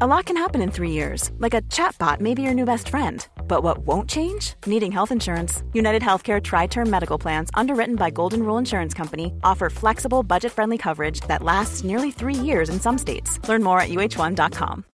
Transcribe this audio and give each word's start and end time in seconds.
A 0.00 0.06
lot 0.06 0.24
can 0.24 0.38
happen 0.38 0.62
in 0.62 0.70
three 0.70 0.92
years, 0.92 1.30
like 1.38 1.52
a 1.52 1.60
chatbot 1.68 2.20
may 2.20 2.32
be 2.32 2.40
your 2.40 2.54
new 2.54 2.64
best 2.64 2.88
friend. 2.88 3.28
But 3.46 3.62
what 3.62 3.86
won't 3.86 4.08
change? 4.08 4.54
Needing 4.64 4.90
health 4.90 5.10
insurance. 5.10 5.62
United 5.74 6.00
Healthcare 6.00 6.42
Tri 6.42 6.68
Term 6.68 6.88
Medical 6.88 7.18
Plans, 7.18 7.50
underwritten 7.52 7.96
by 7.96 8.08
Golden 8.08 8.44
Rule 8.44 8.56
Insurance 8.56 8.94
Company, 8.94 9.34
offer 9.44 9.68
flexible, 9.68 10.22
budget 10.22 10.52
friendly 10.52 10.78
coverage 10.78 11.20
that 11.28 11.42
lasts 11.42 11.84
nearly 11.84 12.12
three 12.12 12.32
years 12.32 12.70
in 12.70 12.80
some 12.80 12.96
states. 12.96 13.38
Learn 13.46 13.62
more 13.62 13.78
at 13.78 13.90
uh1.com. 13.90 14.86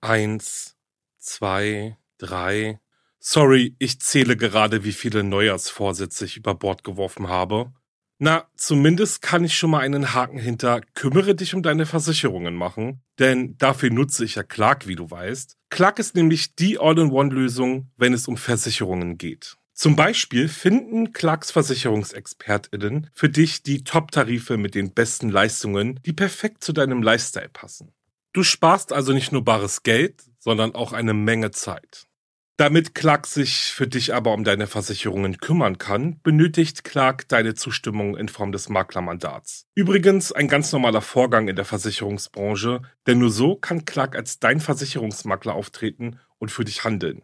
Eins, 0.00 0.76
zwei, 1.18 1.96
drei. 2.18 2.80
Sorry, 3.18 3.74
ich 3.78 4.00
zähle 4.00 4.36
gerade, 4.36 4.84
wie 4.84 4.92
viele 4.92 5.24
Neujahrsvorsätze 5.24 6.24
ich 6.24 6.36
über 6.36 6.54
Bord 6.54 6.84
geworfen 6.84 7.28
habe. 7.28 7.72
Na, 8.20 8.48
zumindest 8.56 9.22
kann 9.22 9.44
ich 9.44 9.56
schon 9.56 9.70
mal 9.70 9.80
einen 9.80 10.12
Haken 10.12 10.38
hinter 10.38 10.80
kümmere 10.94 11.34
dich 11.34 11.54
um 11.54 11.62
deine 11.62 11.86
Versicherungen 11.86 12.54
machen, 12.54 13.02
denn 13.18 13.56
dafür 13.58 13.90
nutze 13.90 14.24
ich 14.24 14.34
ja 14.34 14.42
Clark, 14.42 14.88
wie 14.88 14.96
du 14.96 15.10
weißt. 15.10 15.56
Clark 15.70 15.98
ist 15.98 16.16
nämlich 16.16 16.56
die 16.56 16.78
All-in-One-Lösung, 16.78 17.90
wenn 17.96 18.12
es 18.12 18.26
um 18.26 18.36
Versicherungen 18.36 19.18
geht. 19.18 19.56
Zum 19.72 19.94
Beispiel 19.94 20.48
finden 20.48 21.12
Clarks 21.12 21.52
VersicherungsexpertInnen 21.52 23.10
für 23.12 23.28
dich 23.28 23.62
die 23.62 23.84
Top-Tarife 23.84 24.56
mit 24.56 24.74
den 24.74 24.92
besten 24.92 25.28
Leistungen, 25.28 26.00
die 26.04 26.12
perfekt 26.12 26.64
zu 26.64 26.72
deinem 26.72 27.02
Lifestyle 27.02 27.48
passen. 27.48 27.92
Du 28.32 28.42
sparst 28.42 28.92
also 28.92 29.12
nicht 29.12 29.32
nur 29.32 29.44
bares 29.44 29.82
Geld, 29.82 30.22
sondern 30.38 30.74
auch 30.74 30.92
eine 30.92 31.14
Menge 31.14 31.50
Zeit. 31.50 32.08
Damit 32.58 32.96
Clark 32.96 33.28
sich 33.28 33.72
für 33.72 33.86
dich 33.86 34.12
aber 34.12 34.34
um 34.34 34.42
deine 34.42 34.66
Versicherungen 34.66 35.38
kümmern 35.38 35.78
kann, 35.78 36.20
benötigt 36.22 36.82
Clark 36.82 37.28
deine 37.28 37.54
Zustimmung 37.54 38.16
in 38.16 38.28
Form 38.28 38.50
des 38.50 38.68
Maklermandats. 38.68 39.66
Übrigens 39.76 40.32
ein 40.32 40.48
ganz 40.48 40.72
normaler 40.72 41.00
Vorgang 41.00 41.46
in 41.46 41.54
der 41.54 41.64
Versicherungsbranche, 41.64 42.82
denn 43.06 43.18
nur 43.18 43.30
so 43.30 43.54
kann 43.54 43.84
Clark 43.84 44.16
als 44.16 44.40
dein 44.40 44.60
Versicherungsmakler 44.60 45.54
auftreten 45.54 46.18
und 46.38 46.50
für 46.50 46.64
dich 46.64 46.82
handeln. 46.82 47.22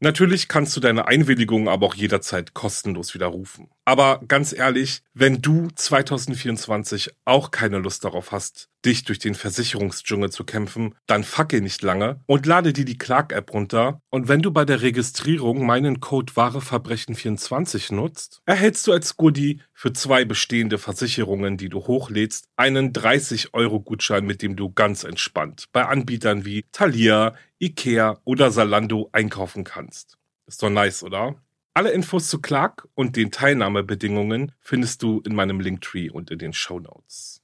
Natürlich 0.00 0.48
kannst 0.48 0.74
du 0.74 0.80
deine 0.80 1.06
Einwilligung 1.06 1.68
aber 1.68 1.86
auch 1.86 1.94
jederzeit 1.94 2.54
kostenlos 2.54 3.14
widerrufen. 3.14 3.68
Aber 3.84 4.20
ganz 4.28 4.52
ehrlich, 4.52 5.02
wenn 5.12 5.42
du 5.42 5.68
2024 5.74 7.10
auch 7.24 7.50
keine 7.50 7.78
Lust 7.78 8.04
darauf 8.04 8.30
hast, 8.30 8.68
dich 8.84 9.04
durch 9.04 9.18
den 9.18 9.34
Versicherungsdschungel 9.34 10.30
zu 10.30 10.44
kämpfen, 10.44 10.94
dann 11.06 11.24
fackel 11.24 11.60
nicht 11.60 11.82
lange 11.82 12.20
und 12.26 12.46
lade 12.46 12.72
dir 12.72 12.84
die 12.84 12.98
Clark-App 12.98 13.52
runter. 13.52 14.00
Und 14.10 14.28
wenn 14.28 14.40
du 14.40 14.52
bei 14.52 14.64
der 14.64 14.82
Registrierung 14.82 15.66
meinen 15.66 16.00
Code 16.00 16.32
Wareverbrechen24 16.32 17.92
nutzt, 17.92 18.40
erhältst 18.46 18.86
du 18.86 18.92
als 18.92 19.16
Goodie 19.16 19.60
für 19.72 19.92
zwei 19.92 20.24
bestehende 20.24 20.78
Versicherungen, 20.78 21.56
die 21.56 21.68
du 21.68 21.86
hochlädst, 21.86 22.46
einen 22.56 22.92
30-Euro-Gutschein, 22.92 24.24
mit 24.24 24.42
dem 24.42 24.54
du 24.54 24.70
ganz 24.70 25.02
entspannt 25.02 25.66
bei 25.72 25.86
Anbietern 25.86 26.44
wie 26.44 26.64
Thalia, 26.70 27.34
Ikea 27.60 28.20
oder 28.24 28.50
Salando 28.52 29.08
einkaufen 29.12 29.64
kannst. 29.64 30.18
Ist 30.46 30.62
doch 30.62 30.70
nice, 30.70 31.02
oder? 31.02 31.36
Alle 31.74 31.92
Infos 31.92 32.28
zu 32.28 32.38
Clark 32.38 32.86
und 32.94 33.16
den 33.16 33.30
Teilnahmebedingungen 33.30 34.52
findest 34.60 35.02
du 35.02 35.22
in 35.24 35.34
meinem 35.34 35.58
Linktree 35.58 36.10
und 36.10 36.30
in 36.30 36.38
den 36.38 36.52
Show 36.52 36.78
Notes. 36.78 37.40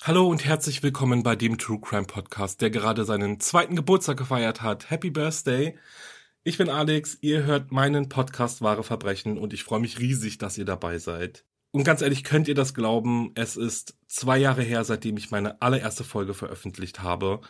Hallo 0.00 0.28
und 0.28 0.44
herzlich 0.44 0.84
willkommen 0.84 1.24
bei 1.24 1.34
dem 1.34 1.58
True 1.58 1.80
Crime 1.80 2.04
Podcast, 2.04 2.60
der 2.60 2.70
gerade 2.70 3.04
seinen 3.04 3.40
zweiten 3.40 3.74
Geburtstag 3.74 4.18
gefeiert 4.18 4.62
hat. 4.62 4.88
Happy 4.88 5.10
Birthday! 5.10 5.76
Ich 6.44 6.56
bin 6.56 6.70
Alex, 6.70 7.18
ihr 7.20 7.42
hört 7.42 7.72
meinen 7.72 8.08
Podcast 8.08 8.62
Wahre 8.62 8.84
Verbrechen 8.84 9.38
und 9.38 9.52
ich 9.52 9.64
freue 9.64 9.80
mich 9.80 9.98
riesig, 9.98 10.38
dass 10.38 10.56
ihr 10.56 10.64
dabei 10.64 10.98
seid. 10.98 11.44
Und 11.76 11.84
ganz 11.84 12.00
ehrlich, 12.00 12.24
könnt 12.24 12.48
ihr 12.48 12.54
das 12.54 12.72
glauben? 12.72 13.32
Es 13.34 13.58
ist 13.58 13.98
zwei 14.06 14.38
Jahre 14.38 14.62
her, 14.62 14.82
seitdem 14.82 15.18
ich 15.18 15.30
meine 15.30 15.60
allererste 15.60 16.04
Folge 16.04 16.32
veröffentlicht 16.32 17.02
habe. 17.02 17.42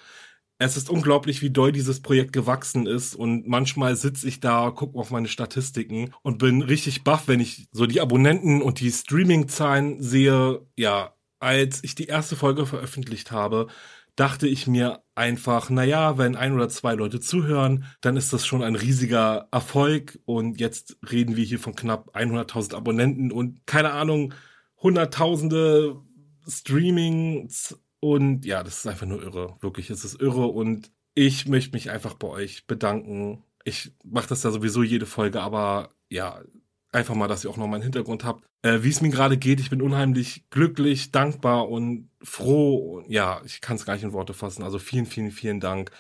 Es 0.59 0.76
ist 0.76 0.91
unglaublich, 0.91 1.42
wie 1.42 1.50
doll 1.50 1.70
dieses 1.70 2.03
Projekt 2.03 2.32
gewachsen 2.32 2.88
ist 2.88 3.15
und 3.15 3.47
manchmal 3.47 3.94
sitze 3.94 4.26
ich 4.26 4.41
da, 4.41 4.72
gucke 4.72 4.98
auf 4.98 5.12
meine 5.12 5.28
Statistiken 5.28 6.12
und 6.22 6.38
bin 6.38 6.62
richtig 6.62 7.04
baff, 7.04 7.28
wenn 7.28 7.38
ich 7.38 7.69
so 7.70 7.86
die 7.86 8.00
Abonnenten 8.00 8.62
und 8.62 8.81
die 8.81 8.91
Streaming-Zahlen 8.91 10.03
sehe. 10.03 10.66
Ja, 10.75 11.15
als 11.38 11.84
ich 11.84 11.94
die 11.94 12.06
erste 12.06 12.34
Folge 12.34 12.66
veröffentlicht 12.66 13.31
habe, 13.31 13.69
dachte 14.16 14.49
ich 14.49 14.66
mir 14.66 15.03
einfach, 15.15 15.71
naja, 15.71 16.19
wenn 16.19 16.37
ein 16.37 16.53
oder 16.53 16.69
zwei 16.69 16.94
Leute 16.94 17.21
zuhören, 17.21 17.84
dann 18.00 18.16
ist 18.16 18.32
das 18.32 18.47
schon 18.47 18.62
ein 18.62 18.75
riesiger 18.75 19.49
Erfolg. 19.53 20.19
Und 20.25 20.59
jetzt 20.59 20.97
reden 21.10 21.37
wir 21.37 21.44
hier 21.44 21.59
von 21.59 21.75
knapp 21.75 22.16
100.000 22.16 22.75
Abonnenten 22.75 23.31
und 23.31 23.66
keine 23.66 23.93
Ahnung, 23.93 24.34
hunderttausende 24.78 26.00
Streamings. 26.49 27.78
Und 28.00 28.44
ja, 28.47 28.62
das 28.62 28.78
ist 28.78 28.87
einfach 28.87 29.06
nur 29.06 29.22
irre. 29.22 29.56
Wirklich, 29.60 29.91
es 29.91 30.04
ist 30.04 30.21
irre. 30.21 30.47
Und 30.47 30.91
ich 31.15 31.47
möchte 31.47 31.72
mich 31.72 31.91
einfach 31.91 32.15
bei 32.15 32.28
euch 32.28 32.66
bedanken. 32.66 33.44
Ich 33.65 33.93
mache 34.04 34.28
das 34.28 34.43
ja 34.43 34.50
sowieso 34.50 34.83
jede 34.83 35.06
Folge, 35.06 35.43
aber 35.43 35.91
ja, 36.09 36.41
einfach 36.92 37.14
mal, 37.14 37.28
dass 37.28 37.44
ihr 37.44 37.50
auch 37.50 37.56
noch 37.56 37.66
meinen 37.66 37.82
Hintergrund 37.82 38.24
habt. 38.24 38.44
Äh, 38.62 38.82
Wie 38.82 38.88
es 38.88 39.00
mir 39.00 39.10
gerade 39.10 39.36
geht, 39.36 39.60
ich 39.60 39.70
bin 39.70 39.82
unheimlich 39.82 40.48
glücklich, 40.50 41.12
dankbar 41.12 41.69
und 41.69 42.10
froh. 42.22 43.02
Ja, 43.08 43.41
ich 43.44 43.60
kann 43.60 43.76
es 43.76 43.84
gar 43.84 43.94
nicht 43.94 44.02
in 44.02 44.12
Worte 44.12 44.34
fassen. 44.34 44.62
Also 44.62 44.78
vielen, 44.78 45.06
vielen, 45.06 45.30
vielen 45.30 45.60
Dank. 45.60 45.91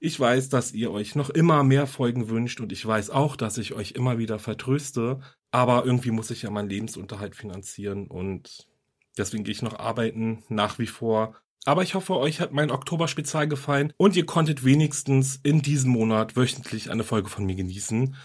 Ich 0.00 0.18
weiß, 0.18 0.48
dass 0.48 0.72
ihr 0.72 0.90
euch 0.90 1.14
noch 1.14 1.30
immer 1.30 1.64
mehr 1.64 1.86
Folgen 1.86 2.28
wünscht 2.28 2.60
und 2.60 2.72
ich 2.72 2.84
weiß 2.86 3.10
auch, 3.10 3.36
dass 3.36 3.58
ich 3.58 3.74
euch 3.74 3.92
immer 3.92 4.18
wieder 4.18 4.38
vertröste. 4.38 5.20
Aber 5.50 5.84
irgendwie 5.84 6.10
muss 6.10 6.30
ich 6.30 6.42
ja 6.42 6.50
meinen 6.50 6.68
Lebensunterhalt 6.68 7.36
finanzieren 7.36 8.06
und 8.08 8.68
deswegen 9.16 9.44
gehe 9.44 9.52
ich 9.52 9.62
noch 9.62 9.78
arbeiten, 9.78 10.42
nach 10.48 10.78
wie 10.78 10.86
vor. 10.86 11.36
Aber 11.66 11.82
ich 11.82 11.94
hoffe, 11.94 12.16
euch 12.16 12.40
hat 12.40 12.52
mein 12.52 12.70
Oktober-Spezial 12.70 13.48
gefallen 13.48 13.92
und 13.96 14.16
ihr 14.16 14.26
konntet 14.26 14.64
wenigstens 14.64 15.40
in 15.42 15.62
diesem 15.62 15.92
Monat 15.92 16.36
wöchentlich 16.36 16.90
eine 16.90 17.04
Folge 17.04 17.30
von 17.30 17.46
mir 17.46 17.54
genießen. 17.54 18.16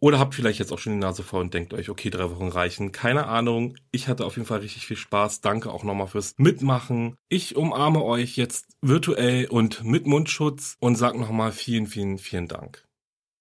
Oder 0.00 0.20
habt 0.20 0.34
vielleicht 0.34 0.60
jetzt 0.60 0.72
auch 0.72 0.78
schon 0.78 0.92
die 0.92 0.98
Nase 0.98 1.24
voll 1.24 1.40
und 1.40 1.54
denkt 1.54 1.74
euch, 1.74 1.88
okay, 1.88 2.10
drei 2.10 2.30
Wochen 2.30 2.48
reichen. 2.48 2.92
Keine 2.92 3.26
Ahnung. 3.26 3.76
Ich 3.90 4.06
hatte 4.06 4.26
auf 4.26 4.36
jeden 4.36 4.46
Fall 4.46 4.60
richtig 4.60 4.86
viel 4.86 4.96
Spaß. 4.96 5.40
Danke 5.40 5.72
auch 5.72 5.82
nochmal 5.82 6.06
fürs 6.06 6.34
Mitmachen. 6.38 7.16
Ich 7.28 7.56
umarme 7.56 8.04
euch 8.04 8.36
jetzt 8.36 8.76
virtuell 8.80 9.46
und 9.46 9.82
mit 9.82 10.06
Mundschutz 10.06 10.76
und 10.78 10.94
sag 10.94 11.16
nochmal 11.16 11.50
vielen, 11.50 11.88
vielen, 11.88 12.18
vielen 12.18 12.46
Dank. 12.46 12.86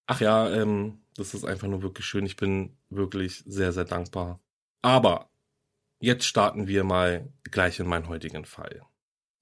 Ach 0.08 0.20
ja, 0.20 0.50
ähm, 0.50 1.00
das 1.16 1.36
ist 1.36 1.46
einfach 1.46 1.68
nur 1.68 1.84
wirklich 1.84 2.06
schön. 2.06 2.26
Ich 2.26 2.38
bin 2.38 2.76
wirklich 2.90 3.44
sehr, 3.46 3.72
sehr 3.72 3.86
dankbar. 3.86 4.40
Aber 4.82 5.30
jetzt 6.00 6.26
starten 6.26 6.68
wir 6.68 6.84
mal 6.84 7.32
gleich 7.44 7.80
in 7.80 7.88
meinen 7.88 8.08
heutigen 8.08 8.46
Fall. 8.46 8.82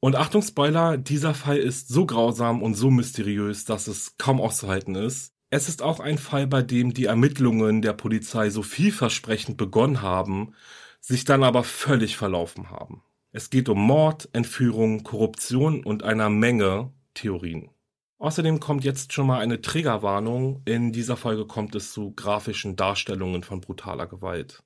Und 0.01 0.15
Achtung, 0.15 0.41
Spoiler, 0.41 0.97
dieser 0.97 1.33
Fall 1.33 1.57
ist 1.57 1.87
so 1.87 2.05
grausam 2.05 2.61
und 2.61 2.75
so 2.75 2.91
mysteriös, 2.91 3.65
dass 3.65 3.87
es 3.87 4.17
kaum 4.17 4.41
auszuhalten 4.41 4.95
ist. 4.95 5.34
Es 5.55 5.69
ist 5.69 5.81
auch 5.81 6.01
ein 6.01 6.17
Fall, 6.17 6.47
bei 6.47 6.61
dem 6.61 6.93
die 6.93 7.05
Ermittlungen 7.05 7.81
der 7.81 7.93
Polizei 7.93 8.49
so 8.49 8.61
vielversprechend 8.61 9.55
begonnen 9.55 10.01
haben, 10.01 10.53
sich 10.99 11.23
dann 11.23 11.45
aber 11.45 11.63
völlig 11.63 12.17
verlaufen 12.17 12.71
haben. 12.71 13.03
Es 13.31 13.49
geht 13.49 13.69
um 13.69 13.79
Mord, 13.79 14.27
Entführung, 14.33 15.03
Korruption 15.03 15.81
und 15.81 16.03
einer 16.03 16.29
Menge 16.29 16.91
Theorien. 17.13 17.69
Außerdem 18.17 18.59
kommt 18.59 18.83
jetzt 18.83 19.13
schon 19.13 19.27
mal 19.27 19.39
eine 19.39 19.61
Triggerwarnung. 19.61 20.61
In 20.65 20.91
dieser 20.91 21.15
Folge 21.15 21.45
kommt 21.45 21.73
es 21.75 21.93
zu 21.93 22.11
grafischen 22.11 22.75
Darstellungen 22.75 23.41
von 23.43 23.61
brutaler 23.61 24.07
Gewalt. 24.07 24.61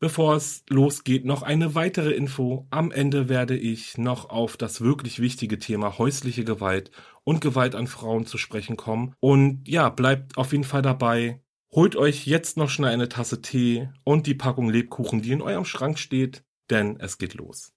Bevor 0.00 0.34
es 0.34 0.64
losgeht, 0.70 1.26
noch 1.26 1.42
eine 1.42 1.74
weitere 1.74 2.12
Info. 2.12 2.66
Am 2.70 2.90
Ende 2.90 3.28
werde 3.28 3.54
ich 3.54 3.98
noch 3.98 4.30
auf 4.30 4.56
das 4.56 4.80
wirklich 4.80 5.20
wichtige 5.20 5.58
Thema 5.58 5.98
häusliche 5.98 6.42
Gewalt 6.42 6.90
und 7.22 7.42
Gewalt 7.42 7.74
an 7.74 7.86
Frauen 7.86 8.24
zu 8.24 8.38
sprechen 8.38 8.78
kommen. 8.78 9.14
Und 9.20 9.68
ja, 9.68 9.90
bleibt 9.90 10.38
auf 10.38 10.52
jeden 10.52 10.64
Fall 10.64 10.80
dabei. 10.80 11.42
Holt 11.70 11.96
euch 11.96 12.26
jetzt 12.26 12.56
noch 12.56 12.70
schnell 12.70 12.92
eine 12.92 13.10
Tasse 13.10 13.42
Tee 13.42 13.90
und 14.02 14.26
die 14.26 14.34
Packung 14.34 14.70
Lebkuchen, 14.70 15.20
die 15.20 15.32
in 15.32 15.42
eurem 15.42 15.66
Schrank 15.66 15.98
steht, 15.98 16.44
denn 16.70 16.98
es 16.98 17.18
geht 17.18 17.34
los. 17.34 17.74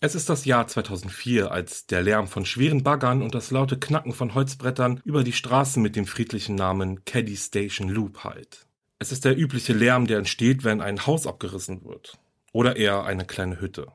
Es 0.00 0.14
ist 0.14 0.30
das 0.30 0.46
Jahr 0.46 0.66
2004, 0.66 1.52
als 1.52 1.86
der 1.86 2.00
Lärm 2.00 2.26
von 2.26 2.46
schweren 2.46 2.82
Baggern 2.82 3.20
und 3.20 3.34
das 3.34 3.50
laute 3.50 3.78
Knacken 3.78 4.14
von 4.14 4.34
Holzbrettern 4.34 5.02
über 5.04 5.24
die 5.24 5.34
Straßen 5.34 5.82
mit 5.82 5.94
dem 5.94 6.06
friedlichen 6.06 6.54
Namen 6.54 7.04
Caddy 7.04 7.36
Station 7.36 7.90
Loop 7.90 8.24
hallt. 8.24 8.69
Es 9.02 9.12
ist 9.12 9.24
der 9.24 9.38
übliche 9.38 9.72
Lärm, 9.72 10.06
der 10.06 10.18
entsteht, 10.18 10.62
wenn 10.62 10.82
ein 10.82 11.06
Haus 11.06 11.26
abgerissen 11.26 11.86
wird. 11.86 12.18
Oder 12.52 12.76
eher 12.76 13.04
eine 13.04 13.24
kleine 13.24 13.58
Hütte. 13.58 13.86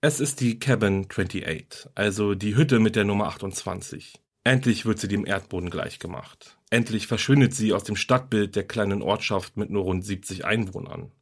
Es 0.00 0.18
ist 0.18 0.40
die 0.40 0.58
Cabin 0.58 1.06
28, 1.08 1.88
also 1.94 2.34
die 2.34 2.56
Hütte 2.56 2.80
mit 2.80 2.96
der 2.96 3.04
Nummer 3.04 3.28
28. 3.28 4.20
Endlich 4.42 4.86
wird 4.86 4.98
sie 4.98 5.06
dem 5.06 5.24
Erdboden 5.24 5.70
gleichgemacht. 5.70 6.58
Endlich 6.68 7.06
verschwindet 7.06 7.54
sie 7.54 7.72
aus 7.72 7.84
dem 7.84 7.94
Stadtbild 7.94 8.56
der 8.56 8.64
kleinen 8.64 9.02
Ortschaft 9.02 9.56
mit 9.56 9.70
nur 9.70 9.84
rund 9.84 10.04
70 10.04 10.44
Einwohnern. 10.44 11.12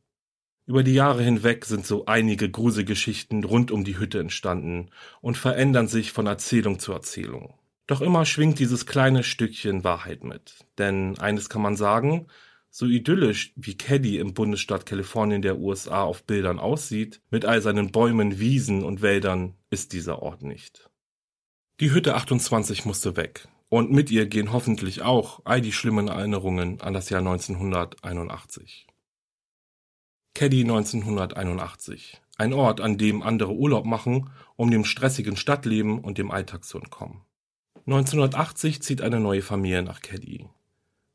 Über 0.65 0.83
die 0.83 0.95
Jahre 0.95 1.23
hinweg 1.23 1.67
sind 1.67 1.85
so 1.85 2.07
einige 2.07 2.51
Gruselgeschichten 2.51 3.45
rund 3.45 3.71
um 3.71 3.85
die 3.85 3.99
Hütte 3.99 4.21
entstanden 4.21 4.89
und 5.21 5.37
verändern 5.37 5.89
sich 5.89 6.13
von 6.13 6.27
Erzählung 6.27 6.79
zu 6.79 6.93
Erzählung. 6.93 7.53
Doch 7.87 8.01
immer 8.01 8.25
schwingt 8.25 8.59
dieses 8.59 8.87
kleine 8.87 9.23
Stückchen 9.23 9.85
Wahrheit 9.85 10.25
mit. 10.25 10.65
Denn 10.79 11.19
eines 11.19 11.51
kann 11.51 11.61
man 11.61 11.77
sagen, 11.77 12.29
so 12.71 12.87
idyllisch 12.87 13.53
wie 13.57 13.77
Caddy 13.77 14.19
im 14.19 14.35
Bundesstaat 14.35 14.87
Kalifornien 14.87 15.43
der 15.43 15.59
USA 15.59 16.03
auf 16.03 16.25
Bildern 16.25 16.59
aussieht, 16.59 17.21
mit 17.31 17.45
all 17.45 17.63
seinen 17.63 17.93
Bäumen, 17.93 18.39
Wiesen 18.39 18.85
und 18.85 19.03
Wäldern, 19.03 19.55
ist 19.71 19.93
dieser 19.93 20.23
Ort 20.23 20.43
nicht. 20.43 20.91
Die 21.81 21.93
Hütte 21.93 22.15
28 22.15 22.85
musste 22.85 23.17
weg. 23.17 23.49
Und 23.69 23.91
mit 23.91 24.11
ihr 24.11 24.27
gehen 24.27 24.53
hoffentlich 24.53 25.03
auch 25.03 25.41
all 25.45 25.61
die 25.61 25.73
schlimmen 25.73 26.09
Erinnerungen 26.09 26.81
an 26.81 26.95
das 26.95 27.11
Jahr 27.11 27.21
1981. 27.21 28.87
Caddy 30.35 30.63
1981. 30.63 32.21
Ein 32.39 32.53
Ort, 32.53 32.81
an 32.81 32.97
dem 32.97 33.23
andere 33.23 33.53
Urlaub 33.53 33.85
machen, 33.85 34.31
um 34.57 34.71
dem 34.71 34.85
stressigen 34.85 35.37
Stadtleben 35.37 35.99
und 35.99 36.17
dem 36.17 36.31
Alltag 36.31 36.65
zu 36.65 36.79
entkommen. 36.79 37.23
1980 37.87 38.83
zieht 38.83 39.03
eine 39.03 39.21
neue 39.21 39.43
Familie 39.43 39.83
nach 39.83 40.01
Caddy. 40.01 40.49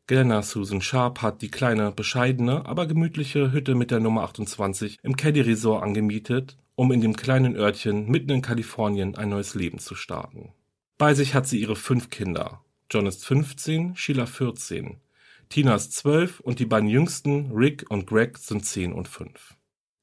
Glenna 0.05 0.41
Susan 0.41 0.81
Sharp 0.81 1.21
hat 1.21 1.41
die 1.41 1.49
kleine, 1.49 1.91
bescheidene, 1.91 2.65
aber 2.65 2.87
gemütliche 2.87 3.53
Hütte 3.53 3.73
mit 3.73 3.89
der 3.89 4.01
Nummer 4.01 4.23
28 4.23 4.97
im 5.01 5.15
Caddy 5.15 5.39
Resort 5.39 5.81
angemietet, 5.81 6.57
um 6.75 6.91
in 6.91 6.99
dem 6.99 7.15
kleinen 7.15 7.55
Örtchen 7.55 8.09
mitten 8.09 8.31
in 8.31 8.41
Kalifornien 8.41 9.15
ein 9.15 9.29
neues 9.29 9.55
Leben 9.55 9.79
zu 9.79 9.95
starten. 9.95 10.51
Bei 10.97 11.13
sich 11.13 11.33
hat 11.33 11.47
sie 11.47 11.61
ihre 11.61 11.77
fünf 11.77 12.09
Kinder. 12.09 12.61
John 12.91 13.05
ist 13.05 13.25
15, 13.25 13.95
Sheila 13.95 14.25
14. 14.25 14.97
Tina 15.47 15.75
ist 15.75 15.93
12 15.93 16.41
und 16.41 16.59
die 16.59 16.65
beiden 16.65 16.89
jüngsten, 16.89 17.51
Rick 17.53 17.85
und 17.89 18.05
Greg, 18.05 18.37
sind 18.37 18.65
10 18.65 18.91
und 18.91 19.07
5. 19.07 19.55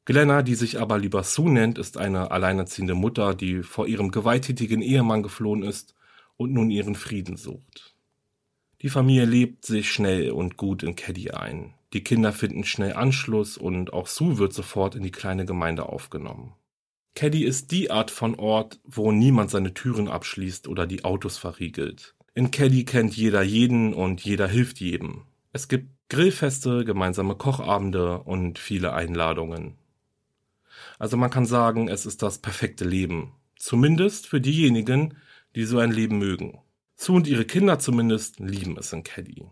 Glenna, 0.07 0.43
die 0.43 0.55
sich 0.55 0.81
aber 0.81 0.97
lieber 0.99 1.25
Sue 1.25 1.53
nennt, 1.53 1.77
ist 1.77 1.99
eine 1.99 2.31
alleinerziehende 2.31 2.95
Mutter, 2.95 3.35
die 3.35 3.63
vor 3.63 3.87
ihrem 3.87 4.11
gewalttätigen 4.11 4.81
Ehemann 4.81 5.23
geflohen 5.23 5.63
ist 5.63 5.95
und 6.39 6.55
nun 6.55 6.71
ihren 6.71 6.95
Frieden 6.95 7.37
sucht. 7.37 7.90
Die 8.83 8.89
Familie 8.89 9.27
lebt 9.27 9.67
sich 9.67 9.93
schnell 9.93 10.31
und 10.31 10.57
gut 10.57 10.83
in 10.83 10.97
Caddy 10.97 11.33
ein. 11.33 11.75
Die 11.93 12.03
Kinder 12.03 12.33
finden 12.33 12.65
schnell 12.65 12.95
Anschluss 12.95 13.59
und 13.59 13.93
auch 13.93 14.07
Sue 14.07 14.39
wird 14.39 14.55
sofort 14.55 14.95
in 14.95 15.03
die 15.03 15.11
kleine 15.11 15.45
Gemeinde 15.45 15.89
aufgenommen. 15.89 16.55
Caddy 17.15 17.45
ist 17.45 17.73
die 17.73 17.91
Art 17.91 18.11
von 18.11 18.37
Ort, 18.37 18.81
wo 18.85 19.13
niemand 19.13 19.51
seine 19.51 19.75
Türen 19.75 20.09
abschließt 20.09 20.69
oder 20.69 20.87
die 20.87 21.05
Autos 21.05 21.37
verriegelt. 21.37 22.15
In 22.35 22.51
Caddy 22.51 22.85
kennt 22.85 23.17
jeder 23.17 23.43
jeden 23.43 23.93
und 23.93 24.25
jeder 24.25 24.47
hilft 24.47 24.81
jedem. 24.81 25.25
Es 25.53 25.69
gibt 25.69 25.91
Grillfeste, 26.09 26.85
gemeinsame 26.85 27.35
Kochabende 27.35 28.21
und 28.21 28.59
viele 28.59 28.95
Einladungen. 28.95 29.75
Also 30.99 31.17
man 31.17 31.31
kann 31.31 31.45
sagen, 31.45 31.89
es 31.89 32.07
ist 32.07 32.23
das 32.23 32.39
perfekte 32.39 32.85
Leben. 32.85 33.33
Zumindest 33.57 34.27
für 34.27 34.41
diejenigen, 34.41 35.17
die 35.55 35.65
so 35.65 35.79
ein 35.79 35.91
Leben 35.91 36.19
mögen. 36.19 36.59
Sue 37.03 37.17
und 37.17 37.27
ihre 37.27 37.47
Kinder 37.47 37.79
zumindest 37.79 38.41
lieben 38.41 38.77
es 38.77 38.93
in 38.93 39.03
Caddy. 39.03 39.47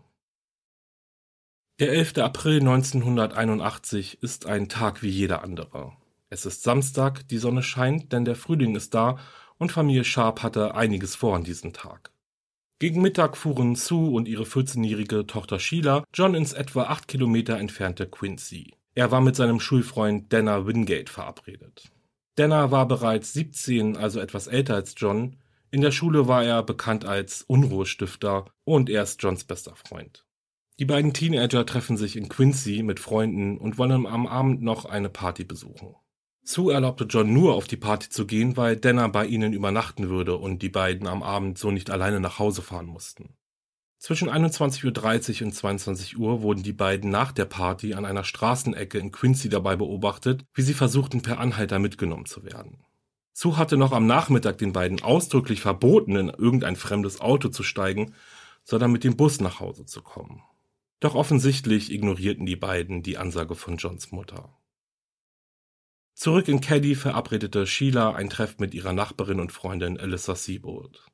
Der 1.79 1.91
11. 1.93 2.19
April 2.19 2.59
1981 2.59 4.21
ist 4.21 4.45
ein 4.45 4.69
Tag 4.69 5.01
wie 5.01 5.09
jeder 5.09 5.41
andere. 5.41 5.93
Es 6.29 6.45
ist 6.45 6.61
Samstag, 6.61 7.27
die 7.27 7.39
Sonne 7.39 7.63
scheint, 7.63 8.13
denn 8.13 8.23
der 8.23 8.35
Frühling 8.35 8.75
ist 8.75 8.93
da 8.93 9.17
und 9.57 9.71
Familie 9.71 10.03
Sharp 10.03 10.43
hatte 10.43 10.75
einiges 10.75 11.15
vor 11.15 11.35
an 11.35 11.43
diesem 11.43 11.73
Tag. 11.73 12.11
Gegen 12.77 13.01
Mittag 13.01 13.35
fuhren 13.35 13.75
Sue 13.75 14.11
und 14.11 14.27
ihre 14.27 14.43
14-jährige 14.43 15.25
Tochter 15.25 15.57
Sheila 15.57 16.03
John 16.13 16.35
ins 16.35 16.53
etwa 16.53 16.83
acht 16.83 17.07
Kilometer 17.07 17.57
entfernte 17.57 18.05
Quincy. 18.05 18.75
Er 18.93 19.09
war 19.09 19.21
mit 19.21 19.35
seinem 19.35 19.59
Schulfreund 19.59 20.31
Dana 20.31 20.67
Wingate 20.67 21.11
verabredet. 21.11 21.89
Dana 22.35 22.69
war 22.69 22.87
bereits 22.87 23.33
17, 23.33 23.97
also 23.97 24.19
etwas 24.19 24.45
älter 24.45 24.75
als 24.75 24.93
John, 24.95 25.35
in 25.71 25.81
der 25.81 25.91
Schule 25.91 26.27
war 26.27 26.43
er 26.43 26.63
bekannt 26.63 27.05
als 27.05 27.43
Unruhestifter 27.43 28.45
und 28.63 28.89
er 28.89 29.03
ist 29.03 29.21
Johns 29.21 29.43
bester 29.43 29.75
Freund. 29.75 30.25
Die 30.79 30.85
beiden 30.85 31.13
Teenager 31.13 31.65
treffen 31.65 31.97
sich 31.97 32.15
in 32.15 32.29
Quincy 32.29 32.83
mit 32.83 32.99
Freunden 32.99 33.57
und 33.57 33.77
wollen 33.77 34.07
am 34.07 34.27
Abend 34.27 34.61
noch 34.61 34.85
eine 34.85 35.09
Party 35.09 35.43
besuchen. 35.43 35.95
Sue 36.41 36.73
erlaubte 36.73 37.03
John 37.03 37.31
nur 37.31 37.53
auf 37.53 37.67
die 37.67 37.77
Party 37.77 38.09
zu 38.09 38.25
gehen, 38.25 38.57
weil 38.57 38.77
Dana 38.77 39.07
bei 39.09 39.25
ihnen 39.25 39.53
übernachten 39.53 40.09
würde 40.09 40.37
und 40.37 40.61
die 40.61 40.69
beiden 40.69 41.05
am 41.05 41.21
Abend 41.21 41.57
so 41.57 41.69
nicht 41.69 41.91
alleine 41.91 42.19
nach 42.19 42.39
Hause 42.39 42.61
fahren 42.61 42.87
mussten. 42.87 43.35
Zwischen 43.99 44.29
21.30 44.29 45.41
Uhr 45.41 45.47
und 45.47 45.53
22 45.53 46.17
Uhr 46.17 46.41
wurden 46.41 46.63
die 46.63 46.73
beiden 46.73 47.11
nach 47.11 47.33
der 47.33 47.45
Party 47.45 47.93
an 47.93 48.05
einer 48.05 48.23
Straßenecke 48.23 48.97
in 48.97 49.11
Quincy 49.11 49.49
dabei 49.49 49.75
beobachtet, 49.75 50.45
wie 50.53 50.61
sie 50.61 50.73
versuchten 50.73 51.21
per 51.21 51.39
Anhalter 51.39 51.79
mitgenommen 51.79 52.25
zu 52.25 52.45
werden. 52.45 52.85
Sue 53.41 53.55
hatte 53.55 53.77
noch 53.77 53.93
am 53.93 54.05
Nachmittag 54.05 54.57
den 54.57 54.73
beiden 54.73 55.01
ausdrücklich 55.01 55.61
verboten, 55.61 56.17
in 56.17 56.27
irgendein 56.27 56.75
fremdes 56.75 57.21
Auto 57.21 57.47
zu 57.47 57.63
steigen, 57.63 58.13
sondern 58.65 58.91
mit 58.91 59.05
dem 59.05 59.15
Bus 59.15 59.39
nach 59.39 59.61
Hause 59.61 59.85
zu 59.85 60.01
kommen. 60.01 60.43
Doch 60.99 61.15
offensichtlich 61.15 61.89
ignorierten 61.89 62.45
die 62.45 62.57
beiden 62.57 63.01
die 63.01 63.17
Ansage 63.17 63.55
von 63.55 63.77
Johns 63.77 64.11
Mutter. 64.11 64.57
Zurück 66.15 66.49
in 66.49 66.59
Caddy 66.59 66.95
verabredete 66.95 67.65
Sheila 67.65 68.13
ein 68.13 68.29
Treff 68.29 68.59
mit 68.59 68.73
ihrer 68.73 68.91
Nachbarin 68.91 69.39
und 69.39 69.53
Freundin 69.53 69.97
Alyssa 69.97 70.35
Seabold. 70.35 71.05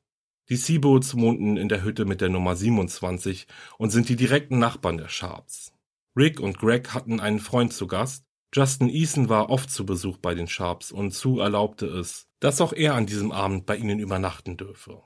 Die 0.48 0.56
Seabolds 0.56 1.16
wohnten 1.16 1.56
in 1.56 1.68
der 1.68 1.84
Hütte 1.84 2.06
mit 2.06 2.20
der 2.20 2.30
Nummer 2.30 2.56
27 2.56 3.46
und 3.78 3.90
sind 3.90 4.08
die 4.08 4.16
direkten 4.16 4.58
Nachbarn 4.58 4.98
der 4.98 5.10
Sharps. 5.10 5.72
Rick 6.16 6.40
und 6.40 6.58
Greg 6.58 6.92
hatten 6.92 7.20
einen 7.20 7.38
Freund 7.38 7.72
zu 7.72 7.86
Gast, 7.86 8.25
Justin 8.54 8.88
Eason 8.88 9.28
war 9.28 9.50
oft 9.50 9.70
zu 9.70 9.84
Besuch 9.84 10.18
bei 10.18 10.34
den 10.34 10.48
Sharps 10.48 10.92
und 10.92 11.12
Sue 11.12 11.42
erlaubte 11.42 11.86
es, 11.86 12.28
dass 12.40 12.60
auch 12.60 12.72
er 12.72 12.94
an 12.94 13.06
diesem 13.06 13.32
Abend 13.32 13.66
bei 13.66 13.76
ihnen 13.76 13.98
übernachten 13.98 14.56
dürfe. 14.56 15.02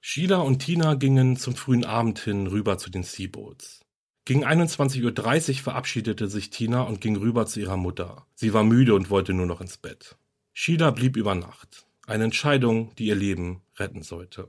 Sheila 0.00 0.38
und 0.38 0.58
Tina 0.58 0.94
gingen 0.94 1.36
zum 1.36 1.54
frühen 1.54 1.84
Abend 1.84 2.18
hin 2.18 2.48
rüber 2.48 2.76
zu 2.76 2.90
den 2.90 3.04
Seaboats. 3.04 3.80
Gegen 4.24 4.44
21.30 4.44 5.50
Uhr 5.50 5.62
verabschiedete 5.62 6.28
sich 6.28 6.50
Tina 6.50 6.82
und 6.82 7.00
ging 7.00 7.16
rüber 7.16 7.46
zu 7.46 7.60
ihrer 7.60 7.76
Mutter. 7.76 8.26
Sie 8.34 8.52
war 8.52 8.64
müde 8.64 8.94
und 8.94 9.10
wollte 9.10 9.32
nur 9.32 9.46
noch 9.46 9.60
ins 9.60 9.78
Bett. 9.78 10.16
Sheila 10.52 10.90
blieb 10.90 11.16
über 11.16 11.34
Nacht. 11.34 11.86
Eine 12.06 12.24
Entscheidung, 12.24 12.94
die 12.96 13.06
ihr 13.06 13.14
Leben 13.14 13.62
retten 13.78 14.02
sollte. 14.02 14.48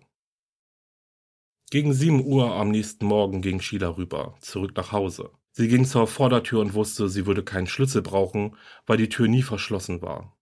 Gegen 1.69 1.93
7 1.93 2.23
Uhr 2.23 2.53
am 2.55 2.69
nächsten 2.69 3.05
Morgen 3.05 3.41
ging 3.41 3.61
Sheila 3.61 3.89
rüber, 3.89 4.35
zurück 4.41 4.75
nach 4.75 4.91
Hause. 4.91 5.31
Sie 5.55 5.67
ging 5.67 5.85
zur 5.85 6.07
Vordertür 6.07 6.61
und 6.61 6.73
wusste, 6.73 7.07
sie 7.09 7.27
würde 7.27 7.43
keinen 7.43 7.67
Schlüssel 7.67 8.01
brauchen, 8.01 8.57
weil 8.87 8.97
die 8.97 9.09
Tür 9.09 9.27
nie 9.27 9.43
verschlossen 9.43 10.01
war. 10.01 10.35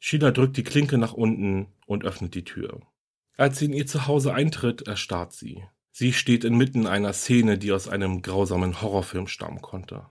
Sheila 0.00 0.32
drückt 0.32 0.56
die 0.56 0.64
Klinke 0.64 0.98
nach 0.98 1.12
unten 1.12 1.68
und 1.86 2.04
öffnet 2.04 2.34
die 2.34 2.44
Tür. 2.44 2.82
Als 3.36 3.58
sie 3.58 3.66
in 3.66 3.72
ihr 3.72 3.86
Zuhause 3.86 4.34
eintritt, 4.34 4.82
erstarrt 4.82 5.32
sie. 5.32 5.64
Sie 5.92 6.12
steht 6.12 6.42
inmitten 6.42 6.88
einer 6.88 7.12
Szene, 7.12 7.58
die 7.58 7.70
aus 7.70 7.88
einem 7.88 8.22
grausamen 8.22 8.82
Horrorfilm 8.82 9.28
stammen 9.28 9.62
konnte. 9.62 10.06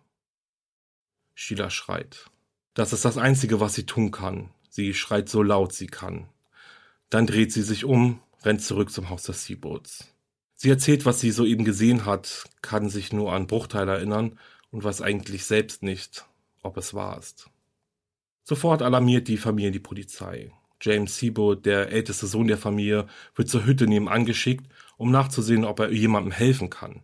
Sheila 1.33 1.69
schreit. 1.69 2.31
Das 2.73 2.93
ist 2.93 3.03
das 3.03 3.17
Einzige, 3.17 3.59
was 3.59 3.73
sie 3.73 3.85
tun 3.85 4.11
kann. 4.11 4.51
Sie 4.69 4.93
schreit 4.93 5.27
so 5.27 5.43
laut 5.43 5.73
sie 5.73 5.87
kann. 5.87 6.29
Dann 7.09 7.27
dreht 7.27 7.51
sie 7.51 7.61
sich 7.61 7.83
um, 7.83 8.21
rennt 8.43 8.61
zurück 8.61 8.89
zum 8.89 9.09
Haus 9.09 9.23
des 9.23 9.45
Seaboots. 9.45 10.14
Sie 10.55 10.69
erzählt, 10.69 11.05
was 11.05 11.19
sie 11.19 11.31
soeben 11.31 11.65
gesehen 11.65 12.05
hat, 12.05 12.45
kann 12.61 12.89
sich 12.89 13.11
nur 13.11 13.33
an 13.33 13.47
Bruchteile 13.47 13.93
erinnern 13.93 14.39
und 14.71 14.83
weiß 14.83 15.01
eigentlich 15.01 15.45
selbst 15.45 15.83
nicht, 15.83 16.25
ob 16.63 16.77
es 16.77 16.93
wahr 16.93 17.17
ist. 17.19 17.49
Sofort 18.43 18.81
alarmiert 18.81 19.27
die 19.27 19.37
Familie 19.37 19.71
die 19.71 19.79
Polizei. 19.79 20.51
James 20.81 21.17
Seabold, 21.17 21.65
der 21.65 21.91
älteste 21.91 22.27
Sohn 22.27 22.47
der 22.47 22.57
Familie, 22.57 23.07
wird 23.33 23.49
zur 23.49 23.65
Hütte 23.65 23.87
nebenan 23.87 24.25
geschickt, 24.25 24.67
um 24.97 25.11
nachzusehen, 25.11 25.65
ob 25.65 25.79
er 25.79 25.91
jemandem 25.91 26.31
helfen 26.31 26.69
kann. 26.69 27.01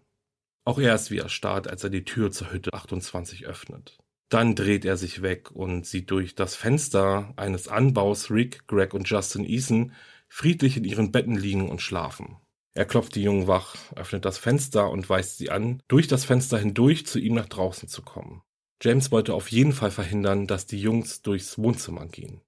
Auch 0.63 0.79
er 0.79 0.93
ist 0.93 1.09
wie 1.09 1.17
erstarrt, 1.17 1.67
als 1.67 1.83
er 1.83 1.89
die 1.89 2.05
Tür 2.05 2.31
zur 2.31 2.51
Hütte 2.51 2.73
28 2.73 3.47
öffnet. 3.47 3.97
Dann 4.29 4.55
dreht 4.55 4.85
er 4.85 4.95
sich 4.97 5.21
weg 5.21 5.51
und 5.51 5.85
sieht 5.85 6.11
durch 6.11 6.35
das 6.35 6.55
Fenster 6.55 7.33
eines 7.35 7.67
Anbaus 7.67 8.31
Rick, 8.31 8.67
Greg 8.67 8.93
und 8.93 9.09
Justin 9.09 9.45
Eason 9.45 9.91
friedlich 10.27 10.77
in 10.77 10.85
ihren 10.85 11.11
Betten 11.11 11.35
liegen 11.35 11.69
und 11.69 11.81
schlafen. 11.81 12.37
Er 12.73 12.85
klopft 12.85 13.15
die 13.15 13.23
Jungen 13.23 13.47
wach, 13.47 13.75
öffnet 13.95 14.23
das 14.23 14.37
Fenster 14.37 14.89
und 14.89 15.09
weist 15.09 15.37
sie 15.37 15.49
an, 15.49 15.81
durch 15.87 16.07
das 16.07 16.23
Fenster 16.23 16.57
hindurch 16.57 17.05
zu 17.05 17.19
ihm 17.19 17.35
nach 17.35 17.49
draußen 17.49 17.89
zu 17.89 18.01
kommen. 18.01 18.41
James 18.81 19.11
wollte 19.11 19.33
auf 19.33 19.49
jeden 19.49 19.73
Fall 19.73 19.91
verhindern, 19.91 20.47
dass 20.47 20.65
die 20.65 20.79
Jungs 20.79 21.21
durchs 21.21 21.57
Wohnzimmer 21.57 22.07
gehen. 22.07 22.41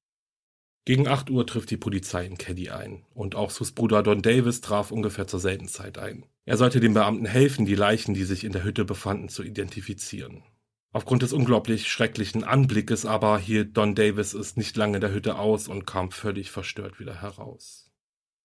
Gegen 0.86 1.08
8 1.08 1.30
Uhr 1.30 1.46
trifft 1.46 1.72
die 1.72 1.78
Polizei 1.78 2.26
in 2.26 2.38
Caddy 2.38 2.70
ein 2.70 3.06
und 3.14 3.36
auch 3.36 3.52
Sus 3.52 3.72
Bruder 3.72 4.04
Don 4.04 4.22
Davis 4.22 4.60
traf 4.60 4.92
ungefähr 4.92 5.28
zur 5.28 5.40
selben 5.40 5.68
Zeit 5.68 5.98
ein. 5.98 6.26
Er 6.46 6.58
sollte 6.58 6.80
den 6.80 6.94
Beamten 6.94 7.26
helfen, 7.26 7.66
die 7.66 7.76
Leichen, 7.76 8.14
die 8.14 8.26
sich 8.26 8.44
in 8.44 8.52
der 8.52 8.64
Hütte 8.64 8.84
befanden, 8.84 9.30
zu 9.30 9.44
identifizieren. 9.44 10.44
Aufgrund 10.92 11.24
des 11.24 11.34
unglaublich 11.34 11.90
schrecklichen 11.90 12.44
Anblickes 12.44 13.06
aber 13.06 13.40
hielt 13.40 13.78
Don 13.78 13.96
Davis 13.96 14.34
es 14.34 14.58
nicht 14.58 14.76
lange 14.76 14.98
in 14.98 15.02
der 15.02 15.14
Hütte 15.14 15.40
aus 15.40 15.68
und 15.68 15.86
kam 15.86 16.12
völlig 16.12 16.52
verstört 16.52 17.00
wieder 17.00 17.22
heraus. 17.22 17.83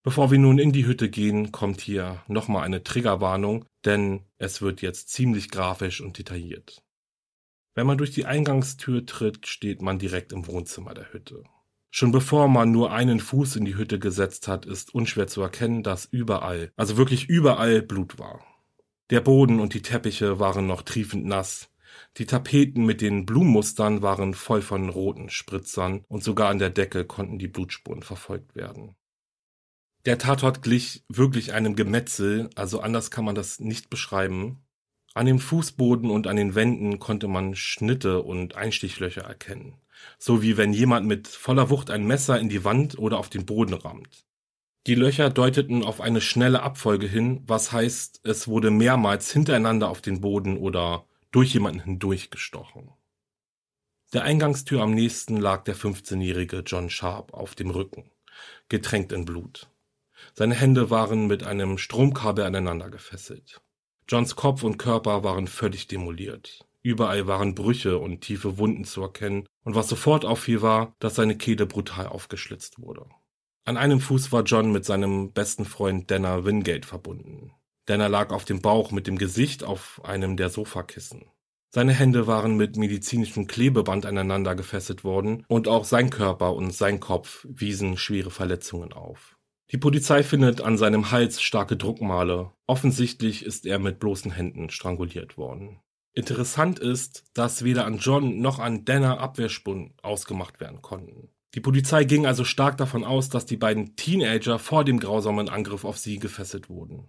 Bevor 0.01 0.31
wir 0.31 0.39
nun 0.39 0.59
in 0.59 0.71
die 0.71 0.85
Hütte 0.85 1.09
gehen, 1.09 1.51
kommt 1.51 1.81
hier 1.81 2.23
nochmal 2.27 2.63
eine 2.63 2.83
Triggerwarnung, 2.83 3.65
denn 3.83 4.21
es 4.37 4.61
wird 4.61 4.81
jetzt 4.81 5.09
ziemlich 5.09 5.49
grafisch 5.49 5.99
und 5.99 6.17
detailliert. 6.17 6.81
Wenn 7.75 7.85
man 7.85 7.97
durch 7.97 8.11
die 8.11 8.25
Eingangstür 8.25 9.05
tritt, 9.05 9.45
steht 9.47 9.81
man 9.81 9.99
direkt 9.99 10.31
im 10.31 10.47
Wohnzimmer 10.47 10.93
der 10.93 11.11
Hütte. 11.13 11.43
Schon 11.91 12.11
bevor 12.11 12.47
man 12.47 12.71
nur 12.71 12.93
einen 12.93 13.19
Fuß 13.19 13.57
in 13.57 13.65
die 13.65 13.75
Hütte 13.75 13.99
gesetzt 13.99 14.47
hat, 14.47 14.65
ist 14.65 14.93
unschwer 14.93 15.27
zu 15.27 15.41
erkennen, 15.41 15.83
dass 15.83 16.05
überall, 16.05 16.71
also 16.77 16.97
wirklich 16.97 17.27
überall 17.27 17.81
Blut 17.81 18.19
war. 18.19 18.45
Der 19.09 19.21
Boden 19.21 19.59
und 19.59 19.73
die 19.73 19.81
Teppiche 19.81 20.39
waren 20.39 20.67
noch 20.67 20.83
triefend 20.83 21.25
nass. 21.25 21.69
Die 22.17 22.25
Tapeten 22.25 22.85
mit 22.85 23.01
den 23.01 23.25
Blumenmustern 23.25 24.01
waren 24.01 24.33
voll 24.33 24.61
von 24.61 24.89
roten 24.89 25.29
Spritzern 25.29 26.05
und 26.07 26.23
sogar 26.23 26.49
an 26.49 26.59
der 26.59 26.69
Decke 26.69 27.05
konnten 27.05 27.39
die 27.39 27.47
Blutspuren 27.47 28.03
verfolgt 28.03 28.55
werden. 28.55 28.95
Der 30.05 30.17
Tatort 30.17 30.61
glich 30.61 31.03
wirklich 31.09 31.53
einem 31.53 31.75
Gemetzel, 31.75 32.49
also 32.55 32.79
anders 32.79 33.11
kann 33.11 33.25
man 33.25 33.35
das 33.35 33.59
nicht 33.59 33.89
beschreiben. 33.89 34.63
An 35.13 35.25
dem 35.25 35.39
Fußboden 35.39 36.09
und 36.09 36.27
an 36.27 36.35
den 36.35 36.55
Wänden 36.55 36.99
konnte 36.99 37.27
man 37.27 37.55
Schnitte 37.55 38.21
und 38.21 38.55
Einstichlöcher 38.55 39.23
erkennen 39.23 39.79
so 40.17 40.41
wie 40.41 40.57
wenn 40.57 40.73
jemand 40.73 41.07
mit 41.07 41.27
voller 41.27 41.69
Wucht 41.69 41.89
ein 41.89 42.05
Messer 42.05 42.39
in 42.39 42.49
die 42.49 42.63
Wand 42.63 42.97
oder 42.97 43.17
auf 43.17 43.29
den 43.29 43.45
Boden 43.45 43.73
rammt. 43.73 44.25
Die 44.87 44.95
Löcher 44.95 45.29
deuteten 45.29 45.83
auf 45.83 46.01
eine 46.01 46.21
schnelle 46.21 46.63
Abfolge 46.63 47.05
hin, 47.05 47.43
was 47.45 47.71
heißt, 47.71 48.21
es 48.23 48.47
wurde 48.47 48.71
mehrmals 48.71 49.31
hintereinander 49.31 49.89
auf 49.89 50.01
den 50.01 50.21
Boden 50.21 50.57
oder 50.57 51.05
durch 51.31 51.53
jemanden 51.53 51.81
hindurch 51.81 52.31
gestochen. 52.31 52.89
Der 54.13 54.23
Eingangstür 54.23 54.81
am 54.81 54.95
nächsten 54.95 55.37
lag 55.37 55.63
der 55.65 55.75
15-jährige 55.75 56.63
John 56.65 56.89
Sharp 56.89 57.33
auf 57.33 57.53
dem 57.53 57.69
Rücken, 57.69 58.09
getränkt 58.67 59.11
in 59.11 59.25
Blut. 59.25 59.69
Seine 60.33 60.55
Hände 60.55 60.89
waren 60.89 61.27
mit 61.27 61.43
einem 61.43 61.77
Stromkabel 61.77 62.45
aneinander 62.45 62.89
gefesselt. 62.89 63.61
Johns 64.07 64.35
Kopf 64.35 64.63
und 64.63 64.77
Körper 64.77 65.23
waren 65.23 65.47
völlig 65.47 65.87
demoliert. 65.87 66.65
Überall 66.81 67.27
waren 67.27 67.55
Brüche 67.55 67.97
und 67.97 68.21
tiefe 68.21 68.57
Wunden 68.57 68.85
zu 68.85 69.01
erkennen, 69.01 69.45
und 69.63 69.75
was 69.75 69.89
sofort 69.89 70.25
auffiel 70.25 70.61
war, 70.61 70.95
dass 70.99 71.15
seine 71.15 71.37
Kehle 71.37 71.65
brutal 71.65 72.07
aufgeschlitzt 72.07 72.81
wurde. 72.81 73.05
An 73.65 73.77
einem 73.77 73.99
Fuß 73.99 74.31
war 74.31 74.43
John 74.43 74.71
mit 74.71 74.85
seinem 74.85 75.31
besten 75.31 75.65
Freund 75.65 76.09
Danner 76.09 76.45
Wingate 76.45 76.87
verbunden. 76.87 77.51
Danner 77.85 78.09
lag 78.09 78.31
auf 78.31 78.45
dem 78.45 78.61
Bauch 78.61 78.91
mit 78.91 79.07
dem 79.07 79.17
Gesicht 79.17 79.63
auf 79.63 80.01
einem 80.03 80.37
der 80.37 80.49
Sofakissen. 80.49 81.25
Seine 81.71 81.93
Hände 81.93 82.25
waren 82.25 82.55
mit 82.57 82.77
medizinischem 82.77 83.45
Klebeband 83.45 84.07
aneinander 84.07 84.55
gefesselt 84.55 85.03
worden 85.03 85.45
und 85.47 85.67
auch 85.67 85.85
sein 85.85 86.09
Körper 86.09 86.55
und 86.55 86.71
sein 86.71 86.99
Kopf 86.99 87.45
wiesen 87.47 87.97
schwere 87.97 88.31
Verletzungen 88.31 88.91
auf. 88.91 89.37
Die 89.71 89.77
Polizei 89.77 90.23
findet 90.23 90.61
an 90.61 90.77
seinem 90.77 91.11
Hals 91.11 91.41
starke 91.41 91.77
Druckmale. 91.77 92.51
Offensichtlich 92.65 93.45
ist 93.45 93.67
er 93.67 93.77
mit 93.77 93.99
bloßen 93.99 94.31
Händen 94.31 94.69
stranguliert 94.71 95.37
worden. 95.37 95.79
Interessant 96.13 96.79
ist, 96.79 97.23
dass 97.33 97.63
weder 97.63 97.85
an 97.85 97.99
John 97.99 98.41
noch 98.41 98.57
an 98.57 98.83
Danner 98.83 99.19
Abwehrspuren 99.19 99.93
ausgemacht 100.01 100.59
werden 100.59 100.81
konnten. 100.81 101.29
Die 101.55 101.61
Polizei 101.61 102.03
ging 102.03 102.25
also 102.25 102.43
stark 102.43 102.77
davon 102.77 103.03
aus, 103.03 103.29
dass 103.29 103.45
die 103.45 103.57
beiden 103.57 103.95
Teenager 103.95 104.59
vor 104.59 104.83
dem 104.83 104.99
grausamen 104.99 105.49
Angriff 105.49 105.85
auf 105.85 105.97
sie 105.97 106.17
gefesselt 106.19 106.69
wurden. 106.69 107.07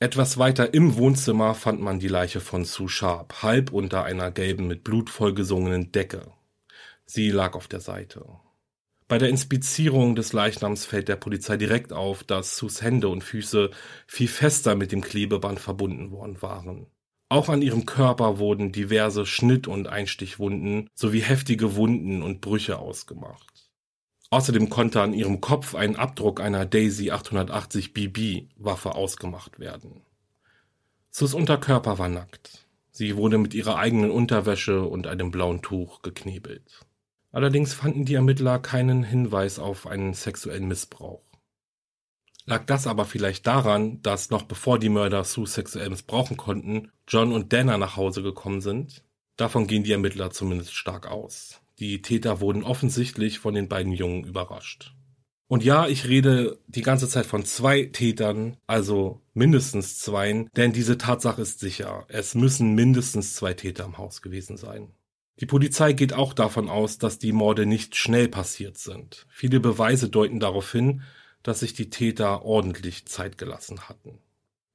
Etwas 0.00 0.38
weiter 0.38 0.74
im 0.74 0.96
Wohnzimmer 0.96 1.54
fand 1.54 1.80
man 1.80 1.98
die 1.98 2.08
Leiche 2.08 2.40
von 2.40 2.64
Sue 2.64 2.88
Sharp, 2.88 3.42
halb 3.42 3.72
unter 3.72 4.04
einer 4.04 4.30
gelben 4.30 4.68
mit 4.68 4.84
Blut 4.84 5.10
vollgesungenen 5.10 5.90
Decke. 5.90 6.32
Sie 7.04 7.30
lag 7.30 7.54
auf 7.54 7.66
der 7.66 7.80
Seite. 7.80 8.24
Bei 9.08 9.16
der 9.16 9.30
Inspizierung 9.30 10.14
des 10.14 10.34
Leichnams 10.34 10.84
fällt 10.84 11.08
der 11.08 11.16
Polizei 11.16 11.56
direkt 11.56 11.94
auf, 11.94 12.24
dass 12.24 12.58
Sus 12.58 12.82
Hände 12.82 13.08
und 13.08 13.24
Füße 13.24 13.70
viel 14.06 14.28
fester 14.28 14.74
mit 14.74 14.92
dem 14.92 15.00
Klebeband 15.00 15.58
verbunden 15.58 16.10
worden 16.10 16.42
waren. 16.42 16.86
Auch 17.30 17.48
an 17.48 17.62
ihrem 17.62 17.86
Körper 17.86 18.38
wurden 18.38 18.70
diverse 18.70 19.24
Schnitt- 19.24 19.66
und 19.66 19.88
Einstichwunden 19.88 20.90
sowie 20.94 21.20
heftige 21.20 21.74
Wunden 21.74 22.22
und 22.22 22.42
Brüche 22.42 22.78
ausgemacht. 22.78 23.70
Außerdem 24.30 24.68
konnte 24.68 25.00
an 25.00 25.14
ihrem 25.14 25.40
Kopf 25.40 25.74
ein 25.74 25.96
Abdruck 25.96 26.40
einer 26.40 26.66
Daisy 26.66 27.10
880 27.10 27.94
BB 27.94 28.48
Waffe 28.56 28.94
ausgemacht 28.94 29.58
werden. 29.58 30.02
Sus 31.10 31.32
Unterkörper 31.32 31.98
war 31.98 32.10
nackt. 32.10 32.66
Sie 32.90 33.16
wurde 33.16 33.38
mit 33.38 33.54
ihrer 33.54 33.76
eigenen 33.76 34.10
Unterwäsche 34.10 34.82
und 34.82 35.06
einem 35.06 35.30
blauen 35.30 35.62
Tuch 35.62 36.02
geknebelt. 36.02 36.84
Allerdings 37.30 37.74
fanden 37.74 38.04
die 38.04 38.14
Ermittler 38.14 38.58
keinen 38.58 39.02
Hinweis 39.02 39.58
auf 39.58 39.86
einen 39.86 40.14
sexuellen 40.14 40.68
Missbrauch. 40.68 41.22
Lag 42.46 42.64
das 42.64 42.86
aber 42.86 43.04
vielleicht 43.04 43.46
daran, 43.46 44.00
dass 44.00 44.30
noch 44.30 44.44
bevor 44.44 44.78
die 44.78 44.88
Mörder 44.88 45.22
Sue 45.24 45.46
sexuell 45.46 45.90
missbrauchen 45.90 46.38
konnten, 46.38 46.90
John 47.06 47.32
und 47.32 47.52
Dana 47.52 47.76
nach 47.76 47.96
Hause 47.96 48.22
gekommen 48.22 48.62
sind? 48.62 49.04
Davon 49.36 49.66
gehen 49.66 49.84
die 49.84 49.92
Ermittler 49.92 50.30
zumindest 50.30 50.74
stark 50.74 51.06
aus. 51.06 51.60
Die 51.78 52.00
Täter 52.00 52.40
wurden 52.40 52.64
offensichtlich 52.64 53.38
von 53.38 53.54
den 53.54 53.68
beiden 53.68 53.92
Jungen 53.92 54.24
überrascht. 54.24 54.94
Und 55.46 55.62
ja, 55.62 55.86
ich 55.86 56.08
rede 56.08 56.58
die 56.66 56.82
ganze 56.82 57.08
Zeit 57.08 57.24
von 57.26 57.44
zwei 57.44 57.84
Tätern, 57.84 58.56
also 58.66 59.20
mindestens 59.32 59.98
zweien, 59.98 60.48
denn 60.56 60.72
diese 60.72 60.98
Tatsache 60.98 61.42
ist 61.42 61.60
sicher. 61.60 62.04
Es 62.08 62.34
müssen 62.34 62.74
mindestens 62.74 63.34
zwei 63.34 63.54
Täter 63.54 63.84
im 63.84 63.96
Haus 63.96 64.22
gewesen 64.22 64.56
sein. 64.56 64.90
Die 65.40 65.46
Polizei 65.46 65.92
geht 65.92 66.12
auch 66.12 66.34
davon 66.34 66.68
aus, 66.68 66.98
dass 66.98 67.18
die 67.18 67.32
Morde 67.32 67.64
nicht 67.64 67.94
schnell 67.94 68.28
passiert 68.28 68.76
sind. 68.76 69.26
Viele 69.28 69.60
Beweise 69.60 70.08
deuten 70.08 70.40
darauf 70.40 70.72
hin, 70.72 71.02
dass 71.42 71.60
sich 71.60 71.74
die 71.74 71.90
Täter 71.90 72.44
ordentlich 72.44 73.06
Zeit 73.06 73.38
gelassen 73.38 73.88
hatten. 73.88 74.18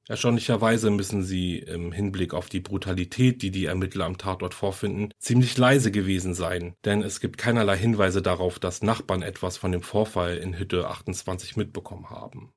Erstaunlicherweise 0.06 0.90
müssen 0.90 1.22
sie 1.22 1.58
im 1.58 1.90
Hinblick 1.90 2.34
auf 2.34 2.50
die 2.50 2.60
Brutalität, 2.60 3.40
die 3.40 3.50
die 3.50 3.64
Ermittler 3.64 4.04
am 4.04 4.18
Tatort 4.18 4.52
vorfinden, 4.52 5.10
ziemlich 5.18 5.56
leise 5.56 5.90
gewesen 5.90 6.34
sein, 6.34 6.74
denn 6.84 7.02
es 7.02 7.20
gibt 7.20 7.38
keinerlei 7.38 7.76
Hinweise 7.76 8.20
darauf, 8.20 8.58
dass 8.58 8.82
Nachbarn 8.82 9.22
etwas 9.22 9.56
von 9.56 9.72
dem 9.72 9.82
Vorfall 9.82 10.36
in 10.36 10.58
Hütte 10.58 10.88
28 10.88 11.56
mitbekommen 11.56 12.10
haben. 12.10 12.52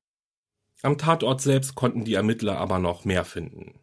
Am 0.81 0.97
Tatort 0.97 1.41
selbst 1.41 1.75
konnten 1.75 2.03
die 2.03 2.15
Ermittler 2.15 2.57
aber 2.57 2.79
noch 2.79 3.05
mehr 3.05 3.23
finden. 3.23 3.79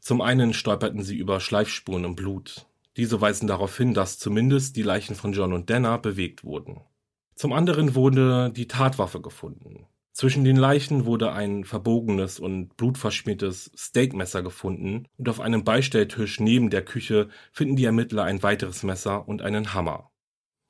Zum 0.00 0.22
einen 0.22 0.54
stolperten 0.54 1.02
sie 1.02 1.16
über 1.16 1.40
Schleifspuren 1.40 2.04
im 2.04 2.16
Blut. 2.16 2.66
Diese 2.96 3.20
weisen 3.20 3.46
darauf 3.46 3.76
hin, 3.76 3.94
dass 3.94 4.18
zumindest 4.18 4.76
die 4.76 4.82
Leichen 4.82 5.16
von 5.16 5.32
John 5.32 5.52
und 5.52 5.70
Dana 5.70 5.96
bewegt 5.96 6.44
wurden. 6.44 6.80
Zum 7.34 7.52
anderen 7.52 7.94
wurde 7.94 8.52
die 8.54 8.68
Tatwaffe 8.68 9.20
gefunden. 9.20 9.86
Zwischen 10.12 10.44
den 10.44 10.56
Leichen 10.56 11.06
wurde 11.06 11.32
ein 11.32 11.64
verbogenes 11.64 12.38
und 12.38 12.76
blutverschmiertes 12.76 13.72
Steakmesser 13.74 14.44
gefunden 14.44 15.08
und 15.16 15.28
auf 15.28 15.40
einem 15.40 15.64
Beistelltisch 15.64 16.38
neben 16.38 16.70
der 16.70 16.84
Küche 16.84 17.28
finden 17.50 17.74
die 17.74 17.84
Ermittler 17.84 18.22
ein 18.22 18.44
weiteres 18.44 18.84
Messer 18.84 19.26
und 19.26 19.42
einen 19.42 19.74
Hammer. 19.74 20.12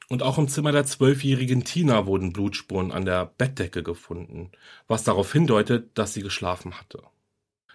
Und 0.09 0.23
auch 0.23 0.39
im 0.39 0.49
Zimmer 0.49 0.73
der 0.73 0.87
zwölfjährigen 0.87 1.65
Tina 1.65 2.07
wurden 2.07 2.33
Blutspuren 2.33 2.91
an 2.91 3.05
der 3.05 3.27
Bettdecke 3.27 3.83
gefunden, 3.83 4.51
was 4.87 5.05
darauf 5.05 5.31
hindeutet, 5.31 5.99
dass 5.99 6.15
sie 6.15 6.23
geschlafen 6.23 6.81
hatte. 6.81 7.03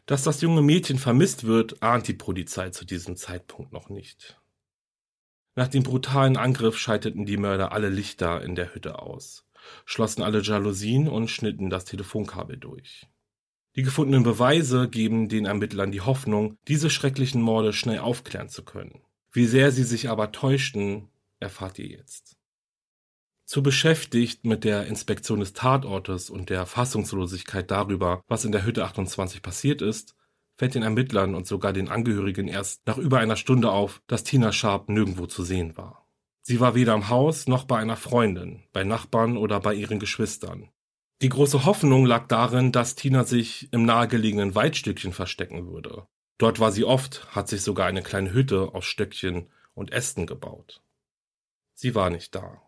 Dass 0.10 0.24
das 0.24 0.42
junge 0.42 0.64
Mädchen 0.64 0.98
vermisst 0.98 1.44
wird, 1.44 1.84
ahnt 1.84 2.08
die 2.08 2.16
Polizei 2.16 2.72
zu 2.72 2.84
diesem 2.84 3.16
Zeitpunkt 3.16 3.72
noch 3.72 3.90
nicht. 3.90 4.42
Nach 5.54 5.68
dem 5.68 5.84
brutalen 5.84 6.36
Angriff 6.36 6.80
schalteten 6.80 7.28
die 7.28 7.38
Mörder 7.38 7.74
alle 7.74 7.90
Lichter 7.90 8.42
in 8.42 8.56
der 8.56 8.74
Hütte 8.74 9.04
aus, 9.04 9.46
schlossen 9.86 10.24
alle 10.24 10.42
Jalousien 10.42 11.08
und 11.08 11.30
schnitten 11.30 11.70
das 11.70 11.86
Telefonkabel 11.86 12.58
durch. 12.58 13.06
Die 13.76 13.84
gefundenen 13.84 14.24
Beweise 14.24 14.90
geben 14.90 15.30
den 15.30 15.46
Ermittlern 15.46 15.92
die 15.92 16.02
Hoffnung, 16.02 16.58
diese 16.68 16.90
schrecklichen 16.90 17.44
Morde 17.44 17.72
schnell 17.72 18.00
aufklären 18.00 18.50
zu 18.50 18.66
können. 18.66 19.04
Wie 19.32 19.46
sehr 19.46 19.72
sie 19.72 19.84
sich 19.84 20.10
aber 20.10 20.32
täuschten, 20.32 21.10
erfahrt 21.40 21.78
ihr 21.78 21.86
jetzt. 21.86 22.39
Zu 23.50 23.64
beschäftigt 23.64 24.46
mit 24.46 24.64
der 24.64 24.86
Inspektion 24.86 25.40
des 25.40 25.54
Tatortes 25.54 26.30
und 26.30 26.52
der 26.52 26.68
Fassungslosigkeit 26.68 27.72
darüber, 27.72 28.24
was 28.28 28.46
in 28.46 28.52
der 28.52 28.64
Hütte 28.64 28.86
28 28.86 29.42
passiert 29.42 29.82
ist, 29.82 30.16
fällt 30.56 30.76
den 30.76 30.84
Ermittlern 30.84 31.34
und 31.34 31.48
sogar 31.48 31.74
den 31.74 31.90
Angehörigen 31.90 32.48
erst 32.48 32.86
nach 32.86 33.00
über 33.00 33.18
einer 33.18 33.38
Stunde 33.38 33.72
auf, 33.72 34.04
dass 34.06 34.24
Tina 34.24 34.52
Sharp 34.52 34.88
nirgendwo 34.88 35.26
zu 35.26 35.42
sehen 35.42 35.76
war. 35.78 36.08
Sie 36.44 36.60
war 36.60 36.76
weder 36.76 36.94
im 36.94 37.10
Haus 37.10 37.48
noch 37.48 37.64
bei 37.64 37.80
einer 37.80 37.96
Freundin, 37.96 38.66
bei 38.72 38.84
Nachbarn 38.84 39.36
oder 39.36 39.60
bei 39.60 39.74
ihren 39.74 39.98
Geschwistern. 39.98 40.70
Die 41.24 41.30
große 41.30 41.66
Hoffnung 41.66 42.06
lag 42.06 42.28
darin, 42.28 42.72
dass 42.72 42.94
Tina 42.94 43.24
sich 43.24 43.74
im 43.74 43.84
nahegelegenen 43.84 44.54
Waldstückchen 44.54 45.12
verstecken 45.12 45.66
würde. 45.72 46.06
Dort 46.38 46.60
war 46.60 46.72
sie 46.72 46.86
oft, 46.86 47.26
hat 47.36 47.48
sich 47.48 47.64
sogar 47.64 47.88
eine 47.88 48.04
kleine 48.04 48.32
Hütte 48.32 48.76
aus 48.76 48.86
Stöckchen 48.86 49.48
und 49.74 49.92
Ästen 49.92 50.28
gebaut. 50.28 50.84
Sie 51.74 51.96
war 51.96 52.12
nicht 52.12 52.36
da. 52.36 52.62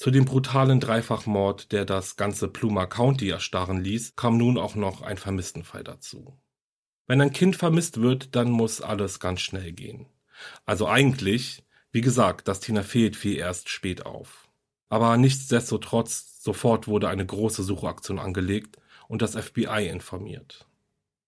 Zu 0.00 0.10
dem 0.10 0.24
brutalen 0.24 0.80
Dreifachmord, 0.80 1.72
der 1.72 1.84
das 1.84 2.16
ganze 2.16 2.48
Pluma 2.48 2.86
County 2.86 3.28
erstarren 3.28 3.84
ließ, 3.84 4.16
kam 4.16 4.38
nun 4.38 4.56
auch 4.56 4.74
noch 4.74 5.02
ein 5.02 5.18
Vermisstenfall 5.18 5.84
dazu. 5.84 6.40
Wenn 7.06 7.20
ein 7.20 7.34
Kind 7.34 7.54
vermisst 7.54 8.00
wird, 8.00 8.34
dann 8.34 8.50
muss 8.50 8.80
alles 8.80 9.20
ganz 9.20 9.42
schnell 9.42 9.72
gehen. 9.72 10.06
Also 10.64 10.88
eigentlich, 10.88 11.62
wie 11.92 12.00
gesagt, 12.00 12.48
das 12.48 12.60
Tina 12.60 12.82
fehlt 12.82 13.14
fiel 13.14 13.36
erst 13.36 13.68
spät 13.68 14.06
auf. 14.06 14.48
Aber 14.88 15.18
nichtsdestotrotz, 15.18 16.42
sofort 16.42 16.88
wurde 16.88 17.10
eine 17.10 17.26
große 17.26 17.62
Suchaktion 17.62 18.18
angelegt 18.18 18.78
und 19.06 19.20
das 19.20 19.36
FBI 19.36 19.86
informiert. 19.86 20.66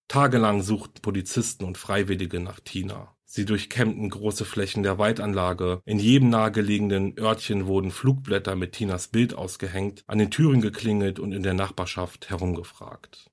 Tagelang 0.09 0.62
suchten 0.62 1.02
Polizisten 1.02 1.64
und 1.64 1.76
Freiwillige 1.76 2.41
nach 2.41 2.59
Tina. 2.61 3.14
Sie 3.35 3.47
durchkämmten 3.47 4.11
große 4.11 4.45
Flächen 4.45 4.83
der 4.83 4.99
Waldanlage. 4.99 5.81
In 5.87 5.99
jedem 5.99 6.29
nahegelegenen 6.29 7.19
Örtchen 7.19 7.65
wurden 7.67 7.91
Flugblätter 7.91 8.57
mit 8.57 8.73
Tinas 8.73 9.09
Bild 9.09 9.33
ausgehängt, 9.33 10.05
an 10.07 10.19
den 10.19 10.31
Türen 10.31 10.61
geklingelt 10.61 11.19
und 11.19 11.33
in 11.33 11.43
der 11.43 11.55
Nachbarschaft 11.55 12.29
herumgefragt. 12.29 13.31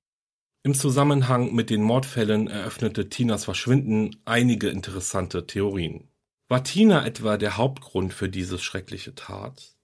Im 0.64 0.74
Zusammenhang 0.74 1.54
mit 1.54 1.70
den 1.70 1.82
Mordfällen 1.82 2.48
eröffnete 2.48 3.10
Tinas 3.10 3.44
Verschwinden 3.44 4.16
einige 4.24 4.70
interessante 4.70 5.46
Theorien. 5.46 6.08
War 6.48 6.64
Tina 6.64 7.06
etwa 7.06 7.36
der 7.36 7.58
Hauptgrund 7.58 8.14
für 8.14 8.30
diese 8.30 8.58
schreckliche 8.58 9.16
Tat? 9.16 9.76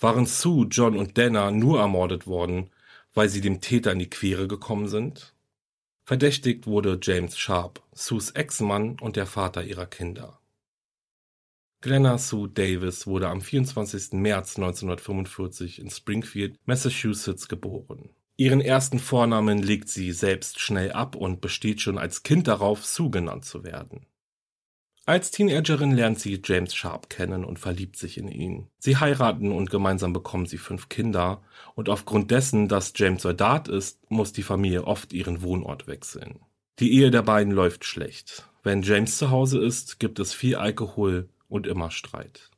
Waren 0.00 0.26
Sue, 0.26 0.66
John 0.72 0.96
und 0.96 1.16
Dana 1.16 1.52
nur 1.52 1.78
ermordet 1.78 2.26
worden, 2.26 2.70
weil 3.14 3.28
sie 3.28 3.40
dem 3.40 3.60
Täter 3.60 3.92
in 3.92 4.00
die 4.00 4.10
Quere 4.10 4.48
gekommen 4.48 4.88
sind? 4.88 5.36
Verdächtigt 6.04 6.66
wurde 6.66 6.98
James 7.00 7.38
Sharp, 7.38 7.80
Sues 7.92 8.30
Ex-Mann 8.30 8.98
und 9.00 9.14
der 9.14 9.26
Vater 9.26 9.62
ihrer 9.62 9.86
Kinder. 9.86 10.40
Glenna 11.80 12.18
Sue 12.18 12.48
Davis 12.48 13.06
wurde 13.06 13.28
am 13.28 13.40
24. 13.40 14.12
März 14.12 14.56
1945 14.56 15.80
in 15.80 15.90
Springfield, 15.90 16.56
Massachusetts 16.64 17.48
geboren. 17.48 18.10
Ihren 18.36 18.60
ersten 18.60 18.98
Vornamen 18.98 19.62
legt 19.62 19.88
sie 19.88 20.10
selbst 20.12 20.60
schnell 20.60 20.92
ab 20.92 21.14
und 21.14 21.40
besteht 21.40 21.80
schon 21.80 21.98
als 21.98 22.22
Kind 22.22 22.48
darauf, 22.48 22.84
Sue 22.84 23.10
genannt 23.10 23.44
zu 23.44 23.62
werden. 23.62 24.06
Als 25.04 25.32
Teenagerin 25.32 25.90
lernt 25.90 26.20
sie 26.20 26.40
James 26.44 26.76
Sharp 26.76 27.10
kennen 27.10 27.44
und 27.44 27.58
verliebt 27.58 27.96
sich 27.96 28.18
in 28.18 28.28
ihn. 28.28 28.68
Sie 28.78 28.98
heiraten 28.98 29.50
und 29.50 29.68
gemeinsam 29.68 30.12
bekommen 30.12 30.46
sie 30.46 30.58
fünf 30.58 30.88
Kinder 30.88 31.42
und 31.74 31.88
aufgrund 31.88 32.30
dessen, 32.30 32.68
dass 32.68 32.92
James 32.94 33.22
Soldat 33.22 33.66
ist, 33.66 33.98
muss 34.10 34.32
die 34.32 34.44
Familie 34.44 34.84
oft 34.84 35.12
ihren 35.12 35.42
Wohnort 35.42 35.88
wechseln. 35.88 36.38
Die 36.78 36.92
Ehe 36.92 37.10
der 37.10 37.22
beiden 37.22 37.52
läuft 37.52 37.84
schlecht. 37.84 38.48
Wenn 38.62 38.82
James 38.82 39.18
zu 39.18 39.30
Hause 39.30 39.58
ist, 39.58 39.98
gibt 39.98 40.20
es 40.20 40.32
viel 40.32 40.54
Alkohol 40.54 41.28
und 41.48 41.66
immer 41.66 41.90
Streit. 41.90 42.51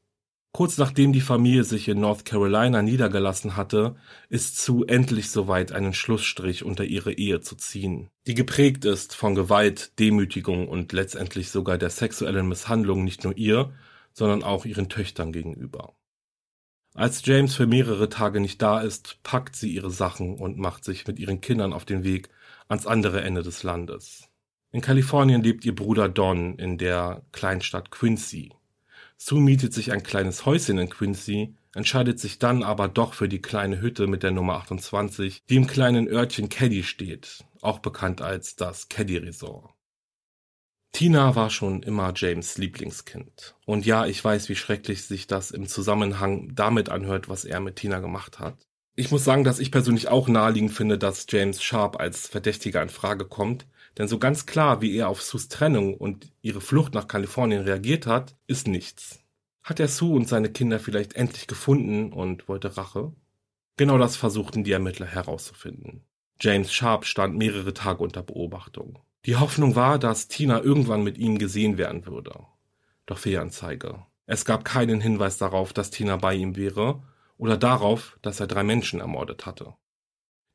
Kurz 0.57 0.79
nachdem 0.79 1.13
die 1.13 1.21
Familie 1.21 1.65
sich 1.65 1.89
in 1.89 1.99
North 1.99 2.25
Carolina 2.25 2.81
niedergelassen 2.81 3.57
hatte, 3.57 3.97
ist 4.29 4.63
Sue 4.63 4.87
endlich 4.87 5.33
soweit, 5.33 5.73
einen 5.73 5.93
Schlussstrich 5.93 6.65
unter 6.65 6.85
ihre 6.85 7.13
Ehe 7.13 7.41
zu 7.41 7.57
ziehen, 7.57 8.09
die 8.29 8.35
geprägt 8.35 8.85
ist 8.85 9.17
von 9.17 9.35
Gewalt, 9.35 9.99
Demütigung 9.99 10.69
und 10.69 10.93
letztendlich 10.93 11.51
sogar 11.51 11.77
der 11.77 11.91
sexuellen 11.91 12.47
Misshandlung 12.47 13.03
nicht 13.03 13.25
nur 13.25 13.37
ihr, 13.37 13.73
sondern 14.13 14.45
auch 14.45 14.65
ihren 14.65 14.89
Töchtern 14.89 15.33
gegenüber. 15.33 15.97
Als 16.95 17.27
James 17.27 17.57
für 17.57 17.67
mehrere 17.67 18.09
Tage 18.09 18.39
nicht 18.39 18.63
da 18.63 18.81
ist, 18.81 19.21
packt 19.25 19.57
sie 19.57 19.75
ihre 19.75 19.91
Sachen 19.91 20.37
und 20.37 20.57
macht 20.57 20.85
sich 20.85 21.05
mit 21.09 21.19
ihren 21.19 21.41
Kindern 21.41 21.73
auf 21.73 21.85
den 21.85 22.05
Weg 22.05 22.29
ans 22.69 22.87
andere 22.87 23.23
Ende 23.23 23.43
des 23.43 23.65
Landes. 23.65 24.29
In 24.71 24.83
Kalifornien 24.83 25.43
lebt 25.43 25.65
ihr 25.65 25.75
Bruder 25.75 26.09
Don 26.09 26.55
in 26.61 26.79
der 26.79 27.23
Kleinstadt 27.33 27.91
Quincy. 27.91 28.53
Sue 29.27 29.41
mietet 29.41 29.73
sich 29.73 29.91
ein 29.91 30.03
kleines 30.03 30.45
Häuschen 30.45 30.77
in 30.77 30.91
Quincy, 30.91 31.57
entscheidet 31.75 32.21
sich 32.21 32.39
dann 32.39 32.63
aber 32.63 32.89
doch 32.89 33.15
für 33.15 33.27
die 33.27 33.41
kleine 33.41 33.81
Hütte 33.81 34.07
mit 34.07 34.23
der 34.23 34.33
Nummer 34.33 34.57
28, 34.57 35.45
die 35.49 35.57
im 35.57 35.67
kleinen 35.67 36.09
Örtchen 36.09 36.51
Caddy 36.51 36.83
steht, 36.83 37.43
auch 37.63 37.79
bekannt 37.79 38.21
als 38.21 38.55
das 38.55 38.91
Caddy 38.91 39.17
Resort. 39.17 39.73
Tina 40.93 41.35
war 41.35 41.49
schon 41.49 41.83
immer 41.83 42.13
James 42.15 42.59
Lieblingskind. 42.59 43.57
Und 43.65 43.87
ja, 43.87 44.05
ich 44.05 44.23
weiß, 44.23 44.51
wie 44.51 44.57
schrecklich 44.57 45.05
sich 45.05 45.27
das 45.27 45.53
im 45.53 45.69
Zusammenhang 45.69 46.55
damit 46.55 46.91
anhört, 46.91 47.31
was 47.31 47.47
er 47.47 47.61
mit 47.61 47.77
Tina 47.77 48.01
gemacht 48.01 48.41
hat. 48.41 48.59
Ich 48.95 49.11
muss 49.11 49.25
sagen, 49.25 49.43
dass 49.43 49.59
ich 49.59 49.71
persönlich 49.71 50.09
auch 50.09 50.29
naheliegend 50.29 50.73
finde, 50.73 50.99
dass 50.99 51.25
James 51.31 51.63
Sharp 51.63 51.99
als 51.99 52.29
Verdächtiger 52.29 52.83
in 52.83 52.91
Frage 52.91 53.25
kommt, 53.25 53.67
denn 53.99 54.09
so 54.09 54.19
ganz 54.19 54.47
klar, 54.47 54.81
wie 54.81 54.97
er 54.97 55.09
auf 55.09 55.23
Sus 55.23 55.49
Trennung 55.49 55.95
und 55.95 56.33
ihre 56.43 56.61
Flucht 56.61 56.95
nach 56.95 57.09
Kalifornien 57.09 57.63
reagiert 57.63 58.07
hat, 58.07 58.37
ist 58.47 58.67
nichts. 58.67 59.21
Hat 59.63 59.81
er 59.81 59.89
Sue 59.89 60.15
und 60.15 60.29
seine 60.29 60.51
Kinder 60.51 60.79
vielleicht 60.79 61.15
endlich 61.15 61.47
gefunden 61.47 62.13
und 62.13 62.49
wollte 62.49 62.77
Rache? 62.77 63.13
Genau 63.77 63.99
das 63.99 64.17
versuchten 64.17 64.65
die 64.65 64.73
Ermittler 64.73 65.07
herauszufinden. 65.07 66.03
James 66.41 66.73
Sharp 66.73 67.07
stand 67.07 67.37
mehrere 67.37 67.73
Tage 67.73 68.03
unter 68.03 68.23
Beobachtung. 68.23 68.99
Die 69.25 69.37
Hoffnung 69.37 69.75
war, 69.75 69.99
dass 69.99 70.29
Tina 70.29 70.61
irgendwann 70.61 71.03
mit 71.03 71.17
ihm 71.17 71.39
gesehen 71.39 71.79
werden 71.79 72.07
würde. 72.07 72.39
Doch 73.07 73.19
Fehlanzeige. 73.19 74.05
Es 74.27 74.45
gab 74.45 74.65
keinen 74.65 75.01
Hinweis 75.01 75.39
darauf, 75.39 75.73
dass 75.73 75.91
Tina 75.91 76.17
bei 76.17 76.35
ihm 76.35 76.57
wäre 76.57 77.03
oder 77.39 77.57
darauf, 77.57 78.19
dass 78.23 78.41
er 78.41 78.47
drei 78.47 78.63
Menschen 78.63 79.01
ermordet 79.01 79.47
hatte. 79.47 79.75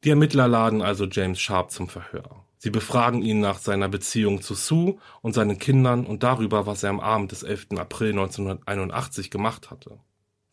Die 0.03 0.11
Ermittler 0.11 0.47
laden 0.47 0.81
also 0.81 1.05
James 1.05 1.39
Sharp 1.39 1.71
zum 1.71 1.89
Verhör. 1.89 2.45
Sie 2.61 2.69
befragen 2.69 3.21
ihn 3.21 3.39
nach 3.39 3.57
seiner 3.57 3.87
Beziehung 3.87 4.41
zu 4.41 4.53
Sue 4.53 4.97
und 5.21 5.33
seinen 5.33 5.59
Kindern 5.59 6.05
und 6.05 6.23
darüber, 6.23 6.65
was 6.65 6.83
er 6.83 6.89
am 6.89 6.99
Abend 6.99 7.31
des 7.31 7.43
11. 7.43 7.67
April 7.77 8.11
1981 8.11 9.31
gemacht 9.31 9.71
hatte. 9.71 9.97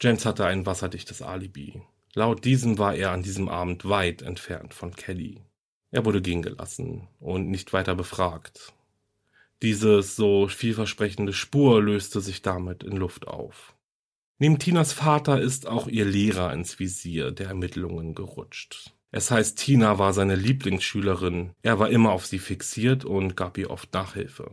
James 0.01 0.25
hatte 0.25 0.47
ein 0.47 0.66
wasserdichtes 0.66 1.21
Alibi. 1.21 1.83
Laut 2.14 2.45
diesem 2.45 2.79
war 2.79 2.95
er 2.95 3.11
an 3.11 3.25
diesem 3.25 3.49
Abend 3.49 3.88
weit 3.88 4.23
entfernt 4.23 4.73
von 4.73 4.95
Kelly. 4.95 5.42
Er 5.90 6.05
wurde 6.05 6.23
gehen 6.23 6.42
gelassen 6.42 7.09
und 7.19 7.51
nicht 7.51 7.73
weiter 7.73 7.97
befragt. 7.97 8.73
Diese 9.62 10.01
so 10.03 10.47
vielversprechende 10.47 11.33
Spur 11.33 11.83
löste 11.83 12.21
sich 12.21 12.40
damit 12.40 12.85
in 12.85 12.97
Luft 12.97 13.27
auf. 13.27 13.75
Neben 14.38 14.59
Tinas 14.59 14.92
Vater 14.92 15.40
ist 15.40 15.66
auch 15.66 15.88
ihr 15.88 16.05
Lehrer 16.05 16.53
ins 16.53 16.79
Visier 16.79 17.33
der 17.33 17.49
Ermittlungen 17.49 18.14
gerutscht. 18.14 18.92
Es 19.11 19.31
heißt, 19.31 19.59
Tina 19.59 19.99
war 19.99 20.12
seine 20.12 20.35
Lieblingsschülerin. 20.35 21.53
Er 21.62 21.79
war 21.79 21.90
immer 21.90 22.12
auf 22.12 22.27
sie 22.27 22.38
fixiert 22.38 23.05
und 23.05 23.37
gab 23.37 23.57
ihr 23.59 23.71
oft 23.71 23.92
Nachhilfe. 23.95 24.51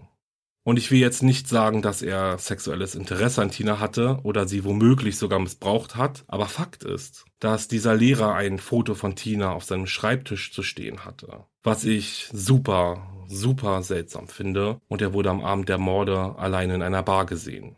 Und 0.66 0.78
ich 0.78 0.92
will 0.92 1.00
jetzt 1.00 1.24
nicht 1.24 1.50
sagen, 1.50 1.82
dass 1.82 2.02
er 2.02 2.38
sexuelles 2.38 2.96
Interesse 2.96 3.42
an 3.42 3.52
Tina 3.52 3.80
hatte 3.80 4.20
oder 4.24 4.48
sie 4.48 4.64
womöglich 4.64 5.18
sogar 5.18 5.40
missbraucht 5.40 5.98
hat, 5.98 6.24
aber 6.28 6.46
Fakt 6.46 6.86
ist, 6.86 7.26
dass 7.40 7.68
dieser 7.68 7.96
Lehrer 7.96 8.34
ein 8.34 8.60
Foto 8.60 8.96
von 8.96 9.16
Tina 9.16 9.52
auf 9.52 9.66
seinem 9.66 9.88
Schreibtisch 9.88 10.54
zu 10.54 10.64
stehen 10.64 11.04
hatte. 11.04 11.44
Was 11.64 11.84
ich 11.84 12.30
super, 12.32 13.26
super 13.28 13.84
seltsam 13.84 14.30
finde 14.30 14.80
und 14.88 15.02
er 15.02 15.14
wurde 15.14 15.32
am 15.32 15.44
Abend 15.44 15.68
der 15.68 15.80
Morde 15.80 16.36
allein 16.38 16.70
in 16.70 16.82
einer 16.82 17.04
Bar 17.04 17.26
gesehen. 17.26 17.76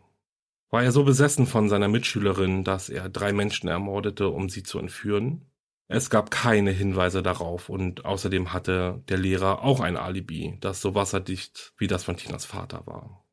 War 0.70 0.84
er 0.84 0.92
so 0.92 1.02
besessen 1.02 1.46
von 1.46 1.68
seiner 1.68 1.88
Mitschülerin, 1.88 2.62
dass 2.62 2.88
er 2.88 3.08
drei 3.08 3.32
Menschen 3.32 3.68
ermordete, 3.68 4.28
um 4.28 4.48
sie 4.48 4.62
zu 4.62 4.78
entführen? 4.78 5.46
Es 5.88 6.10
gab 6.10 6.30
keine 6.30 6.72
Hinweise 6.72 7.22
darauf 7.22 7.68
und 7.68 8.04
außerdem 8.04 8.52
hatte 8.52 9.02
der 9.08 9.18
Lehrer 9.18 9.62
auch 9.62 9.80
ein 9.80 9.96
Alibi, 9.96 10.58
das 10.60 10.80
so 10.80 10.94
wasserdicht 10.94 11.74
wie 11.78 11.86
das 11.86 12.02
von 12.04 12.16
Tinas 12.16 12.44
Vater 12.44 12.86
war. 12.86 13.24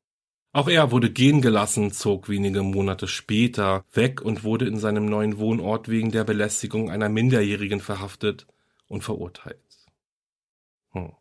Auch 0.51 0.67
er 0.67 0.91
wurde 0.91 1.09
gehen 1.09 1.41
gelassen, 1.41 1.91
zog 1.91 2.29
wenige 2.29 2.61
Monate 2.61 3.07
später 3.07 3.83
weg 3.91 4.21
und 4.21 4.43
wurde 4.43 4.67
in 4.67 4.77
seinem 4.77 5.07
neuen 5.07 5.39
Wohnort 5.39 5.89
wegen 5.89 6.11
der 6.11 6.23
Belästigung 6.25 6.91
einer 6.91 7.09
Minderjährigen 7.09 7.79
verhaftet 7.79 8.45
und 8.87 9.03
verurteilt. 9.03 9.57
Hm. 10.91 11.13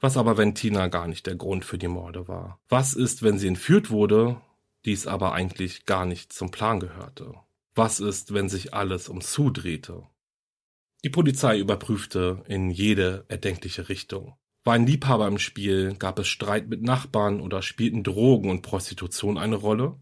Was 0.00 0.16
aber, 0.16 0.38
wenn 0.38 0.54
Tina 0.54 0.86
gar 0.86 1.08
nicht 1.08 1.26
der 1.26 1.34
Grund 1.34 1.66
für 1.66 1.76
die 1.76 1.88
Morde 1.88 2.26
war? 2.26 2.58
Was 2.70 2.94
ist, 2.94 3.22
wenn 3.22 3.38
sie 3.38 3.48
entführt 3.48 3.90
wurde, 3.90 4.40
dies 4.86 5.06
aber 5.06 5.32
eigentlich 5.32 5.84
gar 5.84 6.06
nicht 6.06 6.32
zum 6.32 6.50
Plan 6.50 6.80
gehörte? 6.80 7.34
Was 7.74 8.00
ist, 8.00 8.32
wenn 8.32 8.48
sich 8.48 8.72
alles 8.72 9.10
um 9.10 9.20
Sue 9.20 9.52
drehte? 9.52 10.06
Die 11.04 11.10
Polizei 11.10 11.58
überprüfte 11.58 12.42
in 12.48 12.70
jede 12.70 13.24
erdenkliche 13.28 13.88
Richtung. 13.88 14.34
War 14.64 14.74
ein 14.74 14.86
Liebhaber 14.86 15.28
im 15.28 15.38
Spiel, 15.38 15.94
gab 15.94 16.18
es 16.18 16.26
Streit 16.26 16.68
mit 16.68 16.82
Nachbarn 16.82 17.40
oder 17.40 17.62
spielten 17.62 18.02
Drogen 18.02 18.50
und 18.50 18.62
Prostitution 18.62 19.38
eine 19.38 19.54
Rolle? 19.54 19.94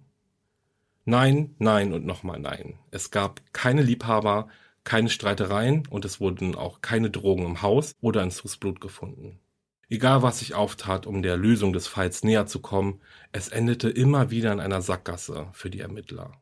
Nein, 1.04 1.54
nein 1.58 1.92
und 1.92 2.06
nochmal 2.06 2.40
nein. 2.40 2.78
Es 2.90 3.10
gab 3.10 3.42
keine 3.52 3.82
Liebhaber, 3.82 4.48
keine 4.84 5.10
Streitereien 5.10 5.86
und 5.90 6.06
es 6.06 6.18
wurden 6.18 6.54
auch 6.54 6.80
keine 6.80 7.10
Drogen 7.10 7.44
im 7.44 7.60
Haus 7.62 7.94
oder 8.00 8.22
in 8.22 8.30
Sus 8.30 8.56
Blut 8.56 8.80
gefunden. 8.80 9.38
Egal 9.88 10.22
was 10.22 10.38
sich 10.38 10.54
auftat, 10.54 11.06
um 11.06 11.22
der 11.22 11.36
Lösung 11.36 11.72
des 11.74 11.86
Falls 11.86 12.24
näher 12.24 12.46
zu 12.46 12.60
kommen, 12.60 13.00
es 13.32 13.48
endete 13.48 13.90
immer 13.90 14.30
wieder 14.30 14.52
in 14.52 14.60
einer 14.60 14.80
Sackgasse 14.80 15.48
für 15.52 15.70
die 15.70 15.80
Ermittler. 15.80 16.32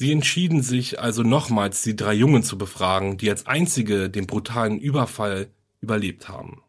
Sie 0.00 0.12
entschieden 0.12 0.62
sich 0.62 0.98
also 0.98 1.22
nochmals, 1.22 1.82
die 1.82 1.94
drei 1.94 2.14
Jungen 2.14 2.42
zu 2.42 2.56
befragen, 2.56 3.18
die 3.18 3.28
als 3.28 3.46
einzige 3.46 4.08
den 4.08 4.26
brutalen 4.26 4.78
Überfall 4.80 5.48
überlebt 5.82 6.26
haben. 6.26 6.62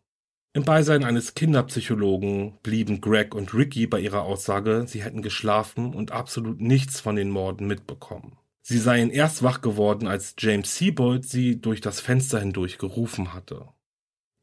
Im 0.52 0.64
Beisein 0.64 1.06
eines 1.06 1.34
Kinderpsychologen 1.34 2.58
blieben 2.62 3.00
Greg 3.00 3.34
und 3.34 3.54
Ricky 3.54 3.88
bei 3.88 4.02
ihrer 4.02 4.24
Aussage, 4.24 4.84
sie 4.86 5.02
hätten 5.02 5.22
geschlafen 5.22 5.94
und 5.94 6.12
absolut 6.12 6.60
nichts 6.60 7.00
von 7.00 7.16
den 7.16 7.30
Morden 7.30 7.68
mitbekommen. 7.68 8.36
Sie 8.64 8.80
seien 8.80 9.10
erst 9.10 9.44
wach 9.44 9.62
geworden, 9.62 10.10
als 10.10 10.36
James 10.38 10.76
Seabold 10.76 11.24
sie 11.24 11.62
durch 11.62 11.80
das 11.80 12.02
Fenster 12.02 12.42
hindurch 12.42 12.80
gerufen 12.80 13.34
hatte. 13.34 13.70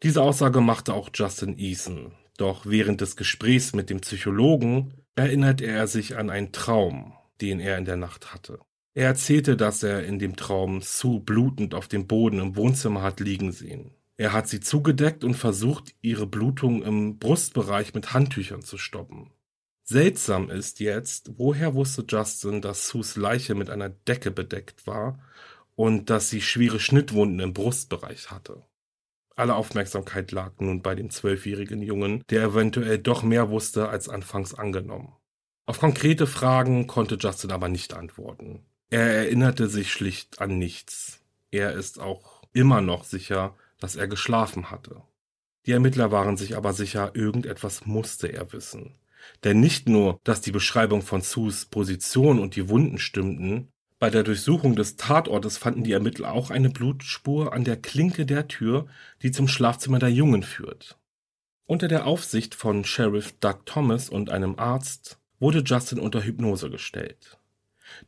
Diese 0.03 0.23
Aussage 0.23 0.63
machte 0.63 0.95
auch 0.95 1.11
Justin 1.13 1.59
Eason, 1.59 2.13
doch 2.39 2.65
während 2.65 3.03
des 3.03 3.17
Gesprächs 3.17 3.75
mit 3.75 3.91
dem 3.91 4.01
Psychologen 4.01 4.95
erinnerte 5.15 5.67
er 5.67 5.89
sich 5.89 6.17
an 6.17 6.31
einen 6.31 6.53
Traum, 6.53 7.13
den 7.43 7.61
er 7.61 7.77
in 7.77 7.85
der 7.85 7.97
Nacht 7.97 8.33
hatte. 8.33 8.61
Er 8.99 9.07
erzählte, 9.07 9.57
dass 9.57 9.85
er 9.85 10.03
in 10.03 10.19
dem 10.19 10.35
Traum 10.35 10.81
Sue 10.83 11.21
blutend 11.21 11.73
auf 11.73 11.87
dem 11.87 12.09
Boden 12.09 12.41
im 12.41 12.57
Wohnzimmer 12.57 13.01
hat 13.01 13.21
liegen 13.21 13.53
sehen. 13.53 13.93
Er 14.17 14.33
hat 14.33 14.49
sie 14.49 14.59
zugedeckt 14.59 15.23
und 15.23 15.35
versucht, 15.35 15.95
ihre 16.01 16.27
Blutung 16.27 16.83
im 16.83 17.21
Brustbereich 17.21 17.95
mit 17.95 18.13
Handtüchern 18.13 18.63
zu 18.63 18.77
stoppen. 18.77 19.31
Seltsam 19.85 20.51
ist 20.51 20.81
jetzt, 20.81 21.31
woher 21.37 21.75
wusste 21.75 22.05
Justin, 22.09 22.61
dass 22.61 22.89
Sues 22.89 23.15
Leiche 23.15 23.55
mit 23.55 23.71
einer 23.71 23.89
Decke 23.89 24.33
bedeckt 24.33 24.89
war 24.89 25.21
und 25.77 26.11
dass 26.11 26.29
sie 26.29 26.41
schwere 26.41 26.81
Schnittwunden 26.81 27.39
im 27.39 27.55
Brustbereich 27.55 28.33
hatte. 28.33 28.65
Alle 29.37 29.55
Aufmerksamkeit 29.55 30.33
lag 30.33 30.55
nun 30.59 30.83
bei 30.83 30.97
dem 30.97 31.11
zwölfjährigen 31.11 31.83
Jungen, 31.83 32.25
der 32.31 32.43
eventuell 32.43 32.99
doch 32.99 33.23
mehr 33.23 33.49
wusste 33.49 33.91
als 33.91 34.09
anfangs 34.09 34.55
angenommen. 34.55 35.13
Auf 35.67 35.79
konkrete 35.79 36.27
Fragen 36.27 36.89
konnte 36.89 37.15
Justin 37.15 37.53
aber 37.53 37.69
nicht 37.69 37.95
antworten. 37.95 38.65
Er 38.91 39.03
erinnerte 39.03 39.69
sich 39.69 39.93
schlicht 39.93 40.41
an 40.41 40.59
nichts. 40.59 41.21
Er 41.51 41.73
ist 41.73 42.01
auch 42.01 42.43
immer 42.53 42.81
noch 42.81 43.05
sicher, 43.05 43.55
dass 43.79 43.97
er 43.97 44.09
geschlafen 44.09 44.71
hatte. 44.71 45.03
Die 45.67 45.73
Ermittler 45.73 46.11
waren 46.11 46.37
sich 46.37 46.57
aber 46.57 46.73
sicher, 46.73 47.15
irgendetwas 47.15 47.85
musste 47.85 48.29
er 48.29 48.53
wissen. 48.53 48.95
Denn 49.45 49.61
nicht 49.61 49.89
nur, 49.89 50.19
dass 50.25 50.41
die 50.41 50.53
Beschreibung 50.53 51.03
von 51.03 51.21
Sus 51.21 51.67
Position 51.67 52.39
und 52.39 52.57
die 52.57 52.69
Wunden 52.71 52.99
stimmten, 52.99 53.69
bei 53.99 54.11
der 54.11 54.23
Durchsuchung 54.23 54.77
des 54.77 54.97
Tatortes 54.97 55.59
fanden 55.59 55.83
die 55.83 55.93
Ermittler 55.93 56.33
auch 56.33 56.51
eine 56.51 56.71
Blutspur 56.71 57.53
an 57.53 57.65
der 57.65 57.77
Klinke 57.77 58.27
der 58.27 58.47
Tür, 58.49 58.87
die 59.23 59.33
zum 59.33 59.49
Schlafzimmer 59.49 59.99
der 59.99 60.11
Jungen 60.11 60.45
führt. 60.45 60.99
Unter 61.67 61.89
der 61.89 62.07
Aufsicht 62.07 62.55
von 62.55 62.85
Sheriff 62.85 63.33
Doug 63.41 63.67
Thomas 63.67 64.09
und 64.09 64.31
einem 64.31 64.59
Arzt 64.59 65.19
wurde 65.41 65.63
Justin 65.67 65.99
unter 65.99 66.23
Hypnose 66.23 66.71
gestellt. 66.71 67.38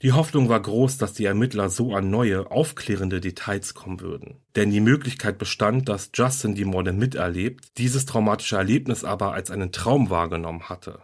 Die 0.02 0.12
Hoffnung 0.12 0.48
war 0.48 0.60
groß, 0.60 0.98
dass 0.98 1.12
die 1.12 1.24
Ermittler 1.24 1.68
so 1.68 1.94
an 1.94 2.10
neue, 2.10 2.50
aufklärende 2.50 3.20
Details 3.20 3.74
kommen 3.74 4.00
würden. 4.00 4.36
Denn 4.56 4.70
die 4.70 4.80
Möglichkeit 4.80 5.38
bestand, 5.38 5.88
dass 5.88 6.10
Justin 6.14 6.54
die 6.54 6.64
Morde 6.64 6.92
miterlebt, 6.92 7.78
dieses 7.78 8.06
traumatische 8.06 8.56
Erlebnis 8.56 9.04
aber 9.04 9.32
als 9.32 9.50
einen 9.50 9.72
Traum 9.72 10.10
wahrgenommen 10.10 10.68
hatte. 10.68 11.00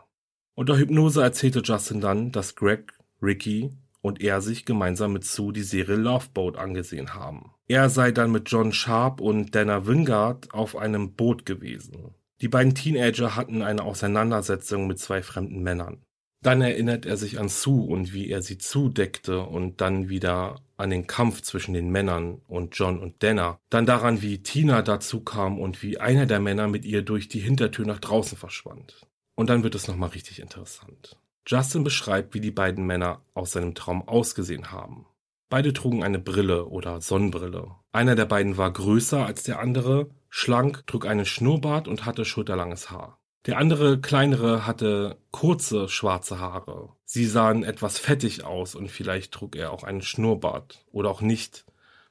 Unter 0.55 0.79
Hypnose 0.79 1.23
erzählte 1.23 1.61
Justin 1.63 2.01
dann, 2.01 2.33
dass 2.33 2.55
Greg, 2.55 2.95
Ricky 3.21 3.73
und 4.01 4.21
er 4.23 4.41
sich 4.41 4.65
gemeinsam 4.65 5.13
mit 5.13 5.25
Sue 5.25 5.53
die 5.53 5.63
Serie 5.63 5.97
Loveboat 5.97 6.57
angesehen 6.57 7.15
haben. 7.15 7.53
Er 7.69 7.91
sei 7.91 8.13
dann 8.13 8.31
mit 8.31 8.51
John 8.51 8.73
Sharp 8.73 9.21
und 9.21 9.55
Dana 9.55 9.87
Wingard 9.87 10.55
auf 10.55 10.77
einem 10.77 11.15
Boot 11.15 11.45
gewesen. 11.45 12.15
Die 12.41 12.49
beiden 12.49 12.75
Teenager 12.75 13.35
hatten 13.35 13.63
eine 13.63 13.83
Auseinandersetzung 13.83 14.87
mit 14.87 14.99
zwei 14.99 15.23
fremden 15.23 15.63
Männern. 15.63 16.06
Dann 16.47 16.61
erinnert 16.61 17.07
er 17.07 17.17
sich 17.17 17.41
an 17.41 17.49
Sue 17.49 17.89
und 17.89 18.13
wie 18.13 18.31
er 18.31 18.41
sie 18.41 18.57
zudeckte 18.57 19.41
und 19.41 19.81
dann 19.81 20.09
wieder 20.09 20.61
an 20.77 20.91
den 20.91 21.09
Kampf 21.09 21.43
zwischen 21.43 21.75
den 21.75 21.91
Männern 21.91 22.41
und 22.47 22.79
John 22.79 23.01
und 23.01 23.21
Dana. 23.21 23.59
Dann 23.69 23.85
daran, 23.85 24.23
wie 24.23 24.45
Tina 24.45 24.83
dazu 24.83 25.25
kam 25.25 25.59
und 25.59 25.83
wie 25.83 25.99
einer 25.99 26.25
der 26.25 26.39
Männer 26.39 26.69
mit 26.69 26.85
ihr 26.85 27.03
durch 27.03 27.27
die 27.27 27.41
Hintertür 27.41 27.85
nach 27.85 27.99
draußen 27.99 28.39
verschwand. 28.39 29.01
Und 29.35 29.51
dann 29.51 29.65
wird 29.65 29.75
es 29.75 29.89
nochmal 29.89 30.11
richtig 30.11 30.39
interessant. 30.39 31.17
Justin 31.49 31.83
beschreibt, 31.83 32.33
wie 32.33 32.41
die 32.41 32.53
beiden 32.53 32.87
Männer 32.87 33.23
aus 33.35 33.51
seinem 33.51 33.75
Traum 33.75 34.07
ausgesehen 34.07 34.71
haben. 34.71 35.07
Beide 35.49 35.73
trugen 35.73 36.05
eine 36.05 36.21
Brille 36.21 36.67
oder 36.67 37.01
Sonnenbrille. 37.01 37.73
Einer 37.91 38.15
der 38.15 38.27
beiden 38.27 38.57
war 38.57 38.73
größer 38.73 39.27
als 39.27 39.43
der 39.43 39.59
andere, 39.59 40.11
schlank, 40.29 40.87
trug 40.87 41.07
einen 41.07 41.25
Schnurrbart 41.25 41.89
und 41.89 42.07
hatte 42.07 42.25
schulterlanges 42.25 42.89
Haar. 42.93 43.19
Der 43.47 43.59
andere, 43.59 44.01
kleinere, 44.01 44.67
hatte 44.67 45.19
kurze 45.31 45.89
schwarze 45.89 46.41
Haare. 46.41 46.89
Sie 47.05 47.25
sahen 47.27 47.63
etwas 47.63 47.97
fettig 47.97 48.45
aus 48.45 48.75
und 48.75 48.91
vielleicht 48.91 49.33
trug 49.33 49.55
er 49.55 49.71
auch 49.71 49.85
einen 49.85 50.03
Schnurrbart 50.03 50.85
oder 50.91 51.11
auch 51.11 51.21
nicht. 51.21 51.65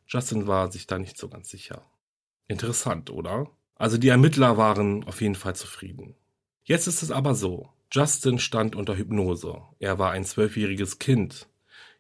Justin 0.07 0.47
war 0.47 0.71
sich 0.71 0.87
da 0.87 0.97
nicht 0.97 1.17
so 1.17 1.27
ganz 1.27 1.49
sicher. 1.49 1.85
Interessant, 2.47 3.09
oder? 3.09 3.49
Also 3.75 3.97
die 3.97 4.07
Ermittler 4.07 4.55
waren 4.55 5.03
auf 5.03 5.19
jeden 5.19 5.35
Fall 5.35 5.55
zufrieden. 5.55 6.15
Jetzt 6.63 6.87
ist 6.87 7.03
es 7.03 7.11
aber 7.11 7.35
so. 7.35 7.69
Justin 7.91 8.39
stand 8.39 8.77
unter 8.77 8.95
Hypnose. 8.95 9.61
Er 9.79 9.99
war 9.99 10.11
ein 10.11 10.23
zwölfjähriges 10.23 10.99
Kind. 10.99 11.49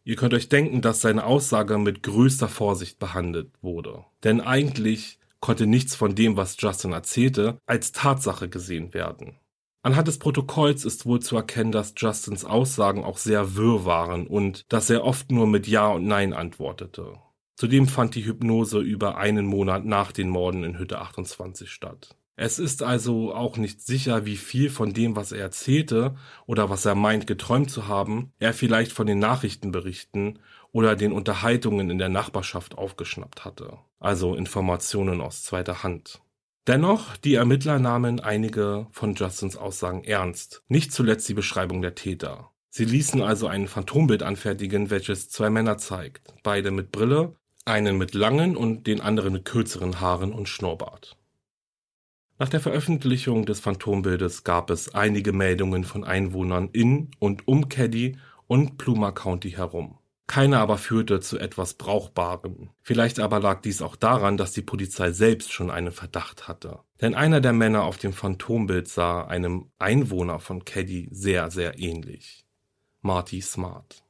Ihr 0.05 0.15
könnt 0.15 0.33
euch 0.33 0.47
denken, 0.47 0.81
dass 0.81 1.01
seine 1.01 1.25
Aussage 1.25 1.77
mit 1.77 2.03
größter 2.03 2.47
Vorsicht 2.47 2.99
behandelt 2.99 3.51
wurde. 3.61 4.05
Denn 4.23 4.39
eigentlich 4.39 5.19
konnte 5.39 5.67
nichts 5.67 5.95
von 5.95 6.15
dem, 6.15 6.37
was 6.37 6.55
Justin 6.59 6.91
erzählte, 6.91 7.57
als 7.65 7.91
Tatsache 7.91 8.49
gesehen 8.49 8.93
werden. 8.93 9.37
Anhand 9.85 10.07
des 10.07 10.17
Protokolls 10.17 10.83
ist 10.83 11.05
wohl 11.05 11.19
zu 11.19 11.35
erkennen, 11.35 11.71
dass 11.71 11.93
Justins 11.95 12.43
Aussagen 12.43 13.03
auch 13.03 13.19
sehr 13.19 13.55
wirr 13.55 13.85
waren 13.85 14.25
und 14.25 14.65
dass 14.73 14.89
er 14.89 15.03
oft 15.03 15.31
nur 15.31 15.45
mit 15.45 15.67
Ja 15.67 15.89
und 15.89 16.07
Nein 16.07 16.33
antwortete. 16.33 17.19
Zudem 17.55 17.87
fand 17.87 18.15
die 18.15 18.25
Hypnose 18.25 18.79
über 18.79 19.17
einen 19.17 19.45
Monat 19.45 19.85
nach 19.85 20.11
den 20.11 20.29
Morden 20.29 20.63
in 20.63 20.79
Hütte 20.79 20.99
28 20.99 21.69
statt. 21.69 22.17
Es 22.35 22.59
ist 22.59 22.83
also 22.83 23.33
auch 23.33 23.57
nicht 23.57 23.81
sicher, 23.81 24.25
wie 24.25 24.35
viel 24.35 24.69
von 24.69 24.91
dem, 24.91 25.15
was 25.15 25.31
er 25.31 25.41
erzählte 25.41 26.15
oder 26.47 26.69
was 26.69 26.83
er 26.85 26.95
meint 26.95 27.27
geträumt 27.27 27.69
zu 27.69 27.87
haben, 27.87 28.33
er 28.39 28.53
vielleicht 28.53 28.91
von 28.91 29.07
den 29.07 29.19
Nachrichtenberichten 29.19 30.39
oder 30.75 30.97
den 30.97 31.13
Unterhaltungen 31.13 31.89
in 31.89 31.99
der 31.99 32.09
Nachbarschaft 32.09 32.77
aufgeschnappt 32.77 33.45
hatte, 33.45 33.77
also 33.97 34.35
Informationen 34.35 35.21
aus 35.21 35.41
zweiter 35.41 35.83
Hand. 35.83 36.21
Dennoch, 36.67 37.15
die 37.15 37.35
Ermittler 37.35 37.79
nahmen 37.79 38.19
einige 38.19 38.85
von 38.91 39.15
Justins 39.15 39.55
Aussagen 39.55 40.03
ernst, 40.03 40.63
nicht 40.67 40.91
zuletzt 40.91 41.29
die 41.29 41.33
Beschreibung 41.33 41.81
der 41.81 41.95
Täter. 41.95 42.51
Sie 42.69 42.83
ließen 42.83 43.21
also 43.21 43.47
ein 43.47 43.69
Phantombild 43.69 44.21
anfertigen, 44.21 44.89
welches 44.89 45.29
zwei 45.29 45.49
Männer 45.49 45.77
zeigt, 45.77 46.33
beide 46.43 46.71
mit 46.71 46.91
Brille, 46.91 47.37
einen 47.63 47.97
mit 47.97 48.13
langen 48.13 48.57
und 48.57 48.85
den 48.85 48.99
anderen 48.99 49.31
mit 49.31 49.45
kürzeren 49.45 50.01
Haaren 50.01 50.33
und 50.33 50.49
Schnurrbart. 50.49 51.15
Nach 52.37 52.49
der 52.49 52.59
Veröffentlichung 52.59 53.45
des 53.45 53.61
Phantombildes 53.61 54.43
gab 54.43 54.69
es 54.69 54.93
einige 54.93 55.31
Meldungen 55.31 55.85
von 55.85 56.03
Einwohnern 56.03 56.67
in 56.73 57.11
und 57.19 57.47
um 57.47 57.69
Caddy 57.69 58.17
und 58.47 58.77
Pluma 58.77 59.13
County 59.13 59.51
herum. 59.51 59.99
Keine 60.27 60.57
aber 60.57 60.77
führte 60.77 61.19
zu 61.19 61.37
etwas 61.37 61.75
Brauchbarem. 61.75 62.71
Vielleicht 62.81 63.19
aber 63.19 63.39
lag 63.39 63.61
dies 63.61 63.81
auch 63.81 63.95
daran, 63.95 64.37
dass 64.37 64.53
die 64.53 64.63
Polizei 64.63 65.11
selbst 65.11 65.51
schon 65.51 65.69
einen 65.69 65.91
Verdacht 65.91 66.47
hatte. 66.47 66.79
Denn 66.99 67.13
einer 67.13 67.41
der 67.41 67.53
Männer 67.53 67.83
auf 67.83 67.97
dem 67.97 68.11
Phantombild 68.11 68.87
sah 68.87 69.25
einem 69.25 69.71
Einwohner 69.77 70.39
von 70.39 70.65
Caddy 70.65 71.09
sehr, 71.11 71.51
sehr 71.51 71.77
ähnlich. 71.77 72.45
Marty 73.01 73.41
Smart. 73.41 74.03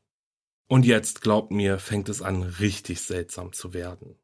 Und 0.67 0.85
jetzt, 0.85 1.21
glaubt 1.21 1.51
mir, 1.51 1.79
fängt 1.79 2.07
es 2.07 2.21
an, 2.21 2.43
richtig 2.43 3.01
seltsam 3.01 3.51
zu 3.51 3.73
werden. 3.73 4.15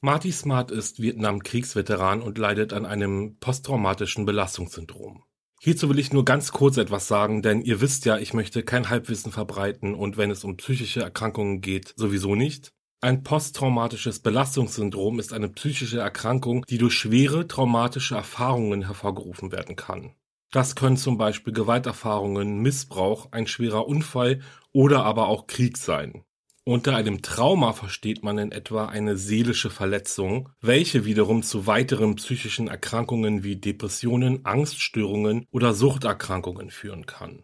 Marty 0.00 0.30
Smart 0.30 0.70
ist 0.70 1.00
Vietnam-Kriegsveteran 1.00 2.22
und 2.22 2.38
leidet 2.38 2.72
an 2.72 2.86
einem 2.86 3.38
posttraumatischen 3.40 4.26
Belastungssyndrom. 4.26 5.24
Hierzu 5.60 5.88
will 5.88 5.98
ich 5.98 6.12
nur 6.12 6.24
ganz 6.24 6.52
kurz 6.52 6.76
etwas 6.76 7.08
sagen, 7.08 7.42
denn 7.42 7.62
ihr 7.62 7.80
wisst 7.80 8.04
ja, 8.04 8.16
ich 8.16 8.32
möchte 8.32 8.62
kein 8.62 8.90
Halbwissen 8.90 9.32
verbreiten 9.32 9.94
und 9.94 10.16
wenn 10.16 10.30
es 10.30 10.44
um 10.44 10.56
psychische 10.56 11.02
Erkrankungen 11.02 11.60
geht, 11.60 11.94
sowieso 11.96 12.36
nicht. 12.36 12.72
Ein 13.00 13.22
posttraumatisches 13.22 14.20
Belastungssyndrom 14.20 15.18
ist 15.18 15.32
eine 15.32 15.48
psychische 15.48 16.00
Erkrankung, 16.00 16.64
die 16.68 16.78
durch 16.78 16.94
schwere 16.94 17.46
traumatische 17.46 18.14
Erfahrungen 18.14 18.82
hervorgerufen 18.86 19.50
werden 19.50 19.76
kann. 19.76 20.14
Das 20.50 20.76
können 20.76 20.96
zum 20.96 21.18
Beispiel 21.18 21.52
Gewalterfahrungen, 21.52 22.58
Missbrauch, 22.58 23.32
ein 23.32 23.46
schwerer 23.46 23.86
Unfall 23.86 24.40
oder 24.72 25.04
aber 25.04 25.28
auch 25.28 25.46
Krieg 25.46 25.76
sein. 25.76 26.24
Unter 26.68 26.96
einem 26.96 27.22
Trauma 27.22 27.72
versteht 27.72 28.22
man 28.22 28.36
in 28.36 28.52
etwa 28.52 28.88
eine 28.88 29.16
seelische 29.16 29.70
Verletzung, 29.70 30.50
welche 30.60 31.06
wiederum 31.06 31.42
zu 31.42 31.66
weiteren 31.66 32.16
psychischen 32.16 32.68
Erkrankungen 32.68 33.42
wie 33.42 33.56
Depressionen, 33.56 34.44
Angststörungen 34.44 35.46
oder 35.50 35.72
Suchterkrankungen 35.72 36.70
führen 36.70 37.06
kann. 37.06 37.42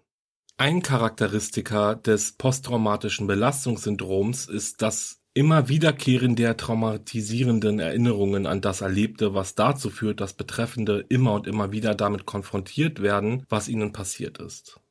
Ein 0.58 0.82
Charakteristika 0.82 1.94
des 1.94 2.32
posttraumatischen 2.32 3.26
Belastungssyndroms 3.26 4.44
ist 4.44 4.82
das 4.82 5.22
immer 5.32 5.70
Wiederkehren 5.70 6.36
der 6.36 6.58
traumatisierenden 6.58 7.78
Erinnerungen 7.78 8.44
an 8.44 8.60
das 8.60 8.82
Erlebte, 8.82 9.32
was 9.32 9.54
dazu 9.54 9.88
führt, 9.88 10.20
dass 10.20 10.34
Betreffende 10.34 11.02
immer 11.08 11.32
und 11.32 11.46
immer 11.46 11.72
wieder 11.72 11.94
damit 11.94 12.26
konfrontiert 12.26 13.00
werden, 13.00 13.46
was 13.48 13.68
ihnen 13.68 13.92
passiert 13.92 14.36
ist. 14.36 14.83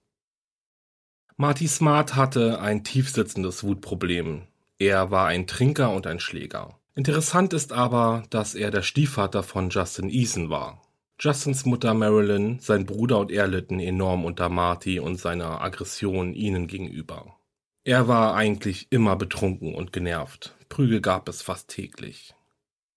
Marty 1.36 1.68
Smart 1.68 2.16
hatte 2.16 2.60
ein 2.60 2.84
tiefsitzendes 2.84 3.64
Wutproblem. 3.64 4.44
Er 4.78 5.10
war 5.10 5.28
ein 5.28 5.48
Trinker 5.48 5.92
und 5.92 6.06
ein 6.06 6.20
Schläger. 6.20 6.78
Interessant 6.94 7.54
ist 7.54 7.74
aber, 7.74 8.24
dass 8.30 8.54
er 8.54 8.70
der 8.70 8.84
Stiefvater 8.84 9.42
von 9.42 9.72
Justin 9.72 10.10
Eason 10.10 10.52
war. 10.52 10.84
Justins 11.20 11.66
Mutter 11.66 11.96
Marilyn, 11.96 12.60
sein 12.60 12.86
Bruder 12.86 13.18
und 13.18 13.32
er 13.32 13.48
litten 13.48 13.80
enorm 13.80 14.26
unter 14.26 14.50
Marty 14.50 15.00
und 15.00 15.16
seiner 15.16 15.62
Aggression 15.62 16.36
ihnen 16.36 16.68
gegenüber. 16.68 17.36
Er 17.84 18.08
war 18.08 18.36
eigentlich 18.36 18.88
immer 18.92 19.16
betrunken 19.16 19.74
und 19.74 19.92
genervt. 19.92 20.56
Prügel 20.70 21.02
gab 21.02 21.28
es 21.28 21.42
fast 21.42 21.68
täglich. 21.68 22.36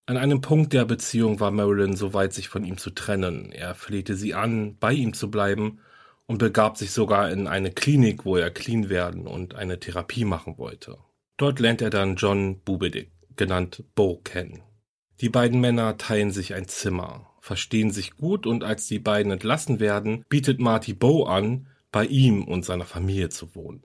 An 0.05 0.18
einem 0.18 0.42
Punkt 0.42 0.75
der 0.75 0.85
Beziehung 0.85 1.40
war 1.40 1.51
Marilyn 1.51 1.96
so 1.96 2.12
weit, 2.12 2.35
sich 2.35 2.49
von 2.49 2.64
ihm 2.64 2.77
zu 2.77 2.90
trennen. 2.90 3.51
Er 3.51 3.75
flehte 3.75 4.14
sie 4.14 4.35
an, 4.35 4.77
bei 4.79 4.92
ihm 4.92 5.14
zu 5.14 5.31
bleiben 5.31 5.81
und 6.27 6.39
begab 6.39 6.77
sich 6.77 6.91
sogar 6.91 7.31
in 7.31 7.47
eine 7.47 7.71
Klinik, 7.71 8.25
wo 8.25 8.37
er 8.37 8.51
clean 8.51 8.89
werden 8.89 9.27
und 9.27 9.55
eine 9.55 9.79
Therapie 9.79 10.25
machen 10.25 10.59
wollte. 10.59 10.99
Dort 11.37 11.61
lernt 11.61 11.83
er 11.83 11.91
dann 11.91 12.17
John 12.17 12.61
Bubedick, 12.61 13.12
genannt 13.37 13.85
Bo, 13.95 14.17
kennen. 14.17 14.62
Die 15.21 15.29
beiden 15.29 15.61
Männer 15.61 15.97
teilen 15.99 16.31
sich 16.31 16.55
ein 16.55 16.69
Zimmer, 16.69 17.31
verstehen 17.41 17.91
sich 17.91 18.17
gut 18.17 18.47
und 18.47 18.65
als 18.65 18.87
die 18.87 18.99
beiden 18.99 19.33
entlassen 19.33 19.81
werden, 19.81 20.25
bietet 20.29 20.61
Marty 20.61 20.93
Bo 20.93 21.25
an, 21.25 21.69
bei 21.93 22.05
ihm 22.05 22.45
und 22.45 22.65
seiner 22.65 22.85
Familie 22.85 23.29
zu 23.29 23.55
wohnen. 23.55 23.83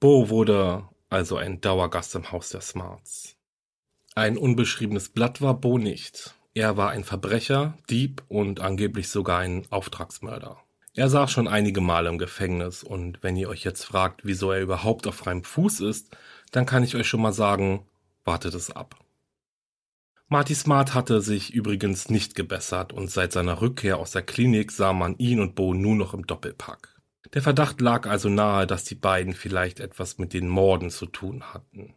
Bo 0.00 0.30
wurde 0.30 0.88
also 1.10 1.36
ein 1.36 1.60
Dauergast 1.60 2.14
im 2.16 2.32
Haus 2.32 2.48
der 2.48 2.60
Smarts. 2.60 3.36
Ein 4.16 4.36
unbeschriebenes 4.36 5.10
Blatt 5.10 5.40
war 5.40 5.54
Bo 5.54 5.78
nicht. 5.78 6.34
Er 6.54 6.76
war 6.76 6.90
ein 6.90 7.04
Verbrecher, 7.04 7.76
Dieb 7.90 8.22
und 8.28 8.60
angeblich 8.60 9.08
sogar 9.08 9.40
ein 9.40 9.66
Auftragsmörder. 9.70 10.63
Er 10.96 11.08
saß 11.08 11.32
schon 11.32 11.48
einige 11.48 11.80
Male 11.80 12.08
im 12.08 12.18
Gefängnis 12.18 12.84
und 12.84 13.20
wenn 13.22 13.36
ihr 13.36 13.48
euch 13.48 13.64
jetzt 13.64 13.84
fragt, 13.84 14.24
wieso 14.24 14.52
er 14.52 14.62
überhaupt 14.62 15.08
auf 15.08 15.16
freiem 15.16 15.42
Fuß 15.42 15.80
ist, 15.80 16.16
dann 16.52 16.66
kann 16.66 16.84
ich 16.84 16.94
euch 16.94 17.08
schon 17.08 17.20
mal 17.20 17.32
sagen, 17.32 17.84
wartet 18.24 18.54
es 18.54 18.70
ab. 18.70 18.96
Marty 20.28 20.54
Smart 20.54 20.94
hatte 20.94 21.20
sich 21.20 21.52
übrigens 21.52 22.10
nicht 22.10 22.36
gebessert 22.36 22.92
und 22.92 23.10
seit 23.10 23.32
seiner 23.32 23.60
Rückkehr 23.60 23.98
aus 23.98 24.12
der 24.12 24.22
Klinik 24.22 24.70
sah 24.70 24.92
man 24.92 25.18
ihn 25.18 25.40
und 25.40 25.56
Bo 25.56 25.74
nur 25.74 25.96
noch 25.96 26.14
im 26.14 26.26
Doppelpack. 26.26 26.94
Der 27.34 27.42
Verdacht 27.42 27.80
lag 27.80 28.06
also 28.06 28.28
nahe, 28.28 28.66
dass 28.66 28.84
die 28.84 28.94
beiden 28.94 29.34
vielleicht 29.34 29.80
etwas 29.80 30.18
mit 30.18 30.32
den 30.32 30.48
Morden 30.48 30.90
zu 30.90 31.06
tun 31.06 31.52
hatten. 31.52 31.94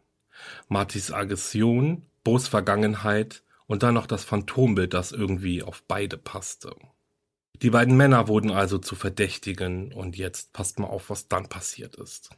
Martys 0.70 1.12
Aggression, 1.12 2.04
Bo's 2.24 2.48
Vergangenheit 2.48 3.44
und 3.68 3.84
dann 3.84 3.94
noch 3.94 4.08
das 4.08 4.26
Phantombild, 4.26 4.96
das 4.96 5.12
irgendwie 5.12 5.62
auf 5.62 5.84
beide 5.88 6.18
passte. 6.18 6.76
Die 7.62 7.70
beiden 7.70 7.98
Männer 7.98 8.28
wurden 8.28 8.52
also 8.52 8.78
zu 8.78 8.96
Verdächtigen 8.96 9.94
und 9.94 10.18
jetzt 10.18 10.54
passt 10.54 10.80
mal 10.80 10.88
auf, 10.88 11.10
was 11.10 11.28
dann 11.28 11.50
passiert 11.50 11.96
ist. 11.96 12.30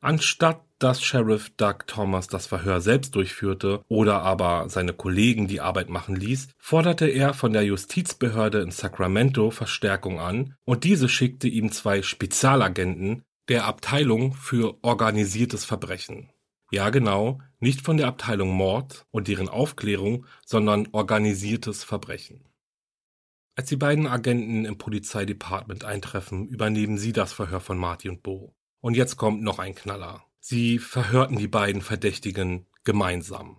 Anstatt 0.00 0.60
dass 0.78 1.02
Sheriff 1.02 1.50
Doug 1.56 1.86
Thomas 1.86 2.28
das 2.28 2.46
Verhör 2.46 2.80
selbst 2.80 3.14
durchführte 3.14 3.82
oder 3.88 4.22
aber 4.22 4.68
seine 4.68 4.92
Kollegen 4.92 5.48
die 5.48 5.60
Arbeit 5.60 5.88
machen 5.88 6.16
ließ, 6.16 6.48
forderte 6.58 7.06
er 7.06 7.34
von 7.34 7.52
der 7.52 7.64
Justizbehörde 7.64 8.60
in 8.60 8.70
Sacramento 8.70 9.50
Verstärkung 9.50 10.20
an 10.20 10.54
und 10.64 10.84
diese 10.84 11.08
schickte 11.08 11.48
ihm 11.48 11.72
zwei 11.72 12.02
Spezialagenten 12.02 13.22
der 13.48 13.64
Abteilung 13.64 14.34
für 14.34 14.76
organisiertes 14.82 15.64
Verbrechen. 15.64 16.30
Ja 16.70 16.90
genau, 16.90 17.40
nicht 17.60 17.80
von 17.80 17.96
der 17.96 18.08
Abteilung 18.08 18.50
Mord 18.50 19.06
und 19.10 19.28
deren 19.28 19.48
Aufklärung, 19.48 20.26
sondern 20.44 20.88
organisiertes 20.92 21.84
Verbrechen. 21.84 22.44
Als 23.58 23.70
die 23.70 23.76
beiden 23.76 24.06
Agenten 24.06 24.66
im 24.66 24.76
Polizeidepartement 24.76 25.82
eintreffen, 25.82 26.46
übernehmen 26.46 26.98
sie 26.98 27.14
das 27.14 27.32
Verhör 27.32 27.60
von 27.60 27.78
Marty 27.78 28.10
und 28.10 28.22
Bo. 28.22 28.54
Und 28.82 28.96
jetzt 28.98 29.16
kommt 29.16 29.42
noch 29.42 29.58
ein 29.58 29.74
Knaller. 29.74 30.24
Sie 30.40 30.78
verhörten 30.78 31.38
die 31.38 31.48
beiden 31.48 31.80
Verdächtigen 31.80 32.66
gemeinsam. 32.84 33.58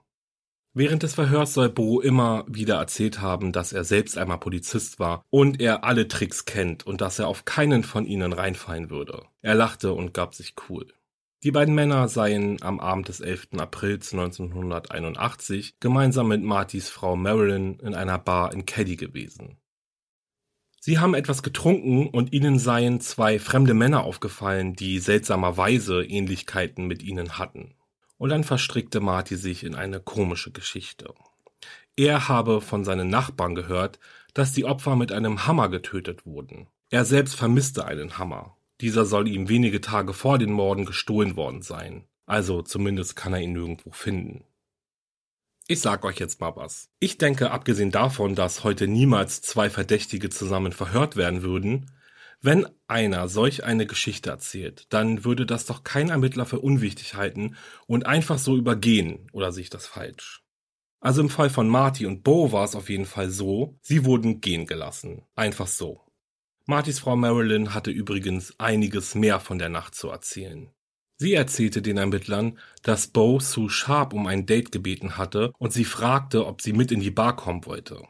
Während 0.75 1.01
des 1.01 1.15
Verhörs 1.15 1.55
soll 1.55 1.69
Bo 1.69 1.99
immer 1.99 2.45
wieder 2.47 2.75
erzählt 2.75 3.21
haben, 3.21 3.51
dass 3.51 3.73
er 3.73 3.83
selbst 3.83 4.19
einmal 4.19 4.37
Polizist 4.37 4.99
war 4.99 5.25
und 5.31 5.59
er 5.59 5.83
alle 5.83 6.07
Tricks 6.07 6.45
kennt 6.45 6.85
und 6.85 7.01
dass 7.01 7.17
er 7.17 7.27
auf 7.27 7.45
keinen 7.45 7.81
von 7.81 8.05
ihnen 8.05 8.33
reinfallen 8.33 8.91
würde. 8.91 9.23
Er 9.41 9.55
lachte 9.55 9.93
und 9.93 10.13
gab 10.13 10.35
sich 10.35 10.53
cool. 10.69 10.85
Die 11.41 11.51
beiden 11.51 11.73
Männer 11.73 12.07
seien 12.07 12.61
am 12.61 12.79
Abend 12.79 13.07
des 13.07 13.19
11. 13.19 13.47
Aprils 13.57 14.13
1981 14.13 15.79
gemeinsam 15.79 16.27
mit 16.27 16.43
Martys 16.43 16.87
Frau 16.89 17.15
Marilyn 17.15 17.79
in 17.79 17.95
einer 17.95 18.19
Bar 18.19 18.53
in 18.53 18.67
Caddy 18.67 18.95
gewesen. 18.95 19.57
Sie 20.87 20.99
haben 20.99 21.15
etwas 21.15 21.43
getrunken 21.43 22.07
und 22.07 22.31
ihnen 22.31 22.59
seien 22.59 23.01
zwei 23.01 23.39
fremde 23.39 23.73
Männer 23.73 24.05
aufgefallen, 24.05 24.73
die 24.73 24.99
seltsamerweise 24.99 26.01
Ähnlichkeiten 26.01 26.87
mit 26.87 27.03
ihnen 27.03 27.37
hatten. 27.37 27.73
Und 28.17 28.29
dann 28.29 28.45
verstrickte 28.45 29.01
Marty 29.01 29.35
sich 29.35 29.65
in 29.65 29.75
eine 29.75 29.99
komische 29.99 30.51
Geschichte. 30.51 31.13
Er 31.97 32.29
habe 32.29 32.61
von 32.61 32.85
seinen 32.85 33.09
Nachbarn 33.09 33.53
gehört, 33.53 33.99
dass 34.33 34.53
die 34.53 34.63
Opfer 34.63 34.95
mit 34.95 35.11
einem 35.11 35.45
Hammer 35.45 35.67
getötet 35.67 36.25
wurden. 36.25 36.67
Er 36.89 37.03
selbst 37.03 37.35
vermisste 37.35 37.83
einen 37.83 38.17
Hammer. 38.17 38.55
Dieser 38.79 39.03
soll 39.03 39.27
ihm 39.27 39.49
wenige 39.49 39.81
Tage 39.81 40.13
vor 40.13 40.37
den 40.37 40.53
Morden 40.53 40.85
gestohlen 40.85 41.35
worden 41.35 41.63
sein. 41.63 42.05
Also 42.27 42.61
zumindest 42.61 43.17
kann 43.17 43.33
er 43.33 43.41
ihn 43.41 43.51
nirgendwo 43.51 43.91
finden. 43.91 44.45
Ich 45.69 45.81
sag 45.81 46.05
euch 46.05 46.17
jetzt 46.17 46.39
mal 46.39 46.55
was. 46.55 46.89
Ich 46.99 47.17
denke, 47.17 47.51
abgesehen 47.51 47.91
davon, 47.91 48.35
dass 48.35 48.63
heute 48.63 48.87
niemals 48.87 49.41
zwei 49.41 49.69
Verdächtige 49.69 50.29
zusammen 50.29 50.71
verhört 50.71 51.17
werden 51.17 51.41
würden, 51.41 51.91
wenn 52.41 52.67
einer 52.87 53.27
solch 53.27 53.65
eine 53.65 53.85
Geschichte 53.85 54.29
erzählt, 54.29 54.85
dann 54.93 55.25
würde 55.25 55.45
das 55.45 55.65
doch 55.65 55.83
kein 55.83 56.09
Ermittler 56.09 56.45
für 56.45 56.59
unwichtig 56.59 57.15
halten 57.15 57.57
und 57.85 58.05
einfach 58.05 58.37
so 58.37 58.55
übergehen, 58.55 59.27
oder 59.33 59.51
sehe 59.51 59.63
ich 59.63 59.69
das 59.69 59.87
falsch? 59.87 60.43
Also 61.01 61.21
im 61.21 61.29
Fall 61.29 61.49
von 61.49 61.67
Marty 61.67 62.05
und 62.05 62.23
Bo 62.23 62.51
war 62.51 62.63
es 62.63 62.75
auf 62.75 62.89
jeden 62.89 63.05
Fall 63.05 63.29
so, 63.29 63.77
sie 63.81 64.05
wurden 64.05 64.39
gehen 64.39 64.67
gelassen. 64.67 65.23
Einfach 65.35 65.67
so. 65.67 66.01
Martys 66.65 66.99
Frau 66.99 67.15
Marilyn 67.15 67.73
hatte 67.73 67.91
übrigens 67.91 68.57
einiges 68.57 69.15
mehr 69.15 69.39
von 69.39 69.59
der 69.59 69.69
Nacht 69.69 69.95
zu 69.95 70.09
erzählen. 70.09 70.69
Sie 71.17 71.33
erzählte 71.33 71.81
den 71.81 71.97
Ermittlern, 71.97 72.59
dass 72.83 73.07
Bo 73.07 73.39
Sue 73.39 73.69
Sharp 73.69 74.13
um 74.13 74.27
ein 74.27 74.45
Date 74.45 74.71
gebeten 74.71 75.17
hatte 75.17 75.51
und 75.57 75.73
sie 75.73 75.85
fragte, 75.85 76.45
ob 76.45 76.61
sie 76.61 76.73
mit 76.73 76.91
in 76.91 76.99
die 76.99 77.11
Bar 77.11 77.35
kommen 77.35 77.65
wollte. 77.65 78.03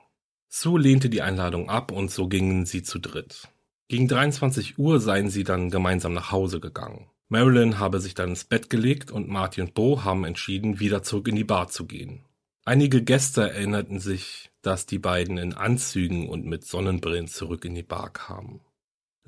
Sue 0.49 0.79
lehnte 0.79 1.09
die 1.09 1.21
Einladung 1.21 1.69
ab 1.69 1.91
und 1.91 2.11
so 2.11 2.27
gingen 2.27 2.65
sie 2.65 2.83
zu 2.83 2.99
dritt. 2.99 3.47
Gegen 3.87 4.09
23 4.09 4.77
Uhr 4.77 4.99
seien 4.99 5.29
sie 5.29 5.45
dann 5.45 5.69
gemeinsam 5.69 6.13
nach 6.13 6.31
Hause 6.33 6.59
gegangen. 6.59 7.09
Marilyn 7.29 7.79
habe 7.79 8.01
sich 8.01 8.13
dann 8.13 8.29
ins 8.29 8.43
Bett 8.43 8.69
gelegt 8.69 9.11
und 9.11 9.29
Marty 9.29 9.61
und 9.61 9.73
Bo 9.73 10.03
haben 10.03 10.25
entschieden, 10.25 10.79
wieder 10.79 11.03
zurück 11.03 11.29
in 11.29 11.35
die 11.35 11.43
Bar 11.45 11.69
zu 11.69 11.85
gehen. 11.85 12.25
Einige 12.65 13.01
Gäste 13.01 13.49
erinnerten 13.49 13.99
sich, 13.99 14.49
dass 14.61 14.85
die 14.85 14.99
beiden 14.99 15.37
in 15.37 15.53
Anzügen 15.53 16.27
und 16.27 16.45
mit 16.45 16.65
Sonnenbrillen 16.65 17.29
zurück 17.29 17.63
in 17.63 17.75
die 17.75 17.83
Bar 17.83 18.11
kamen. 18.11 18.59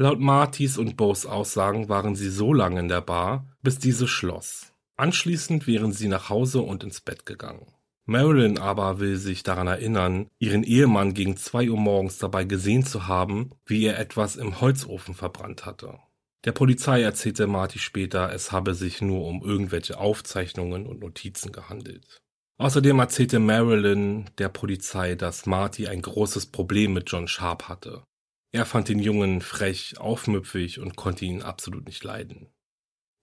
Laut 0.02 0.22
Martys 0.22 0.78
und 0.78 0.96
Bo's 0.96 1.26
Aussagen 1.26 1.90
waren 1.90 2.16
sie 2.16 2.30
so 2.30 2.54
lange 2.54 2.80
in 2.80 2.88
der 2.88 3.02
Bar, 3.02 3.46
bis 3.62 3.80
diese 3.80 4.08
schloss. 4.08 4.72
Anschließend 4.96 5.68
wären 5.68 5.92
sie 5.92 6.08
nach 6.08 6.30
Hause 6.30 6.62
und 6.62 6.86
ins 6.86 7.02
Bett 7.02 7.26
gegangen. 7.26 7.68
Marilyn 8.06 8.58
aber 8.60 9.02
will 9.02 9.18
sich 9.18 9.44
daran 9.44 9.68
erinnern, 9.68 10.28
ihren 10.40 10.64
Ehemann 10.64 11.14
gegen 11.14 11.36
zwei 11.36 11.70
Uhr 11.70 11.78
morgens 11.78 12.18
dabei 12.18 12.46
gesehen 12.46 12.86
zu 12.86 13.08
haben, 13.08 13.50
wie 13.66 13.84
er 13.84 14.00
etwas 14.00 14.38
im 14.38 14.62
Holzofen 14.62 15.16
verbrannt 15.16 15.66
hatte. 15.66 16.00
Der 16.46 16.54
Polizei 16.54 17.02
erzählte 17.02 17.46
Marty 17.46 17.80
später, 17.80 18.32
es 18.32 18.54
habe 18.54 18.76
sich 18.76 19.02
nur 19.02 19.26
um 19.26 19.44
irgendwelche 19.44 20.00
Aufzeichnungen 20.00 20.86
und 20.86 21.02
Notizen 21.02 21.52
gehandelt. 21.52 22.22
Außerdem 22.58 23.00
erzählte 23.00 23.40
Marilyn 23.40 24.30
der 24.38 24.48
Polizei, 24.48 25.16
dass 25.16 25.46
Marty 25.46 25.90
ein 25.90 26.02
großes 26.02 26.46
Problem 26.46 26.94
mit 26.94 27.12
John 27.12 27.28
Sharp 27.28 27.68
hatte. 27.68 28.04
Er 28.52 28.66
fand 28.66 28.90
den 28.90 29.00
Jungen 29.00 29.42
frech, 29.42 30.00
aufmüpfig 30.00 30.80
und 30.80 30.96
konnte 30.96 31.26
ihn 31.26 31.42
absolut 31.42 31.86
nicht 31.86 32.04
leiden. 32.04 32.50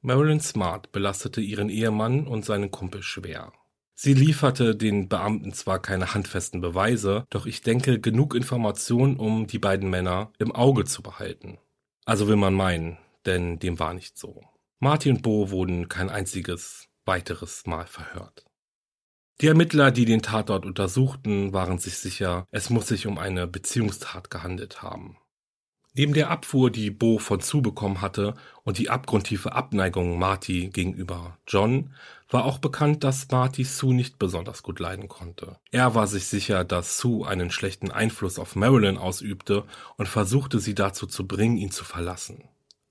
Marilyn 0.00 0.40
Smart 0.40 0.92
belastete 0.92 1.40
ihren 1.40 1.68
Ehemann 1.68 2.26
und 2.26 2.44
seinen 2.44 2.70
Kumpel 2.70 3.02
schwer. 3.02 3.52
Sie 3.98 4.14
lieferte 4.14 4.76
den 4.76 5.08
Beamten 5.08 5.52
zwar 5.52 5.80
keine 5.80 6.14
handfesten 6.14 6.60
Beweise, 6.60 7.26
doch 7.30 7.46
ich 7.46 7.62
denke 7.62 7.98
genug 7.98 8.34
Informationen, 8.34 9.16
um 9.16 9.46
die 9.46 9.58
beiden 9.58 9.90
Männer 9.90 10.32
im 10.38 10.52
Auge 10.52 10.84
zu 10.84 11.02
behalten. 11.02 11.58
Also 12.04 12.28
will 12.28 12.36
man 12.36 12.54
meinen, 12.54 12.98
denn 13.24 13.58
dem 13.58 13.80
war 13.80 13.94
nicht 13.94 14.16
so. 14.16 14.44
Marty 14.78 15.10
und 15.10 15.22
Bo 15.22 15.50
wurden 15.50 15.88
kein 15.88 16.10
einziges 16.10 16.88
weiteres 17.04 17.66
Mal 17.66 17.86
verhört. 17.86 18.45
Die 19.42 19.48
Ermittler, 19.48 19.90
die 19.90 20.06
den 20.06 20.22
Tatort 20.22 20.64
untersuchten, 20.64 21.52
waren 21.52 21.78
sich 21.78 21.98
sicher, 21.98 22.46
es 22.50 22.70
muss 22.70 22.88
sich 22.88 23.06
um 23.06 23.18
eine 23.18 23.46
Beziehungstat 23.46 24.30
gehandelt 24.30 24.82
haben. 24.82 25.18
Neben 25.92 26.14
der 26.14 26.30
Abfuhr, 26.30 26.70
die 26.70 26.90
Bo 26.90 27.18
von 27.18 27.40
Sue 27.40 27.60
bekommen 27.60 28.00
hatte, 28.00 28.34
und 28.64 28.78
die 28.78 28.88
abgrundtiefe 28.88 29.52
Abneigung 29.52 30.18
Marty 30.18 30.68
gegenüber 30.68 31.38
John, 31.46 31.94
war 32.30 32.46
auch 32.46 32.58
bekannt, 32.58 33.04
dass 33.04 33.30
Marty 33.30 33.64
Sue 33.64 33.94
nicht 33.94 34.18
besonders 34.18 34.62
gut 34.62 34.80
leiden 34.80 35.08
konnte. 35.08 35.58
Er 35.70 35.94
war 35.94 36.06
sich 36.06 36.26
sicher, 36.26 36.64
dass 36.64 36.96
Sue 36.96 37.26
einen 37.26 37.50
schlechten 37.50 37.90
Einfluss 37.90 38.38
auf 38.38 38.56
Marilyn 38.56 38.96
ausübte 38.96 39.64
und 39.96 40.08
versuchte 40.08 40.60
sie 40.60 40.74
dazu 40.74 41.06
zu 41.06 41.26
bringen, 41.26 41.58
ihn 41.58 41.70
zu 41.70 41.84
verlassen. 41.84 42.48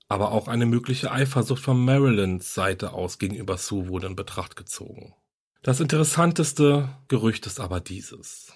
Aber 0.08 0.30
auch 0.30 0.46
eine 0.46 0.66
mögliche 0.66 1.10
Eifersucht 1.10 1.62
von 1.62 1.84
Marilyns 1.84 2.54
Seite 2.54 2.92
aus 2.92 3.18
gegenüber 3.18 3.58
Sue 3.58 3.88
wurde 3.88 4.06
in 4.06 4.16
Betracht 4.16 4.54
gezogen. 4.54 5.14
Das 5.66 5.80
interessanteste 5.80 6.88
Gerücht 7.08 7.44
ist 7.46 7.58
aber 7.58 7.80
dieses. 7.80 8.52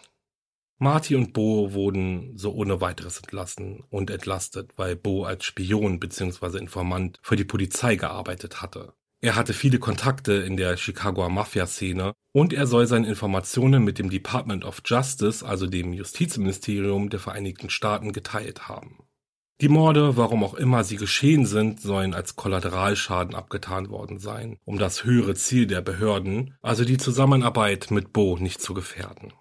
Marty 0.78 1.16
und 1.16 1.32
Bo 1.32 1.72
wurden 1.72 2.38
so 2.38 2.52
ohne 2.52 2.80
weiteres 2.80 3.18
entlassen 3.18 3.82
und 3.90 4.10
entlastet, 4.10 4.74
weil 4.76 4.94
Bo 4.94 5.24
als 5.24 5.44
Spion 5.44 5.98
bzw. 5.98 6.58
Informant 6.58 7.18
für 7.20 7.34
die 7.34 7.44
Polizei 7.44 7.96
gearbeitet 7.96 8.62
hatte. 8.62 8.92
Er 9.20 9.34
hatte 9.34 9.54
viele 9.54 9.80
Kontakte 9.80 10.34
in 10.34 10.56
der 10.56 10.76
Chicagoer 10.76 11.30
Mafia-Szene 11.30 12.12
und 12.30 12.52
er 12.52 12.68
soll 12.68 12.86
seine 12.86 13.08
Informationen 13.08 13.82
mit 13.82 13.98
dem 13.98 14.08
Department 14.08 14.64
of 14.64 14.80
Justice, 14.84 15.44
also 15.44 15.66
dem 15.66 15.92
Justizministerium 15.92 17.10
der 17.10 17.18
Vereinigten 17.18 17.70
Staaten, 17.70 18.12
geteilt 18.12 18.68
haben. 18.68 19.09
Die 19.60 19.68
Morde, 19.68 20.16
warum 20.16 20.42
auch 20.42 20.54
immer 20.54 20.84
sie 20.84 20.96
geschehen 20.96 21.44
sind, 21.46 21.80
sollen 21.80 22.14
als 22.14 22.36
Kollateralschaden 22.36 23.34
abgetan 23.34 23.90
worden 23.90 24.18
sein, 24.18 24.56
um 24.64 24.78
das 24.78 25.04
höhere 25.04 25.34
Ziel 25.34 25.66
der 25.66 25.82
Behörden, 25.82 26.54
also 26.62 26.84
die 26.84 26.96
Zusammenarbeit 26.96 27.90
mit 27.90 28.12
Bo, 28.12 28.38
nicht 28.38 28.60
zu 28.60 28.74
gefährden. 28.74 29.32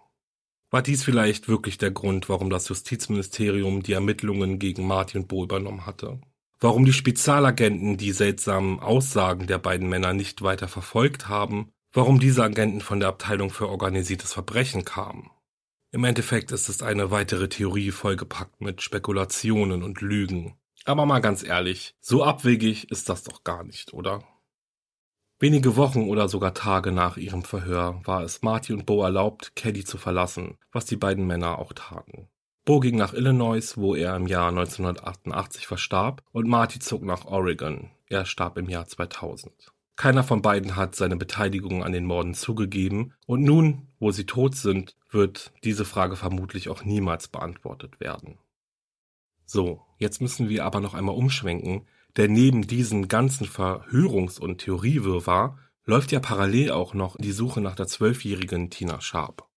War 0.71 0.81
dies 0.81 1.03
vielleicht 1.03 1.47
wirklich 1.47 1.77
der 1.77 1.91
Grund, 1.91 2.29
warum 2.29 2.49
das 2.49 2.67
Justizministerium 2.69 3.81
die 3.81 3.93
Ermittlungen 3.93 4.59
gegen 4.59 4.85
Martin 4.85 5.21
und 5.21 5.27
Bo 5.27 5.43
übernommen 5.43 5.85
hatte? 5.85 6.19
warum 6.59 6.85
die 6.85 6.93
Spezialagenten 6.93 7.97
die 7.97 8.11
seltsamen 8.11 8.79
Aussagen 8.79 9.47
der 9.47 9.57
beiden 9.57 9.87
Männer 9.87 10.13
nicht 10.13 10.41
weiter 10.41 10.67
verfolgt 10.67 11.27
haben, 11.27 11.71
warum 11.93 12.19
diese 12.19 12.43
Agenten 12.43 12.81
von 12.81 12.99
der 12.99 13.09
Abteilung 13.09 13.49
für 13.49 13.69
organisiertes 13.69 14.33
Verbrechen 14.33 14.85
kamen. 14.85 15.29
Im 15.91 16.03
Endeffekt 16.03 16.51
ist 16.51 16.69
es 16.69 16.83
eine 16.83 17.09
weitere 17.09 17.49
Theorie 17.49 17.89
vollgepackt 17.89 18.61
mit 18.61 18.83
Spekulationen 18.83 19.81
und 19.81 20.01
Lügen. 20.01 20.55
Aber 20.85 21.07
mal 21.07 21.19
ganz 21.19 21.43
ehrlich, 21.43 21.95
so 21.99 22.23
abwegig 22.23 22.91
ist 22.91 23.09
das 23.09 23.23
doch 23.23 23.43
gar 23.43 23.63
nicht, 23.63 23.93
oder? 23.93 24.23
Wenige 25.39 25.77
Wochen 25.77 26.03
oder 26.03 26.27
sogar 26.27 26.53
Tage 26.53 26.91
nach 26.91 27.17
ihrem 27.17 27.43
Verhör 27.43 28.01
war 28.03 28.23
es 28.23 28.43
Marty 28.43 28.73
und 28.73 28.85
Bo 28.85 29.01
erlaubt, 29.01 29.55
Caddy 29.55 29.83
zu 29.83 29.97
verlassen, 29.97 30.57
was 30.71 30.85
die 30.85 30.95
beiden 30.95 31.25
Männer 31.25 31.57
auch 31.57 31.73
taten. 31.73 32.27
Bo 32.65 32.79
ging 32.79 32.95
nach 32.95 33.13
Illinois, 33.13 33.75
wo 33.75 33.95
er 33.95 34.15
im 34.15 34.27
Jahr 34.27 34.49
1988 34.49 35.65
verstarb, 35.65 36.21
und 36.31 36.47
Marty 36.47 36.77
zog 36.77 37.01
nach 37.01 37.25
Oregon. 37.25 37.89
Er 38.05 38.25
starb 38.25 38.57
im 38.57 38.69
Jahr 38.69 38.85
2000. 38.85 39.71
Keiner 39.95 40.23
von 40.23 40.43
beiden 40.43 40.75
hat 40.75 40.95
seine 40.95 41.15
Beteiligung 41.15 41.83
an 41.83 41.93
den 41.93 42.05
Morden 42.05 42.35
zugegeben, 42.35 43.13
und 43.25 43.43
nun, 43.43 43.88
wo 43.99 44.11
sie 44.11 44.25
tot 44.25 44.55
sind, 44.55 44.95
wird 45.09 45.51
diese 45.63 45.85
Frage 45.85 46.15
vermutlich 46.15 46.69
auch 46.69 46.83
niemals 46.83 47.27
beantwortet 47.27 47.99
werden. 47.99 48.37
So, 49.45 49.81
jetzt 49.97 50.21
müssen 50.21 50.49
wir 50.49 50.65
aber 50.65 50.79
noch 50.79 50.93
einmal 50.93 51.15
umschwenken 51.15 51.85
denn 52.17 52.33
neben 52.33 52.67
diesen 52.67 53.07
ganzen 53.07 53.47
Verhörungs- 53.47 54.39
und 54.39 54.59
Theoriewirrwarr 54.59 55.57
läuft 55.85 56.11
ja 56.11 56.19
parallel 56.19 56.71
auch 56.71 56.93
noch 56.93 57.15
die 57.17 57.31
Suche 57.31 57.61
nach 57.61 57.75
der 57.75 57.87
zwölfjährigen 57.87 58.69
Tina 58.69 59.01
Sharp. 59.01 59.47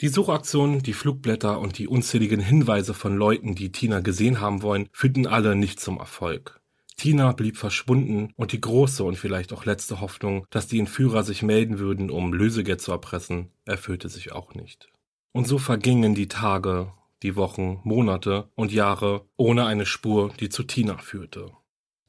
Die 0.00 0.08
Suchaktion, 0.08 0.82
die 0.82 0.92
Flugblätter 0.92 1.58
und 1.58 1.78
die 1.78 1.88
unzähligen 1.88 2.40
Hinweise 2.40 2.92
von 2.92 3.16
Leuten, 3.16 3.54
die 3.54 3.72
Tina 3.72 4.00
gesehen 4.00 4.40
haben 4.40 4.62
wollen, 4.62 4.88
führten 4.92 5.26
alle 5.26 5.56
nicht 5.56 5.80
zum 5.80 5.98
Erfolg. 5.98 6.60
Tina 6.96 7.32
blieb 7.32 7.58
verschwunden 7.58 8.32
und 8.36 8.52
die 8.52 8.60
große 8.60 9.04
und 9.04 9.16
vielleicht 9.16 9.52
auch 9.52 9.64
letzte 9.64 10.00
Hoffnung, 10.00 10.46
dass 10.50 10.66
die 10.66 10.78
Entführer 10.78 11.22
sich 11.22 11.42
melden 11.42 11.78
würden, 11.78 12.10
um 12.10 12.32
Lösegeld 12.32 12.80
zu 12.80 12.90
erpressen, 12.90 13.50
erfüllte 13.64 14.08
sich 14.08 14.32
auch 14.32 14.54
nicht. 14.54 14.88
Und 15.32 15.46
so 15.46 15.58
vergingen 15.58 16.14
die 16.14 16.28
Tage, 16.28 16.92
die 17.22 17.36
Wochen, 17.36 17.80
Monate 17.84 18.48
und 18.54 18.72
Jahre 18.72 19.26
ohne 19.36 19.66
eine 19.66 19.84
Spur, 19.84 20.32
die 20.40 20.48
zu 20.48 20.62
Tina 20.62 20.96
führte. 20.96 21.52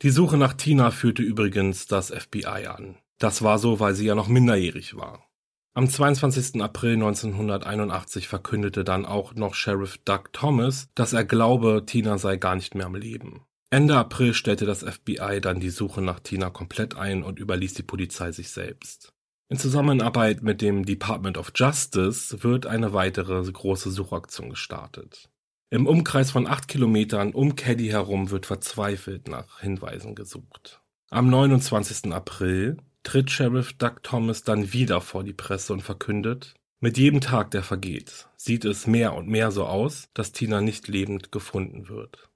Die 0.01 0.09
Suche 0.09 0.37
nach 0.37 0.53
Tina 0.53 0.91
führte 0.91 1.23
übrigens 1.23 1.87
das 1.87 2.11
FBI 2.11 2.67
an. 2.67 2.97
Das 3.19 3.41
war 3.41 3.59
so, 3.59 3.79
weil 3.79 3.95
sie 3.95 4.05
ja 4.05 4.15
noch 4.15 4.27
minderjährig 4.27 4.95
war. 4.95 5.23
Am 5.73 5.89
22. 5.89 6.61
April 6.61 6.93
1981 6.93 8.27
verkündete 8.27 8.83
dann 8.83 9.05
auch 9.05 9.35
noch 9.35 9.53
Sheriff 9.53 9.97
Doug 10.05 10.31
Thomas, 10.33 10.89
dass 10.95 11.13
er 11.13 11.25
glaube, 11.25 11.83
Tina 11.85 12.17
sei 12.17 12.37
gar 12.37 12.55
nicht 12.55 12.73
mehr 12.73 12.85
am 12.85 12.95
Leben. 12.95 13.41
Ende 13.69 13.97
April 13.97 14.33
stellte 14.33 14.65
das 14.65 14.83
FBI 14.83 15.41
dann 15.41 15.59
die 15.59 15.69
Suche 15.69 16.01
nach 16.01 16.21
Tina 16.21 16.49
komplett 16.49 16.95
ein 16.95 17.21
und 17.21 17.37
überließ 17.37 17.73
die 17.73 17.83
Polizei 17.83 18.31
sich 18.31 18.49
selbst. 18.49 19.11
In 19.49 19.57
Zusammenarbeit 19.57 20.41
mit 20.41 20.61
dem 20.61 20.85
Department 20.85 21.37
of 21.37 21.51
Justice 21.53 22.43
wird 22.43 22.65
eine 22.65 22.93
weitere 22.93 23.41
große 23.51 23.91
Suchaktion 23.91 24.49
gestartet. 24.49 25.29
Im 25.69 25.85
Umkreis 25.85 26.31
von 26.31 26.47
acht 26.47 26.69
Kilometern 26.69 27.33
um 27.33 27.55
Caddy 27.55 27.87
herum 27.87 28.29
wird 28.29 28.45
verzweifelt 28.45 29.27
nach 29.27 29.59
Hinweisen 29.59 30.15
gesucht. 30.15 30.81
Am 31.09 31.29
29. 31.29 32.13
April 32.13 32.77
tritt 33.03 33.31
Sheriff 33.31 33.73
Doug 33.73 34.01
Thomas 34.01 34.43
dann 34.43 34.71
wieder 34.71 35.01
vor 35.01 35.25
die 35.25 35.33
Presse 35.33 35.73
und 35.73 35.81
verkündet, 35.81 36.53
mit 36.79 36.97
jedem 36.97 37.21
Tag, 37.21 37.51
der 37.51 37.63
vergeht, 37.63 38.27
sieht 38.37 38.63
es 38.63 38.85
mehr 38.85 39.13
und 39.13 39.27
mehr 39.27 39.51
so 39.51 39.65
aus, 39.65 40.09
dass 40.13 40.31
Tina 40.31 40.61
nicht 40.61 40.87
lebend 40.87 41.31
gefunden 41.31 41.89
wird. 41.89 42.29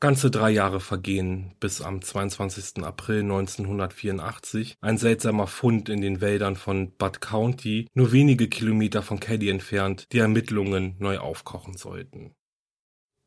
Ganze 0.00 0.30
drei 0.30 0.50
Jahre 0.50 0.78
vergehen, 0.78 1.54
bis 1.58 1.80
am 1.80 2.00
22. 2.00 2.84
April 2.84 3.22
1984 3.22 4.76
ein 4.80 4.96
seltsamer 4.96 5.48
Fund 5.48 5.88
in 5.88 6.00
den 6.00 6.20
Wäldern 6.20 6.54
von 6.54 6.92
Budd 6.92 7.20
County, 7.20 7.88
nur 7.94 8.12
wenige 8.12 8.48
Kilometer 8.48 9.02
von 9.02 9.18
Caddy 9.18 9.50
entfernt, 9.50 10.06
die 10.12 10.18
Ermittlungen 10.18 10.94
neu 11.00 11.18
aufkochen 11.18 11.76
sollten. 11.76 12.36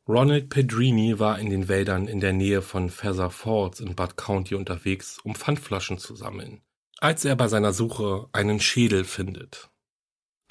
Ronald 0.08 0.48
Pedrini 0.48 1.20
war 1.20 1.40
in 1.40 1.50
den 1.50 1.68
Wäldern 1.68 2.08
in 2.08 2.22
der 2.22 2.32
Nähe 2.32 2.62
von 2.62 2.90
Feather 2.90 3.32
Falls 3.32 3.82
in 3.82 3.94
Budd 3.94 4.16
County 4.16 4.56
unterwegs, 4.56 5.20
um 5.26 5.36
Pfandflaschen 5.36 5.98
zu 5.98 6.16
sammeln, 6.16 6.62
als 7.00 7.26
er 7.26 7.36
bei 7.36 7.50
seiner 7.50 7.74
Suche 7.74 8.30
einen 8.32 8.62
Schädel 8.62 9.04
findet. 9.04 9.71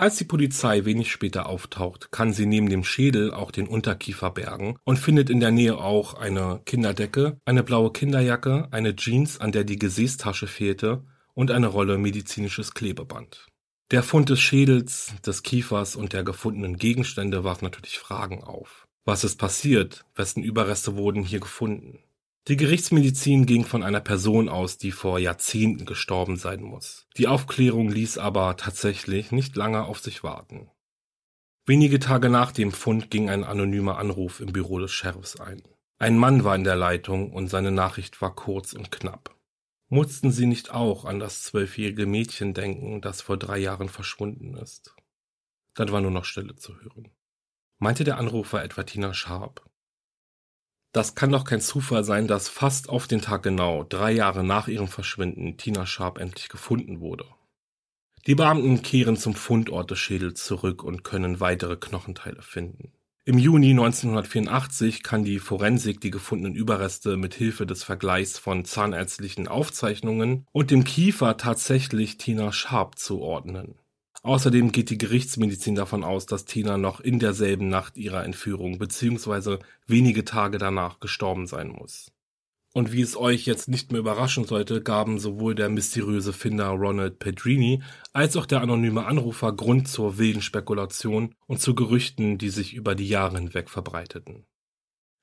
Als 0.00 0.16
die 0.16 0.24
Polizei 0.24 0.86
wenig 0.86 1.12
später 1.12 1.46
auftaucht, 1.46 2.10
kann 2.10 2.32
sie 2.32 2.46
neben 2.46 2.70
dem 2.70 2.84
Schädel 2.84 3.34
auch 3.34 3.50
den 3.50 3.68
Unterkiefer 3.68 4.30
bergen 4.30 4.78
und 4.84 4.98
findet 4.98 5.28
in 5.28 5.40
der 5.40 5.50
Nähe 5.50 5.76
auch 5.76 6.14
eine 6.14 6.62
Kinderdecke, 6.64 7.38
eine 7.44 7.62
blaue 7.62 7.92
Kinderjacke, 7.92 8.68
eine 8.70 8.96
Jeans, 8.96 9.42
an 9.42 9.52
der 9.52 9.64
die 9.64 9.78
Gesäßtasche 9.78 10.46
fehlte 10.46 11.04
und 11.34 11.50
eine 11.50 11.66
Rolle 11.66 11.98
medizinisches 11.98 12.72
Klebeband. 12.72 13.46
Der 13.90 14.02
Fund 14.02 14.30
des 14.30 14.40
Schädels, 14.40 15.12
des 15.26 15.42
Kiefers 15.42 15.96
und 15.96 16.14
der 16.14 16.24
gefundenen 16.24 16.78
Gegenstände 16.78 17.44
warf 17.44 17.60
natürlich 17.60 17.98
Fragen 17.98 18.42
auf. 18.42 18.86
Was 19.04 19.22
ist 19.22 19.36
passiert? 19.36 20.06
Wessen 20.14 20.42
Überreste 20.42 20.96
wurden 20.96 21.24
hier 21.24 21.40
gefunden? 21.40 21.98
Die 22.50 22.56
Gerichtsmedizin 22.56 23.46
ging 23.46 23.64
von 23.64 23.84
einer 23.84 24.00
Person 24.00 24.48
aus, 24.48 24.76
die 24.76 24.90
vor 24.90 25.20
Jahrzehnten 25.20 25.86
gestorben 25.86 26.36
sein 26.36 26.64
muss. 26.64 27.06
Die 27.16 27.28
Aufklärung 27.28 27.88
ließ 27.90 28.18
aber 28.18 28.56
tatsächlich 28.56 29.30
nicht 29.30 29.54
lange 29.54 29.84
auf 29.84 30.00
sich 30.00 30.24
warten. 30.24 30.68
Wenige 31.64 32.00
Tage 32.00 32.28
nach 32.28 32.50
dem 32.50 32.72
Fund 32.72 33.08
ging 33.08 33.30
ein 33.30 33.44
anonymer 33.44 33.98
Anruf 33.98 34.40
im 34.40 34.50
Büro 34.50 34.80
des 34.80 34.90
Sheriffs 34.90 35.38
ein. 35.38 35.62
Ein 36.00 36.18
Mann 36.18 36.42
war 36.42 36.56
in 36.56 36.64
der 36.64 36.74
Leitung 36.74 37.32
und 37.32 37.46
seine 37.46 37.70
Nachricht 37.70 38.20
war 38.20 38.34
kurz 38.34 38.72
und 38.72 38.90
knapp. 38.90 39.36
Mussten 39.88 40.32
Sie 40.32 40.46
nicht 40.46 40.72
auch 40.72 41.04
an 41.04 41.20
das 41.20 41.44
zwölfjährige 41.44 42.06
Mädchen 42.06 42.52
denken, 42.52 43.00
das 43.00 43.20
vor 43.20 43.36
drei 43.36 43.58
Jahren 43.58 43.88
verschwunden 43.88 44.56
ist? 44.56 44.96
Dann 45.74 45.92
war 45.92 46.00
nur 46.00 46.10
noch 46.10 46.24
Stille 46.24 46.56
zu 46.56 46.74
hören. 46.80 47.12
Meinte 47.78 48.02
der 48.02 48.18
Anrufer 48.18 48.64
etwa 48.64 48.82
Tina 48.82 49.14
Sharp? 49.14 49.69
Das 50.92 51.14
kann 51.14 51.30
doch 51.30 51.44
kein 51.44 51.60
Zufall 51.60 52.02
sein, 52.02 52.26
dass 52.26 52.48
fast 52.48 52.88
auf 52.88 53.06
den 53.06 53.20
Tag 53.20 53.44
genau, 53.44 53.84
drei 53.84 54.10
Jahre 54.10 54.42
nach 54.42 54.66
ihrem 54.66 54.88
Verschwinden, 54.88 55.56
Tina 55.56 55.86
Sharp 55.86 56.18
endlich 56.18 56.48
gefunden 56.48 57.00
wurde. 57.00 57.26
Die 58.26 58.34
Beamten 58.34 58.82
kehren 58.82 59.16
zum 59.16 59.34
Fundort 59.34 59.90
des 59.90 59.98
Schädels 59.98 60.44
zurück 60.44 60.82
und 60.82 61.04
können 61.04 61.40
weitere 61.40 61.76
Knochenteile 61.76 62.42
finden. 62.42 62.92
Im 63.24 63.38
Juni 63.38 63.70
1984 63.70 65.02
kann 65.02 65.24
die 65.24 65.38
Forensik 65.38 66.00
die 66.00 66.10
gefundenen 66.10 66.54
Überreste 66.54 67.16
mit 67.16 67.34
Hilfe 67.34 67.66
des 67.66 67.84
Vergleichs 67.84 68.38
von 68.38 68.64
zahnärztlichen 68.64 69.46
Aufzeichnungen 69.46 70.46
und 70.52 70.70
dem 70.70 70.84
Kiefer 70.84 71.36
tatsächlich 71.36 72.18
Tina 72.18 72.50
Sharp 72.50 72.98
zuordnen. 72.98 73.79
Außerdem 74.22 74.70
geht 74.70 74.90
die 74.90 74.98
Gerichtsmedizin 74.98 75.74
davon 75.74 76.04
aus, 76.04 76.26
dass 76.26 76.44
Tina 76.44 76.76
noch 76.76 77.00
in 77.00 77.18
derselben 77.18 77.68
Nacht 77.68 77.96
ihrer 77.96 78.24
Entführung 78.24 78.78
bzw. 78.78 79.58
wenige 79.86 80.24
Tage 80.24 80.58
danach 80.58 81.00
gestorben 81.00 81.46
sein 81.46 81.68
muss. 81.68 82.12
Und 82.72 82.92
wie 82.92 83.00
es 83.00 83.16
euch 83.16 83.46
jetzt 83.46 83.68
nicht 83.68 83.90
mehr 83.90 84.00
überraschen 84.00 84.44
sollte, 84.44 84.82
gaben 84.82 85.18
sowohl 85.18 85.56
der 85.56 85.68
mysteriöse 85.70 86.32
Finder 86.32 86.68
Ronald 86.68 87.18
Pedrini 87.18 87.82
als 88.12 88.36
auch 88.36 88.46
der 88.46 88.60
anonyme 88.60 89.06
Anrufer 89.06 89.52
Grund 89.52 89.88
zur 89.88 90.18
wilden 90.18 90.42
Spekulation 90.42 91.34
und 91.46 91.60
zu 91.60 91.74
Gerüchten, 91.74 92.38
die 92.38 92.50
sich 92.50 92.74
über 92.74 92.94
die 92.94 93.08
Jahre 93.08 93.38
hinweg 93.38 93.70
verbreiteten. 93.70 94.46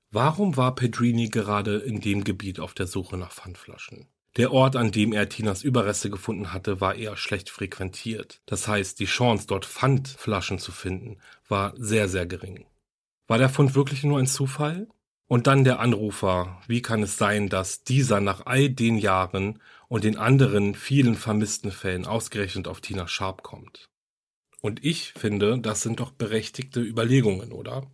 Warum 0.10 0.58
war 0.58 0.76
Pedrini 0.76 1.30
gerade 1.30 1.78
in 1.78 2.02
dem 2.02 2.24
Gebiet 2.24 2.60
auf 2.60 2.74
der 2.74 2.88
Suche 2.88 3.18
nach 3.18 3.32
Pfandflaschen? 3.32 4.08
Der 4.38 4.54
Ort, 4.54 4.76
an 4.76 4.92
dem 4.92 5.14
er 5.14 5.30
Tinas 5.30 5.64
Überreste 5.64 6.12
gefunden 6.12 6.54
hatte, 6.54 6.80
war 6.80 6.94
eher 6.94 7.18
schlecht 7.18 7.50
frequentiert. 7.50 8.40
Das 8.46 8.68
heißt, 8.68 9.00
die 9.00 9.06
Chance, 9.06 9.48
dort 9.48 9.66
Pfandflaschen 9.66 10.60
zu 10.60 10.72
finden, 10.72 11.18
war 11.48 11.74
sehr, 11.76 12.08
sehr 12.08 12.28
gering. 12.28 12.68
War 13.28 13.40
der 13.40 13.50
Fund 13.50 13.74
wirklich 13.74 14.04
nur 14.04 14.20
ein 14.20 14.28
Zufall? 14.28 14.88
Und 15.28 15.48
dann 15.48 15.64
der 15.64 15.80
Anrufer. 15.80 16.62
Wie 16.68 16.82
kann 16.82 17.04
es 17.04 17.18
sein, 17.18 17.50
dass 17.50 17.84
dieser 17.84 18.22
nach 18.22 18.46
all 18.46 18.70
den 18.70 18.98
Jahren 18.98 19.60
und 19.90 20.04
den 20.04 20.18
anderen 20.18 20.76
vielen 20.76 21.16
vermissten 21.16 21.72
Fällen 21.72 22.06
ausgerechnet 22.06 22.68
auf 22.68 22.80
Tina 22.80 23.08
Sharp 23.08 23.42
kommt? 23.42 23.90
Und 24.62 24.86
ich 24.86 25.14
finde, 25.14 25.60
das 25.60 25.82
sind 25.82 26.00
doch 26.00 26.12
berechtigte 26.12 26.80
Überlegungen, 26.80 27.52
oder? 27.52 27.92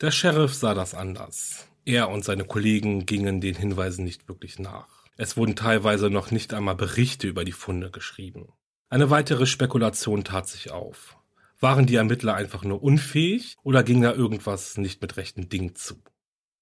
Der 0.00 0.10
Sheriff 0.10 0.54
sah 0.54 0.74
das 0.74 0.94
anders. 0.94 1.68
Er 1.84 2.08
und 2.08 2.24
seine 2.24 2.44
Kollegen 2.44 3.06
gingen 3.06 3.40
den 3.40 3.54
Hinweisen 3.54 4.04
nicht 4.04 4.28
wirklich 4.28 4.58
nach. 4.58 5.03
Es 5.16 5.36
wurden 5.36 5.54
teilweise 5.54 6.10
noch 6.10 6.30
nicht 6.30 6.54
einmal 6.54 6.74
Berichte 6.74 7.28
über 7.28 7.44
die 7.44 7.52
Funde 7.52 7.90
geschrieben. 7.90 8.48
Eine 8.88 9.10
weitere 9.10 9.46
Spekulation 9.46 10.24
tat 10.24 10.48
sich 10.48 10.70
auf. 10.70 11.16
Waren 11.60 11.86
die 11.86 11.94
Ermittler 11.94 12.34
einfach 12.34 12.64
nur 12.64 12.82
unfähig 12.82 13.56
oder 13.62 13.82
ging 13.82 14.02
da 14.02 14.12
irgendwas 14.12 14.76
nicht 14.76 15.00
mit 15.00 15.16
rechten 15.16 15.48
Dingen 15.48 15.74
zu? 15.74 16.02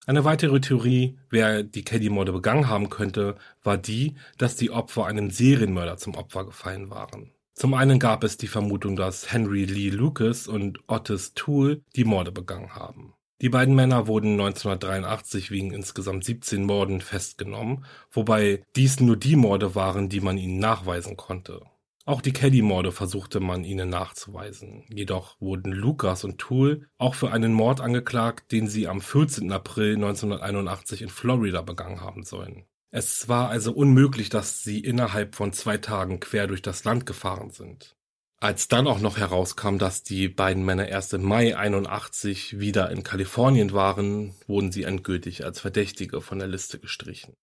Eine 0.07 0.25
weitere 0.25 0.61
Theorie, 0.61 1.19
wer 1.31 1.63
die 1.63 1.85
Caddy-Morde 1.85 2.33
begangen 2.33 2.69
haben 2.69 2.91
könnte, 2.91 3.37
war 3.63 3.79
die, 3.79 4.17
dass 4.37 4.57
die 4.57 4.71
Opfer 4.71 5.07
einem 5.07 5.31
Serienmörder 5.31 5.97
zum 5.97 6.17
Opfer 6.17 6.45
gefallen 6.45 6.91
waren. 6.91 7.33
Zum 7.55 7.75
einen 7.75 7.99
gab 7.99 8.25
es 8.25 8.37
die 8.37 8.49
Vermutung, 8.49 8.97
dass 8.97 9.33
Henry 9.33 9.65
Lee 9.65 9.91
Lucas 9.91 10.49
und 10.49 10.81
Otis 10.89 11.35
Toole 11.35 11.83
die 11.95 12.05
Morde 12.05 12.33
begangen 12.33 12.75
haben. 12.75 13.15
Die 13.43 13.49
beiden 13.49 13.75
Männer 13.75 14.07
wurden 14.07 14.41
1983 14.41 15.51
wegen 15.51 15.73
insgesamt 15.73 16.23
17 16.23 16.65
Morden 16.65 17.01
festgenommen, 17.01 17.85
wobei 18.13 18.63
dies 18.77 19.01
nur 19.01 19.17
die 19.17 19.35
Morde 19.35 19.75
waren, 19.75 20.09
die 20.09 20.21
man 20.21 20.39
ihnen 20.39 20.61
nachweisen 20.61 21.17
konnte. 21.17 21.61
Auch 22.05 22.21
die 22.21 22.33
Caddy-Morde 22.33 22.93
versuchte 22.93 23.41
man 23.41 23.65
ihnen 23.65 23.89
nachzuweisen. 23.89 24.85
Jedoch 24.89 25.41
wurden 25.41 25.73
Lucas 25.73 26.23
und 26.23 26.39
Toole 26.39 26.83
auch 26.99 27.17
für 27.17 27.33
einen 27.33 27.53
Mord 27.53 27.81
angeklagt, 27.81 28.53
den 28.53 28.69
sie 28.69 28.87
am 28.87 29.01
14. 29.01 29.51
April 29.51 29.97
1981 29.97 31.03
in 31.03 31.09
Florida 31.09 31.63
begangen 31.63 32.01
haben 32.01 32.23
sollen. 32.23 32.65
Es 32.91 33.29
war 33.29 33.49
also 33.49 33.73
unmöglich, 33.73 34.29
dass 34.29 34.63
sie 34.63 34.79
innerhalb 34.79 35.35
von 35.35 35.53
zwei 35.53 35.79
Tagen 35.79 36.21
quer 36.21 36.47
durch 36.47 36.63
das 36.63 36.85
Land 36.85 37.07
gefahren 37.07 37.51
sind. 37.51 37.97
Als 38.43 38.67
dann 38.67 38.89
auch 38.89 38.99
noch 38.99 39.19
herauskam, 39.19 39.79
dass 39.79 40.03
die 40.03 40.27
beiden 40.27 40.65
Männer 40.65 40.89
erst 40.89 41.15
im 41.15 41.23
Mai 41.23 41.57
81 41.57 42.59
wieder 42.59 42.91
in 42.91 43.05
Kalifornien 43.05 43.73
waren, 43.73 44.35
wurden 44.49 44.73
sie 44.73 44.83
endgültig 44.83 45.45
als 45.45 45.61
Verdächtige 45.61 46.21
von 46.21 46.41
der 46.41 46.49
Liste 46.49 46.81
gestrichen. 46.81 47.35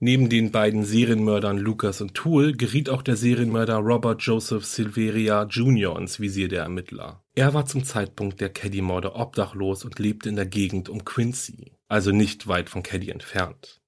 Neben 0.00 0.28
den 0.28 0.50
beiden 0.50 0.84
Serienmördern 0.84 1.56
Lucas 1.56 2.02
und 2.02 2.12
Toole 2.12 2.52
geriet 2.52 2.90
auch 2.90 3.00
der 3.00 3.16
Serienmörder 3.16 3.76
Robert 3.76 4.20
Joseph 4.20 4.66
Silveria 4.66 5.44
Jr. 5.44 5.98
ins 5.98 6.20
Visier 6.20 6.48
der 6.48 6.64
Ermittler. 6.64 7.24
Er 7.34 7.54
war 7.54 7.64
zum 7.64 7.82
Zeitpunkt 7.82 8.42
der 8.42 8.50
Caddy-Morde 8.50 9.14
obdachlos 9.14 9.82
und 9.82 9.98
lebte 9.98 10.28
in 10.28 10.36
der 10.36 10.44
Gegend 10.44 10.90
um 10.90 11.06
Quincy, 11.06 11.72
also 11.88 12.10
nicht 12.10 12.48
weit 12.48 12.68
von 12.68 12.82
Caddy 12.82 13.08
entfernt. 13.08 13.80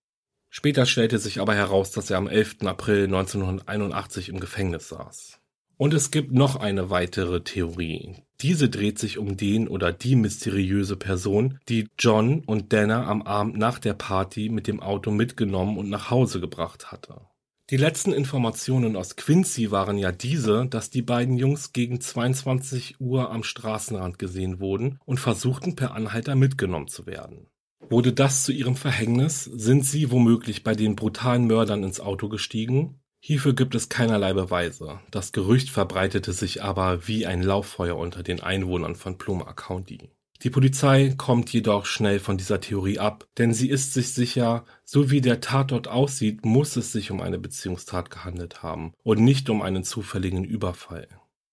Später 0.48 0.86
stellte 0.86 1.18
sich 1.18 1.38
aber 1.38 1.54
heraus, 1.54 1.90
dass 1.90 2.08
er 2.08 2.16
am 2.16 2.28
11. 2.28 2.62
April 2.62 3.04
1981 3.04 4.30
im 4.30 4.40
Gefängnis 4.40 4.88
saß. 4.88 5.38
Und 5.78 5.92
es 5.92 6.10
gibt 6.10 6.32
noch 6.32 6.56
eine 6.56 6.88
weitere 6.88 7.42
Theorie. 7.42 8.14
Diese 8.40 8.70
dreht 8.70 8.98
sich 8.98 9.18
um 9.18 9.36
den 9.36 9.68
oder 9.68 9.92
die 9.92 10.16
mysteriöse 10.16 10.96
Person, 10.96 11.58
die 11.68 11.88
John 11.98 12.40
und 12.46 12.72
Dana 12.72 13.06
am 13.06 13.22
Abend 13.22 13.58
nach 13.58 13.78
der 13.78 13.92
Party 13.92 14.48
mit 14.48 14.66
dem 14.66 14.80
Auto 14.80 15.10
mitgenommen 15.10 15.76
und 15.76 15.90
nach 15.90 16.10
Hause 16.10 16.40
gebracht 16.40 16.92
hatte. 16.92 17.20
Die 17.68 17.76
letzten 17.76 18.12
Informationen 18.12 18.96
aus 18.96 19.16
Quincy 19.16 19.70
waren 19.70 19.98
ja 19.98 20.12
diese, 20.12 20.66
dass 20.66 20.88
die 20.88 21.02
beiden 21.02 21.36
Jungs 21.36 21.72
gegen 21.72 22.00
22 22.00 23.00
Uhr 23.00 23.30
am 23.30 23.42
Straßenrand 23.42 24.18
gesehen 24.18 24.60
wurden 24.60 24.98
und 25.04 25.20
versuchten 25.20 25.76
per 25.76 25.92
Anhalter 25.94 26.36
mitgenommen 26.36 26.88
zu 26.88 27.06
werden. 27.06 27.48
Wurde 27.90 28.12
das 28.12 28.44
zu 28.44 28.52
ihrem 28.52 28.76
Verhängnis, 28.76 29.44
sind 29.44 29.84
sie 29.84 30.10
womöglich 30.10 30.62
bei 30.62 30.74
den 30.74 30.96
brutalen 30.96 31.46
Mördern 31.46 31.82
ins 31.82 32.00
Auto 32.00 32.28
gestiegen 32.28 33.00
Hierfür 33.20 33.54
gibt 33.54 33.74
es 33.74 33.88
keinerlei 33.88 34.32
Beweise, 34.32 35.00
das 35.10 35.32
Gerücht 35.32 35.70
verbreitete 35.70 36.32
sich 36.32 36.62
aber 36.62 37.08
wie 37.08 37.26
ein 37.26 37.42
Lauffeuer 37.42 37.96
unter 37.96 38.22
den 38.22 38.40
Einwohnern 38.40 38.94
von 38.94 39.18
Pluma 39.18 39.52
County. 39.52 40.10
Die 40.42 40.50
Polizei 40.50 41.14
kommt 41.16 41.50
jedoch 41.52 41.86
schnell 41.86 42.20
von 42.20 42.36
dieser 42.36 42.60
Theorie 42.60 42.98
ab, 42.98 43.26
denn 43.38 43.54
sie 43.54 43.70
ist 43.70 43.94
sich 43.94 44.12
sicher, 44.12 44.64
so 44.84 45.10
wie 45.10 45.20
der 45.20 45.40
Tatort 45.40 45.88
aussieht, 45.88 46.44
muss 46.44 46.76
es 46.76 46.92
sich 46.92 47.10
um 47.10 47.20
eine 47.20 47.38
Beziehungstat 47.38 48.10
gehandelt 48.10 48.62
haben 48.62 48.92
und 49.02 49.20
nicht 49.20 49.48
um 49.48 49.62
einen 49.62 49.82
zufälligen 49.82 50.44
Überfall. 50.44 51.08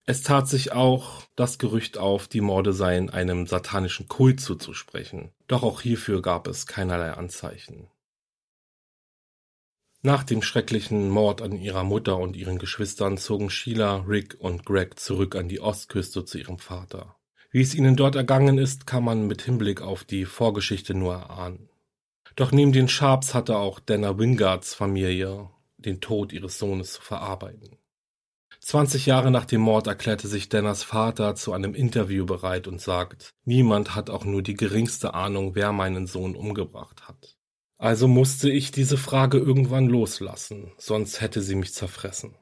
Es 0.05 0.21
tat 0.21 0.49
sich 0.49 0.73
auch 0.73 1.23
das 1.37 1.59
Gerücht 1.59 1.97
auf, 1.97 2.27
die 2.27 2.41
Morde 2.41 2.73
seien 2.73 3.09
einem 3.09 3.47
satanischen 3.47 4.09
Kult 4.09 4.41
zuzusprechen, 4.41 5.31
doch 5.47 5.63
auch 5.63 5.79
hierfür 5.79 6.21
gab 6.21 6.47
es 6.47 6.67
keinerlei 6.67 7.11
Anzeichen. 7.13 7.87
Nach 10.05 10.25
dem 10.25 10.41
schrecklichen 10.41 11.09
Mord 11.09 11.41
an 11.41 11.53
ihrer 11.53 11.85
Mutter 11.85 12.17
und 12.17 12.35
ihren 12.35 12.57
Geschwistern 12.57 13.17
zogen 13.17 13.49
Sheila, 13.49 14.03
Rick 14.05 14.35
und 14.37 14.65
Greg 14.65 14.99
zurück 14.99 15.33
an 15.37 15.47
die 15.47 15.61
Ostküste 15.61 16.25
zu 16.25 16.37
ihrem 16.37 16.57
Vater. 16.59 17.15
Wie 17.51 17.61
es 17.61 17.73
ihnen 17.73 17.95
dort 17.95 18.15
ergangen 18.15 18.57
ist, 18.57 18.85
kann 18.85 19.05
man 19.05 19.27
mit 19.27 19.43
Hinblick 19.43 19.81
auf 19.81 20.03
die 20.03 20.25
Vorgeschichte 20.25 20.93
nur 20.93 21.13
erahnen. 21.13 21.69
Doch 22.35 22.51
neben 22.51 22.73
den 22.73 22.89
Sharps 22.89 23.33
hatte 23.33 23.55
auch 23.55 23.79
Dana 23.79 24.19
Wingards 24.19 24.73
Familie 24.73 25.49
den 25.77 26.01
Tod 26.01 26.33
ihres 26.33 26.59
Sohnes 26.59 26.93
zu 26.93 27.01
verarbeiten. 27.01 27.77
20 28.59 29.05
Jahre 29.05 29.31
nach 29.31 29.45
dem 29.45 29.61
Mord 29.61 29.87
erklärte 29.87 30.27
sich 30.27 30.49
Dannas 30.49 30.83
Vater 30.83 31.35
zu 31.35 31.53
einem 31.53 31.73
Interview 31.73 32.25
bereit 32.25 32.67
und 32.67 32.81
sagt, 32.81 33.33
niemand 33.45 33.95
hat 33.95 34.09
auch 34.09 34.25
nur 34.25 34.41
die 34.41 34.55
geringste 34.55 35.13
Ahnung, 35.13 35.55
wer 35.55 35.71
meinen 35.71 36.07
Sohn 36.07 36.35
umgebracht 36.35 37.07
hat. 37.07 37.37
Also 37.83 38.07
musste 38.07 38.49
ich 38.49 38.71
diese 38.71 38.95
Frage 38.95 39.37
irgendwann 39.37 39.87
loslassen, 39.87 40.71
sonst 40.77 41.19
hätte 41.19 41.41
sie 41.41 41.55
mich 41.55 41.73
zerfressen. 41.73 42.33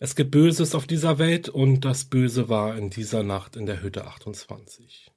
Es 0.00 0.16
gibt 0.16 0.32
Böses 0.32 0.74
auf 0.74 0.88
dieser 0.88 1.20
Welt 1.20 1.48
und 1.48 1.84
das 1.84 2.06
Böse 2.06 2.48
war 2.48 2.76
in 2.76 2.90
dieser 2.90 3.22
Nacht 3.22 3.54
in 3.54 3.66
der 3.66 3.82
Hütte 3.82 4.04
28. 4.04 5.12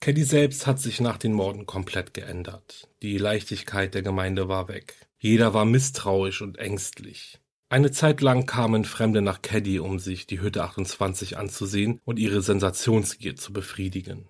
Caddy 0.00 0.24
selbst 0.24 0.66
hat 0.66 0.80
sich 0.80 1.00
nach 1.00 1.18
den 1.18 1.34
Morden 1.34 1.66
komplett 1.66 2.14
geändert. 2.14 2.88
Die 3.00 3.16
Leichtigkeit 3.16 3.94
der 3.94 4.02
Gemeinde 4.02 4.48
war 4.48 4.66
weg. 4.66 5.06
Jeder 5.20 5.54
war 5.54 5.64
misstrauisch 5.64 6.42
und 6.42 6.58
ängstlich. 6.58 7.38
Eine 7.68 7.92
Zeit 7.92 8.22
lang 8.22 8.44
kamen 8.44 8.84
Fremde 8.84 9.22
nach 9.22 9.40
Caddy, 9.40 9.78
um 9.78 10.00
sich 10.00 10.26
die 10.26 10.40
Hütte 10.40 10.64
28 10.64 11.38
anzusehen 11.38 12.00
und 12.04 12.18
ihre 12.18 12.42
Sensationsgier 12.42 13.36
zu 13.36 13.52
befriedigen. 13.52 14.28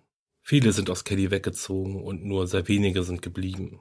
Viele 0.48 0.72
sind 0.72 0.90
aus 0.90 1.02
Caddy 1.02 1.32
weggezogen 1.32 2.00
und 2.00 2.24
nur 2.24 2.46
sehr 2.46 2.68
wenige 2.68 3.02
sind 3.02 3.20
geblieben. 3.20 3.80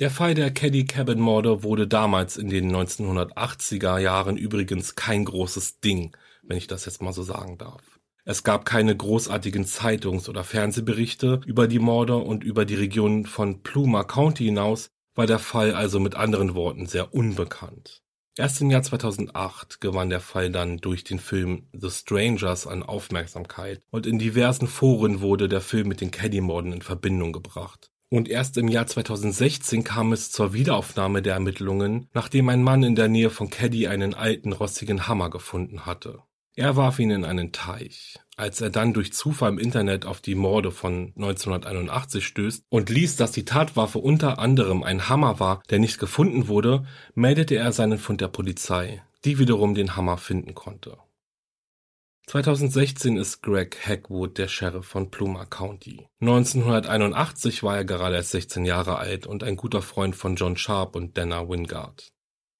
Der 0.00 0.10
Fall 0.10 0.34
der 0.34 0.50
Caddy 0.50 0.86
Cabin 0.86 1.20
Morde 1.20 1.62
wurde 1.62 1.86
damals 1.86 2.36
in 2.36 2.50
den 2.50 2.74
1980er 2.74 3.98
Jahren 3.98 4.36
übrigens 4.36 4.96
kein 4.96 5.24
großes 5.24 5.78
Ding, 5.78 6.16
wenn 6.42 6.56
ich 6.56 6.66
das 6.66 6.84
jetzt 6.84 7.00
mal 7.00 7.12
so 7.12 7.22
sagen 7.22 7.58
darf. 7.58 8.00
Es 8.24 8.42
gab 8.42 8.64
keine 8.64 8.96
großartigen 8.96 9.66
Zeitungs- 9.66 10.28
oder 10.28 10.42
Fernsehberichte 10.42 11.42
über 11.46 11.68
die 11.68 11.78
Morde 11.78 12.16
und 12.16 12.42
über 12.42 12.64
die 12.64 12.74
Region 12.74 13.24
von 13.24 13.62
Pluma 13.62 14.02
County 14.02 14.46
hinaus 14.46 14.90
war 15.14 15.28
der 15.28 15.38
Fall 15.38 15.74
also 15.74 16.00
mit 16.00 16.16
anderen 16.16 16.56
Worten 16.56 16.86
sehr 16.86 17.14
unbekannt. 17.14 18.02
Erst 18.38 18.60
im 18.60 18.70
Jahr 18.70 18.84
2008 18.84 19.80
gewann 19.80 20.10
der 20.10 20.20
Fall 20.20 20.48
dann 20.48 20.76
durch 20.76 21.02
den 21.02 21.18
Film 21.18 21.66
The 21.72 21.90
Strangers 21.90 22.68
an 22.68 22.84
Aufmerksamkeit 22.84 23.82
und 23.90 24.06
in 24.06 24.20
diversen 24.20 24.68
Foren 24.68 25.20
wurde 25.20 25.48
der 25.48 25.60
Film 25.60 25.88
mit 25.88 26.00
den 26.00 26.12
Caddy-Morden 26.12 26.72
in 26.72 26.82
Verbindung 26.82 27.32
gebracht. 27.32 27.90
Und 28.10 28.28
erst 28.28 28.56
im 28.56 28.68
Jahr 28.68 28.86
2016 28.86 29.82
kam 29.82 30.12
es 30.12 30.30
zur 30.30 30.52
Wiederaufnahme 30.52 31.20
der 31.20 31.34
Ermittlungen, 31.34 32.06
nachdem 32.14 32.48
ein 32.48 32.62
Mann 32.62 32.84
in 32.84 32.94
der 32.94 33.08
Nähe 33.08 33.30
von 33.30 33.50
Caddy 33.50 33.88
einen 33.88 34.14
alten 34.14 34.52
rostigen 34.52 35.08
Hammer 35.08 35.30
gefunden 35.30 35.84
hatte. 35.84 36.22
Er 36.54 36.76
warf 36.76 37.00
ihn 37.00 37.10
in 37.10 37.24
einen 37.24 37.50
Teich. 37.50 38.20
Als 38.38 38.60
er 38.60 38.70
dann 38.70 38.94
durch 38.94 39.12
Zufall 39.12 39.50
im 39.50 39.58
Internet 39.58 40.06
auf 40.06 40.20
die 40.20 40.36
Morde 40.36 40.70
von 40.70 41.12
1981 41.16 42.24
stößt 42.24 42.62
und 42.68 42.88
liest, 42.88 43.18
dass 43.18 43.32
die 43.32 43.44
Tatwaffe 43.44 43.98
unter 43.98 44.38
anderem 44.38 44.84
ein 44.84 45.08
Hammer 45.08 45.40
war, 45.40 45.60
der 45.70 45.80
nicht 45.80 45.98
gefunden 45.98 46.46
wurde, 46.46 46.86
meldete 47.16 47.56
er 47.56 47.72
seinen 47.72 47.98
Fund 47.98 48.20
der 48.20 48.28
Polizei, 48.28 49.02
die 49.24 49.40
wiederum 49.40 49.74
den 49.74 49.96
Hammer 49.96 50.18
finden 50.18 50.54
konnte. 50.54 50.98
2016 52.28 53.16
ist 53.16 53.42
Greg 53.42 53.76
Hackwood 53.84 54.38
der 54.38 54.46
Sheriff 54.46 54.86
von 54.86 55.10
Pluma 55.10 55.44
County. 55.44 56.06
1981 56.20 57.64
war 57.64 57.78
er 57.78 57.84
gerade 57.84 58.14
erst 58.14 58.30
16 58.30 58.64
Jahre 58.64 58.98
alt 58.98 59.26
und 59.26 59.42
ein 59.42 59.56
guter 59.56 59.82
Freund 59.82 60.14
von 60.14 60.36
John 60.36 60.56
Sharp 60.56 60.94
und 60.94 61.18
Dana 61.18 61.48
Wingard. 61.48 62.12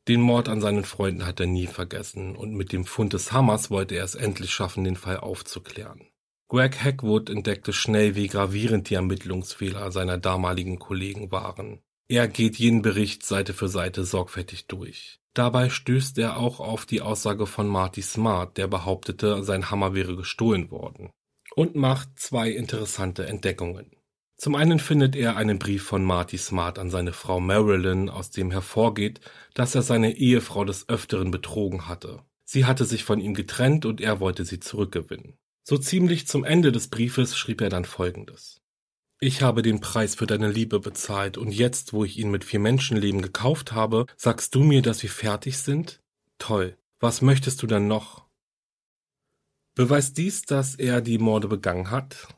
Den 0.08 0.22
Mord 0.22 0.48
an 0.48 0.62
seinen 0.62 0.84
Freunden 0.84 1.26
hat 1.26 1.38
er 1.38 1.46
nie 1.46 1.66
vergessen 1.66 2.34
und 2.34 2.54
mit 2.54 2.72
dem 2.72 2.86
Fund 2.86 3.12
des 3.12 3.30
Hammers 3.30 3.70
wollte 3.70 3.94
er 3.94 4.04
es 4.04 4.14
endlich 4.14 4.50
schaffen, 4.52 4.84
den 4.84 4.96
Fall 4.96 5.18
aufzuklären. 5.18 6.08
Greg 6.48 6.82
Hackwood 6.82 7.28
entdeckte 7.28 7.74
schnell, 7.74 8.14
wie 8.14 8.26
gravierend 8.26 8.88
die 8.88 8.94
Ermittlungsfehler 8.94 9.92
seiner 9.92 10.16
damaligen 10.16 10.78
Kollegen 10.78 11.30
waren. 11.30 11.80
Er 12.08 12.26
geht 12.26 12.56
jeden 12.56 12.80
Bericht 12.80 13.22
Seite 13.22 13.52
für 13.52 13.68
Seite 13.68 14.04
sorgfältig 14.04 14.66
durch. 14.66 15.20
Dabei 15.34 15.68
stößt 15.68 16.16
er 16.16 16.38
auch 16.38 16.58
auf 16.58 16.86
die 16.86 17.02
Aussage 17.02 17.46
von 17.46 17.68
Marty 17.68 18.00
Smart, 18.00 18.56
der 18.56 18.66
behauptete, 18.66 19.44
sein 19.44 19.70
Hammer 19.70 19.92
wäre 19.92 20.16
gestohlen 20.16 20.70
worden. 20.70 21.10
Und 21.54 21.76
macht 21.76 22.18
zwei 22.18 22.48
interessante 22.50 23.26
Entdeckungen. 23.26 23.97
Zum 24.38 24.54
einen 24.54 24.78
findet 24.78 25.16
er 25.16 25.36
einen 25.36 25.58
Brief 25.58 25.82
von 25.82 26.04
Marty 26.04 26.38
Smart 26.38 26.78
an 26.78 26.90
seine 26.90 27.12
Frau 27.12 27.40
Marilyn, 27.40 28.08
aus 28.08 28.30
dem 28.30 28.52
hervorgeht, 28.52 29.20
dass 29.52 29.74
er 29.74 29.82
seine 29.82 30.16
Ehefrau 30.16 30.64
des 30.64 30.88
Öfteren 30.88 31.32
betrogen 31.32 31.88
hatte. 31.88 32.22
Sie 32.44 32.64
hatte 32.64 32.84
sich 32.84 33.02
von 33.02 33.20
ihm 33.20 33.34
getrennt 33.34 33.84
und 33.84 34.00
er 34.00 34.20
wollte 34.20 34.44
sie 34.44 34.60
zurückgewinnen. 34.60 35.36
So 35.64 35.76
ziemlich 35.76 36.28
zum 36.28 36.44
Ende 36.44 36.70
des 36.70 36.86
Briefes 36.86 37.36
schrieb 37.36 37.60
er 37.60 37.68
dann 37.68 37.84
folgendes. 37.84 38.62
Ich 39.20 39.42
habe 39.42 39.62
den 39.62 39.80
Preis 39.80 40.14
für 40.14 40.28
deine 40.28 40.48
Liebe 40.48 40.78
bezahlt 40.78 41.36
und 41.36 41.50
jetzt, 41.50 41.92
wo 41.92 42.04
ich 42.04 42.16
ihn 42.16 42.30
mit 42.30 42.44
vier 42.44 42.60
Menschenleben 42.60 43.20
gekauft 43.20 43.72
habe, 43.72 44.06
sagst 44.16 44.54
du 44.54 44.62
mir, 44.62 44.82
dass 44.82 45.02
wir 45.02 45.10
fertig 45.10 45.58
sind? 45.58 46.00
Toll. 46.38 46.78
Was 47.00 47.22
möchtest 47.22 47.60
du 47.62 47.66
denn 47.66 47.88
noch? 47.88 48.24
Beweist 49.74 50.16
dies, 50.16 50.42
dass 50.42 50.76
er 50.76 51.00
die 51.00 51.18
Morde 51.18 51.48
begangen 51.48 51.90
hat? 51.90 52.28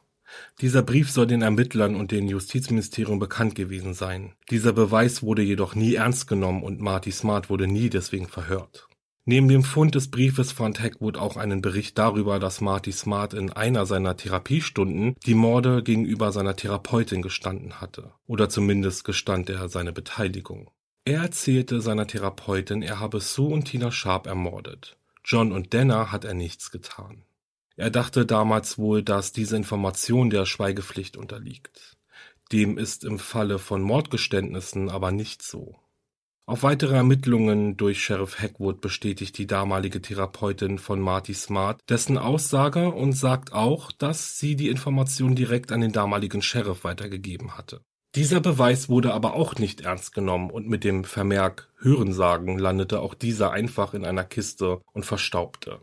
Dieser 0.61 0.83
Brief 0.83 1.11
soll 1.11 1.26
den 1.26 1.43
Ermittlern 1.43 1.97
und 1.97 2.11
dem 2.11 2.28
Justizministerium 2.28 3.18
bekannt 3.18 3.55
gewesen 3.55 3.95
sein. 3.95 4.33
Dieser 4.51 4.72
Beweis 4.72 5.22
wurde 5.22 5.43
jedoch 5.43 5.74
nie 5.74 5.95
ernst 5.95 6.28
genommen 6.28 6.62
und 6.62 6.81
Marty 6.81 7.12
Smart 7.12 7.51
wurde 7.51 7.66
nie 7.66 7.91
deswegen 7.91 8.28
verhört. 8.28 8.89
Neben 9.26 9.49
dem 9.49 9.62
Fund 9.62 9.95
des 9.95 10.11
Briefes 10.11 10.51
fand 10.51 10.81
Hackwood 10.81 11.16
auch 11.16 11.37
einen 11.37 11.62
Bericht 11.62 11.99
darüber, 11.99 12.39
dass 12.39 12.61
Marty 12.61 12.91
Smart 12.91 13.35
in 13.35 13.53
einer 13.53 13.87
seiner 13.87 14.16
Therapiestunden 14.16 15.14
die 15.24 15.35
Morde 15.35 15.83
gegenüber 15.83 16.33
seiner 16.33 16.57
Therapeutin 16.57 17.22
gestanden 17.22 17.81
hatte. 17.81 18.12
Oder 18.26 18.49
zumindest 18.49 19.05
gestand 19.05 19.51
er 19.51 19.68
seine 19.68 19.93
Beteiligung. 19.93 20.70
Er 21.05 21.22
erzählte 21.22 21.81
seiner 21.81 22.07
Therapeutin, 22.07 22.83
er 22.83 22.99
habe 22.99 23.20
Sue 23.20 23.53
und 23.53 23.66
Tina 23.66 23.93
Sharp 23.93 24.26
ermordet. 24.26 24.97
John 25.24 25.53
und 25.53 25.74
Dana 25.74 26.11
hat 26.12 26.24
er 26.24 26.35
nichts 26.35 26.70
getan. 26.70 27.22
Er 27.81 27.89
dachte 27.89 28.26
damals 28.26 28.76
wohl, 28.76 29.03
dass 29.03 29.33
diese 29.33 29.57
Information 29.57 30.28
der 30.28 30.45
Schweigepflicht 30.45 31.16
unterliegt. 31.16 31.97
Dem 32.53 32.76
ist 32.76 33.05
im 33.05 33.18
Falle 33.18 33.59
von 33.59 33.81
Mordgeständnissen 33.81 34.91
aber 34.91 35.12
nicht 35.12 35.41
so. 35.41 35.76
Auf 36.45 36.62
weitere 36.62 36.97
Ermittlungen 36.97 37.78
durch 37.78 38.05
Sheriff 38.05 38.39
Hackwood 38.39 38.83
bestätigt 38.83 39.39
die 39.39 39.47
damalige 39.47 40.03
Therapeutin 40.03 40.78
von 40.78 41.01
Marty 41.01 41.33
Smart 41.33 41.81
dessen 41.89 42.18
Aussage 42.18 42.91
und 42.91 43.14
sagt 43.14 43.55
auch, 43.55 43.93
dass 43.93 44.39
sie 44.39 44.57
die 44.57 44.68
Information 44.68 45.35
direkt 45.35 45.72
an 45.72 45.81
den 45.81 45.93
damaligen 45.93 46.43
Sheriff 46.43 46.85
weitergegeben 46.85 47.57
hatte. 47.57 47.81
Dieser 48.14 48.43
Beweis 48.43 48.91
wurde 48.91 49.14
aber 49.14 49.33
auch 49.33 49.55
nicht 49.55 49.81
ernst 49.81 50.12
genommen 50.12 50.51
und 50.51 50.68
mit 50.68 50.85
dem 50.85 51.05
Vermerk 51.05 51.72
Hörensagen 51.78 52.59
landete 52.59 53.01
auch 53.01 53.14
dieser 53.14 53.53
einfach 53.53 53.95
in 53.95 54.05
einer 54.05 54.24
Kiste 54.24 54.83
und 54.93 55.07
verstaubte. 55.07 55.81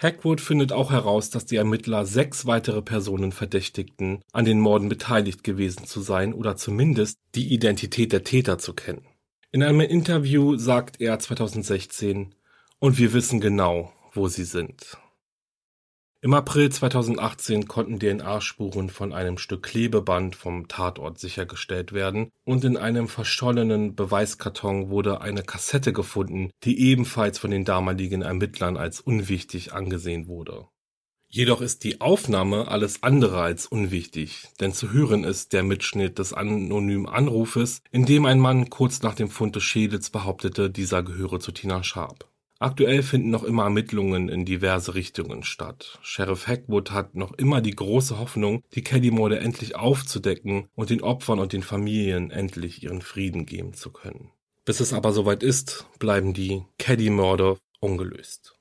Hackwood 0.00 0.40
findet 0.40 0.72
auch 0.72 0.92
heraus, 0.92 1.30
dass 1.30 1.44
die 1.44 1.56
Ermittler 1.56 2.06
sechs 2.06 2.46
weitere 2.46 2.82
Personen 2.82 3.32
verdächtigten, 3.32 4.22
an 4.32 4.44
den 4.44 4.60
Morden 4.60 4.88
beteiligt 4.88 5.42
gewesen 5.42 5.86
zu 5.86 6.00
sein 6.00 6.32
oder 6.32 6.56
zumindest 6.56 7.18
die 7.34 7.52
Identität 7.52 8.12
der 8.12 8.22
Täter 8.22 8.58
zu 8.58 8.74
kennen. 8.74 9.06
In 9.50 9.62
einem 9.62 9.80
Interview 9.80 10.56
sagt 10.56 11.00
er 11.00 11.18
2016, 11.18 12.34
und 12.78 12.98
wir 12.98 13.12
wissen 13.12 13.40
genau, 13.40 13.92
wo 14.12 14.28
sie 14.28 14.44
sind. 14.44 14.98
Im 16.20 16.34
April 16.34 16.68
2018 16.68 17.68
konnten 17.68 18.00
DNA-Spuren 18.00 18.90
von 18.90 19.12
einem 19.12 19.38
Stück 19.38 19.62
Klebeband 19.62 20.34
vom 20.34 20.66
Tatort 20.66 21.20
sichergestellt 21.20 21.92
werden 21.92 22.32
und 22.44 22.64
in 22.64 22.76
einem 22.76 23.06
verschollenen 23.06 23.94
Beweiskarton 23.94 24.90
wurde 24.90 25.20
eine 25.20 25.44
Kassette 25.44 25.92
gefunden, 25.92 26.50
die 26.64 26.80
ebenfalls 26.80 27.38
von 27.38 27.52
den 27.52 27.64
damaligen 27.64 28.22
Ermittlern 28.22 28.76
als 28.76 29.00
unwichtig 29.00 29.72
angesehen 29.72 30.26
wurde. 30.26 30.66
Jedoch 31.28 31.60
ist 31.60 31.84
die 31.84 32.00
Aufnahme 32.00 32.66
alles 32.66 33.04
andere 33.04 33.40
als 33.40 33.66
unwichtig, 33.66 34.48
denn 34.58 34.72
zu 34.72 34.90
hören 34.90 35.22
ist 35.22 35.52
der 35.52 35.62
Mitschnitt 35.62 36.18
des 36.18 36.32
anonymen 36.32 37.08
Anrufes, 37.08 37.80
in 37.92 38.06
dem 38.06 38.24
ein 38.24 38.40
Mann 38.40 38.70
kurz 38.70 39.02
nach 39.02 39.14
dem 39.14 39.30
Fund 39.30 39.54
des 39.54 39.62
Schädels 39.62 40.10
behauptete, 40.10 40.68
dieser 40.68 41.04
gehöre 41.04 41.38
zu 41.38 41.52
Tina 41.52 41.84
Sharp. 41.84 42.27
Aktuell 42.60 43.04
finden 43.04 43.30
noch 43.30 43.44
immer 43.44 43.64
Ermittlungen 43.64 44.28
in 44.28 44.44
diverse 44.44 44.96
Richtungen 44.96 45.44
statt. 45.44 46.00
Sheriff 46.02 46.48
Hackwood 46.48 46.90
hat 46.90 47.14
noch 47.14 47.32
immer 47.34 47.60
die 47.60 47.74
große 47.74 48.18
Hoffnung, 48.18 48.64
die 48.74 48.82
Caddy-Morde 48.82 49.38
endlich 49.38 49.76
aufzudecken 49.76 50.68
und 50.74 50.90
den 50.90 51.02
Opfern 51.02 51.38
und 51.38 51.52
den 51.52 51.62
Familien 51.62 52.32
endlich 52.32 52.82
ihren 52.82 53.00
Frieden 53.00 53.46
geben 53.46 53.74
zu 53.74 53.92
können. 53.92 54.32
Bis 54.64 54.80
es 54.80 54.92
aber 54.92 55.12
soweit 55.12 55.44
ist, 55.44 55.86
bleiben 56.00 56.34
die 56.34 56.64
Caddy-Morde 56.78 57.58
ungelöst. 57.78 58.56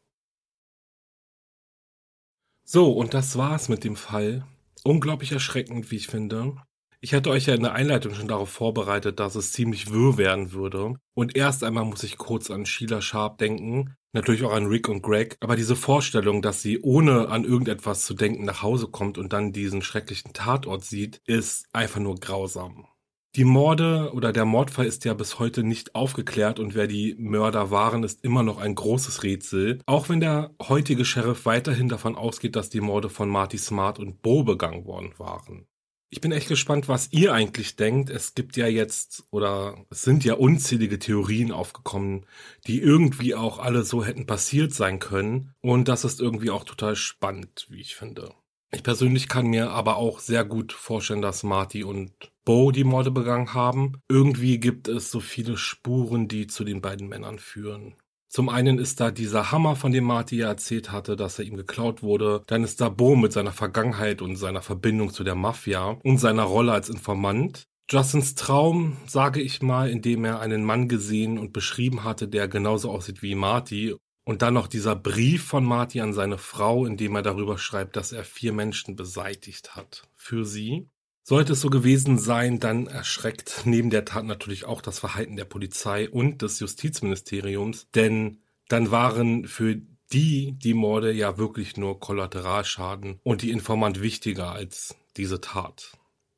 So, 2.64 2.92
und 2.92 3.16
das 3.16 3.36
war's 3.36 3.68
mit 3.68 3.84
dem 3.84 3.96
Fall. 3.96 4.46
Unglaublich 4.84 5.32
erschreckend, 5.32 5.90
wie 5.90 5.96
ich 5.96 6.08
finde. 6.08 6.56
Ich 7.00 7.14
hatte 7.14 7.30
euch 7.30 7.46
ja 7.46 7.54
in 7.54 7.62
der 7.62 7.74
Einleitung 7.74 8.16
schon 8.16 8.28
darauf 8.28 8.50
vorbereitet, 8.50 9.20
dass 9.20 9.36
es 9.36 9.52
ziemlich 9.52 9.92
wirr 9.92 10.18
werden 10.18 10.52
würde. 10.52 10.96
Und 11.14 11.36
erst 11.36 11.64
einmal 11.64 11.86
muss 11.86 12.04
ich 12.04 12.18
kurz 12.18 12.50
an 12.50 12.66
Sheila 12.66 13.02
Sharp 13.02 13.38
denken, 13.38 13.96
natürlich 14.14 14.44
auch 14.44 14.54
an 14.54 14.66
Rick 14.66 14.90
und 14.90 15.04
Greg, 15.04 15.38
aber 15.40 15.56
diese 15.56 15.76
Vorstellung, 15.76 16.42
dass 16.42 16.64
sie 16.64 16.82
ohne 16.82 17.30
an 17.30 17.44
irgendetwas 17.44 18.04
zu 18.04 18.16
denken 18.16 18.46
nach 18.46 18.64
Hause 18.64 18.88
kommt 18.88 19.20
und 19.20 19.32
dann 19.32 19.54
diesen 19.54 19.84
schrecklichen 19.84 20.34
Tatort 20.34 20.86
sieht, 20.86 21.22
ist 21.26 21.68
einfach 21.72 22.00
nur 22.00 22.16
grausam. 22.16 22.88
Die 23.36 23.44
Morde 23.44 24.12
oder 24.14 24.34
der 24.34 24.46
Mordfall 24.46 24.88
ist 24.88 25.06
ja 25.06 25.14
bis 25.14 25.38
heute 25.38 25.62
nicht 25.64 25.94
aufgeklärt 25.94 26.60
und 26.60 26.74
wer 26.74 26.88
die 26.88 27.16
Mörder 27.20 27.70
waren, 27.70 28.04
ist 28.04 28.24
immer 28.24 28.42
noch 28.42 28.58
ein 28.58 28.74
großes 28.74 29.22
Rätsel. 29.22 29.80
Auch 29.86 30.10
wenn 30.10 30.20
der 30.20 30.56
heutige 30.68 31.06
Sheriff 31.06 31.46
weiterhin 31.46 31.90
davon 31.90 32.16
ausgeht, 32.16 32.56
dass 32.56 32.72
die 32.72 32.82
Morde 32.82 33.10
von 33.10 33.30
Marty 33.30 33.60
Smart 33.60 34.00
und 34.00 34.24
Bo 34.24 34.44
begangen 34.44 34.86
worden 34.86 35.14
waren. 35.18 35.68
Ich 36.10 36.22
bin 36.22 36.32
echt 36.32 36.48
gespannt, 36.48 36.88
was 36.88 37.12
ihr 37.12 37.34
eigentlich 37.34 37.76
denkt. 37.76 38.10
Es 38.10 38.34
gibt 38.34 38.56
ja 38.56 38.68
jetzt 38.68 39.26
oder 39.30 39.86
es 39.90 40.04
sind 40.04 40.24
ja 40.24 40.36
unzählige 40.36 41.00
Theorien 41.00 41.52
aufgekommen, 41.52 42.26
die 42.66 42.80
irgendwie 42.80 43.36
auch 43.36 43.60
alle 43.60 43.84
so 43.84 44.06
hätten 44.06 44.26
passiert 44.26 44.74
sein 44.74 45.00
können. 45.00 45.54
Und 45.62 45.90
das 45.90 46.06
ist 46.06 46.22
irgendwie 46.22 46.50
auch 46.50 46.64
total 46.64 46.96
spannend, 46.96 47.68
wie 47.70 47.82
ich 47.82 47.96
finde. 47.96 48.34
Ich 48.72 48.84
persönlich 48.84 49.28
kann 49.28 49.48
mir 49.48 49.72
aber 49.72 49.98
auch 49.98 50.20
sehr 50.20 50.46
gut 50.46 50.72
vorstellen, 50.72 51.22
dass 51.22 51.44
Marty 51.44 51.84
und 51.84 52.12
Bo 52.46 52.72
die 52.72 52.86
Morde 52.86 53.12
begangen 53.12 53.54
haben. 53.54 54.02
Irgendwie 54.10 54.60
gibt 54.60 54.88
es 54.88 55.12
so 55.12 55.20
viele 55.20 55.58
Spuren, 55.58 56.30
die 56.30 56.48
zu 56.48 56.64
den 56.64 56.82
beiden 56.82 57.08
Männern 57.10 57.40
führen. 57.40 57.96
Zum 58.30 58.50
einen 58.50 58.78
ist 58.78 59.00
da 59.00 59.10
dieser 59.10 59.52
Hammer, 59.52 59.76
von 59.76 59.92
dem 59.92 60.04
Marty 60.04 60.38
ja 60.38 60.48
erzählt 60.48 60.92
hatte, 60.92 61.16
dass 61.16 61.40
er 61.40 61.46
ihm 61.46 61.56
geklaut 61.56 62.04
wurde. 62.04 62.44
Dann 62.48 62.64
ist 62.64 62.82
da 62.82 62.90
Bo 62.90 63.16
mit 63.16 63.32
seiner 63.32 63.54
Vergangenheit 63.54 64.22
und 64.22 64.36
seiner 64.36 64.62
Verbindung 64.62 65.14
zu 65.14 65.24
der 65.24 65.36
Mafia 65.36 65.98
und 66.04 66.18
seiner 66.18 66.44
Rolle 66.44 66.74
als 66.74 66.90
Informant. 66.90 67.68
Justins 67.90 68.36
Traum, 68.36 68.98
sage 69.08 69.42
ich 69.42 69.62
mal, 69.62 69.90
in 69.90 70.02
dem 70.02 70.26
er 70.26 70.42
einen 70.42 70.66
Mann 70.66 70.90
gesehen 70.90 71.38
und 71.38 71.54
beschrieben 71.54 72.04
hatte, 72.04 72.28
der 72.28 72.50
genauso 72.50 72.92
aussieht 72.92 73.22
wie 73.22 73.34
Marty. 73.34 73.96
Und 74.26 74.42
dann 74.42 74.56
noch 74.56 74.68
dieser 74.68 74.98
Brief 74.98 75.46
von 75.46 75.64
Marty 75.64 76.02
an 76.02 76.12
seine 76.12 76.38
Frau, 76.38 76.86
in 76.86 76.98
dem 76.98 77.16
er 77.16 77.22
darüber 77.22 77.58
schreibt, 77.58 77.96
dass 77.96 78.12
er 78.12 78.26
vier 78.26 78.52
Menschen 78.52 78.98
beseitigt 78.98 79.78
hat 79.78 80.04
für 80.16 80.44
sie. 80.44 80.90
Sollte 81.30 81.52
es 81.52 81.60
so 81.60 81.70
gewesen 81.70 82.18
sein, 82.18 82.62
dann 82.62 82.88
erschreckt 82.88 83.64
neben 83.66 83.90
der 83.90 84.06
Tat 84.06 84.24
natürlich 84.24 84.64
auch 84.64 84.82
das 84.82 85.00
Verhalten 85.00 85.36
der 85.36 85.44
Polizei 85.44 86.10
und 86.10 86.42
des 86.42 86.62
Justizministeriums, 86.62 87.90
denn 87.94 88.40
dann 88.70 88.92
waren 88.92 89.46
für 89.46 89.76
die 90.14 90.58
die 90.58 90.74
Morde 90.74 91.12
ja 91.12 91.38
wirklich 91.38 91.76
nur 91.76 92.00
Kollateralschaden 92.00 93.20
und 93.24 93.42
die 93.42 93.52
Informant 93.52 94.02
wichtiger 94.02 94.54
als 94.54 94.96
diese 95.18 95.42
Tat. 95.42 95.98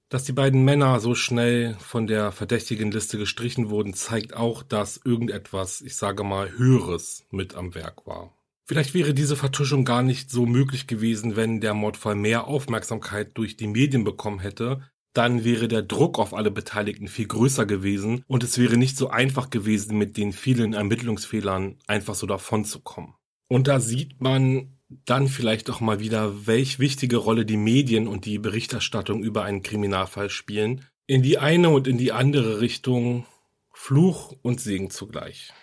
Dass 0.10 0.24
die 0.24 0.34
beiden 0.34 0.66
Männer 0.66 1.00
so 1.00 1.14
schnell 1.14 1.76
von 1.76 2.08
der 2.08 2.32
verdächtigen 2.32 2.90
Liste 2.90 3.20
gestrichen 3.20 3.70
wurden, 3.70 3.94
zeigt 3.94 4.34
auch, 4.34 4.64
dass 4.64 4.98
irgendetwas, 4.98 5.82
ich 5.82 5.98
sage 5.98 6.24
mal, 6.24 6.58
Höheres 6.58 7.28
mit 7.30 7.54
am 7.54 7.76
Werk 7.76 8.08
war. 8.08 8.34
Vielleicht 8.70 8.94
wäre 8.94 9.16
diese 9.16 9.36
Vertuschung 9.36 9.84
gar 9.84 10.04
nicht 10.04 10.30
so 10.30 10.46
möglich 10.46 10.86
gewesen, 10.86 11.36
wenn 11.36 11.60
der 11.60 11.74
Mordfall 11.74 12.14
mehr 12.14 12.46
Aufmerksamkeit 12.46 13.36
durch 13.36 13.58
die 13.58 13.66
Medien 13.66 14.04
bekommen 14.04 14.40
hätte. 14.40 14.84
Dann 15.14 15.44
wäre 15.44 15.68
der 15.68 15.82
Druck 15.82 16.20
auf 16.20 16.36
alle 16.36 16.52
Beteiligten 16.52 17.08
viel 17.08 17.26
größer 17.26 17.66
gewesen 17.66 18.24
und 18.28 18.44
es 18.44 18.60
wäre 18.60 18.78
nicht 18.78 18.96
so 18.96 19.10
einfach 19.10 19.50
gewesen, 19.50 19.98
mit 19.98 20.18
den 20.18 20.34
vielen 20.34 20.74
Ermittlungsfehlern 20.74 21.78
einfach 21.88 22.14
so 22.14 22.28
davonzukommen. 22.28 23.16
Und 23.48 23.68
da 23.68 23.80
sieht 23.80 24.22
man 24.22 24.78
dann 24.88 25.30
vielleicht 25.30 25.72
auch 25.72 25.80
mal 25.82 26.00
wieder, 26.00 26.46
welch 26.46 26.78
wichtige 26.78 27.18
Rolle 27.18 27.48
die 27.48 27.58
Medien 27.58 28.08
und 28.08 28.26
die 28.26 28.38
Berichterstattung 28.38 29.24
über 29.24 29.44
einen 29.46 29.64
Kriminalfall 29.64 30.30
spielen. 30.30 30.86
In 31.08 31.24
die 31.24 31.40
eine 31.40 31.72
und 31.72 31.88
in 31.88 31.98
die 31.98 32.12
andere 32.12 32.62
Richtung 32.62 33.26
Fluch 33.74 34.36
und 34.44 34.62
Segen 34.62 34.92
zugleich. 34.92 35.54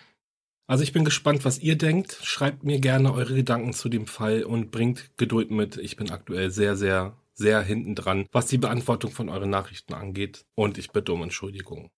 Also 0.67 0.83
ich 0.83 0.91
bin 0.91 1.05
gespannt, 1.05 1.45
was 1.45 1.59
ihr 1.59 1.77
denkt. 1.77 2.19
Schreibt 2.23 2.63
mir 2.63 2.79
gerne 2.79 3.13
eure 3.13 3.33
Gedanken 3.33 3.71
zu 3.71 3.87
dem 3.87 4.05
Fall 4.05 4.43
und 4.43 4.69
bringt 4.69 5.17
Geduld 5.17 5.49
mit. 5.49 5.77
Ich 5.77 5.95
bin 5.95 6.11
aktuell 6.11 6.51
sehr, 6.51 6.75
sehr, 6.75 7.17
sehr 7.33 7.61
hinten 7.61 7.95
dran, 7.95 8.27
was 8.33 8.47
die 8.47 8.57
Beantwortung 8.57 9.11
von 9.11 9.29
euren 9.29 9.49
Nachrichten 9.49 9.93
angeht. 9.93 10.45
Und 10.55 10.77
ich 10.77 10.91
bitte 10.91 11.13
um 11.13 11.23
Entschuldigung. 11.23 11.89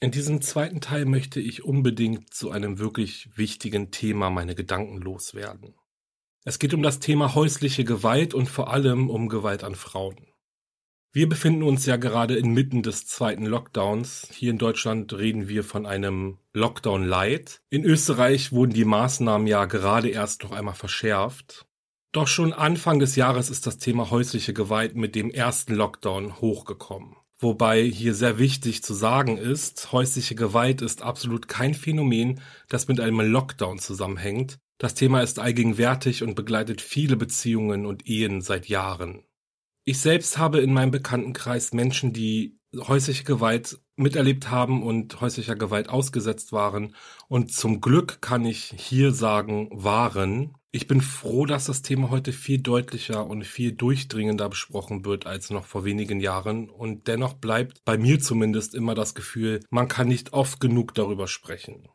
In 0.00 0.12
diesem 0.12 0.42
zweiten 0.42 0.80
Teil 0.80 1.06
möchte 1.06 1.40
ich 1.40 1.64
unbedingt 1.64 2.32
zu 2.32 2.50
einem 2.50 2.78
wirklich 2.78 3.36
wichtigen 3.36 3.90
Thema 3.90 4.30
meine 4.30 4.54
Gedanken 4.54 4.98
loswerden. 4.98 5.74
Es 6.44 6.58
geht 6.58 6.74
um 6.74 6.82
das 6.82 6.98
Thema 6.98 7.34
häusliche 7.34 7.84
Gewalt 7.84 8.34
und 8.34 8.48
vor 8.48 8.72
allem 8.72 9.10
um 9.10 9.28
Gewalt 9.28 9.62
an 9.64 9.74
Frauen. 9.74 10.31
Wir 11.14 11.28
befinden 11.28 11.62
uns 11.62 11.84
ja 11.84 11.96
gerade 11.96 12.36
inmitten 12.36 12.82
des 12.82 13.06
zweiten 13.06 13.44
Lockdowns. 13.44 14.28
Hier 14.32 14.50
in 14.50 14.56
Deutschland 14.56 15.12
reden 15.12 15.46
wir 15.46 15.62
von 15.62 15.84
einem 15.84 16.38
Lockdown 16.54 17.04
Light. 17.04 17.60
In 17.68 17.84
Österreich 17.84 18.50
wurden 18.50 18.72
die 18.72 18.86
Maßnahmen 18.86 19.46
ja 19.46 19.66
gerade 19.66 20.08
erst 20.08 20.42
noch 20.42 20.52
einmal 20.52 20.74
verschärft. 20.74 21.66
Doch 22.12 22.28
schon 22.28 22.54
Anfang 22.54 22.98
des 22.98 23.14
Jahres 23.14 23.50
ist 23.50 23.66
das 23.66 23.76
Thema 23.76 24.10
häusliche 24.10 24.54
Gewalt 24.54 24.96
mit 24.96 25.14
dem 25.14 25.30
ersten 25.30 25.74
Lockdown 25.74 26.40
hochgekommen. 26.40 27.16
Wobei 27.38 27.82
hier 27.82 28.14
sehr 28.14 28.38
wichtig 28.38 28.82
zu 28.82 28.94
sagen 28.94 29.36
ist, 29.36 29.92
häusliche 29.92 30.34
Gewalt 30.34 30.80
ist 30.80 31.02
absolut 31.02 31.46
kein 31.46 31.74
Phänomen, 31.74 32.40
das 32.68 32.88
mit 32.88 33.00
einem 33.00 33.20
Lockdown 33.20 33.78
zusammenhängt. 33.78 34.58
Das 34.78 34.94
Thema 34.94 35.20
ist 35.20 35.38
allgegenwärtig 35.38 36.22
und 36.22 36.36
begleitet 36.36 36.80
viele 36.80 37.16
Beziehungen 37.16 37.84
und 37.84 38.08
Ehen 38.08 38.40
seit 38.40 38.68
Jahren. 38.68 39.24
Ich 39.84 40.00
selbst 40.00 40.38
habe 40.38 40.60
in 40.60 40.72
meinem 40.72 40.92
Bekanntenkreis 40.92 41.72
Menschen, 41.72 42.12
die 42.12 42.58
häusliche 42.76 43.24
Gewalt 43.24 43.80
miterlebt 43.96 44.50
haben 44.50 44.82
und 44.82 45.20
häuslicher 45.20 45.56
Gewalt 45.56 45.88
ausgesetzt 45.88 46.52
waren. 46.52 46.94
Und 47.28 47.52
zum 47.52 47.80
Glück 47.80 48.22
kann 48.22 48.44
ich 48.44 48.74
hier 48.76 49.12
sagen, 49.12 49.68
waren. 49.72 50.54
Ich 50.70 50.86
bin 50.86 51.02
froh, 51.02 51.44
dass 51.44 51.66
das 51.66 51.82
Thema 51.82 52.10
heute 52.10 52.32
viel 52.32 52.58
deutlicher 52.58 53.26
und 53.26 53.44
viel 53.44 53.72
durchdringender 53.72 54.48
besprochen 54.48 55.04
wird 55.04 55.26
als 55.26 55.50
noch 55.50 55.66
vor 55.66 55.84
wenigen 55.84 56.20
Jahren. 56.20 56.70
Und 56.70 57.08
dennoch 57.08 57.34
bleibt 57.34 57.84
bei 57.84 57.98
mir 57.98 58.20
zumindest 58.20 58.74
immer 58.74 58.94
das 58.94 59.14
Gefühl, 59.14 59.60
man 59.68 59.88
kann 59.88 60.08
nicht 60.08 60.32
oft 60.32 60.60
genug 60.60 60.94
darüber 60.94 61.26
sprechen. 61.26 61.88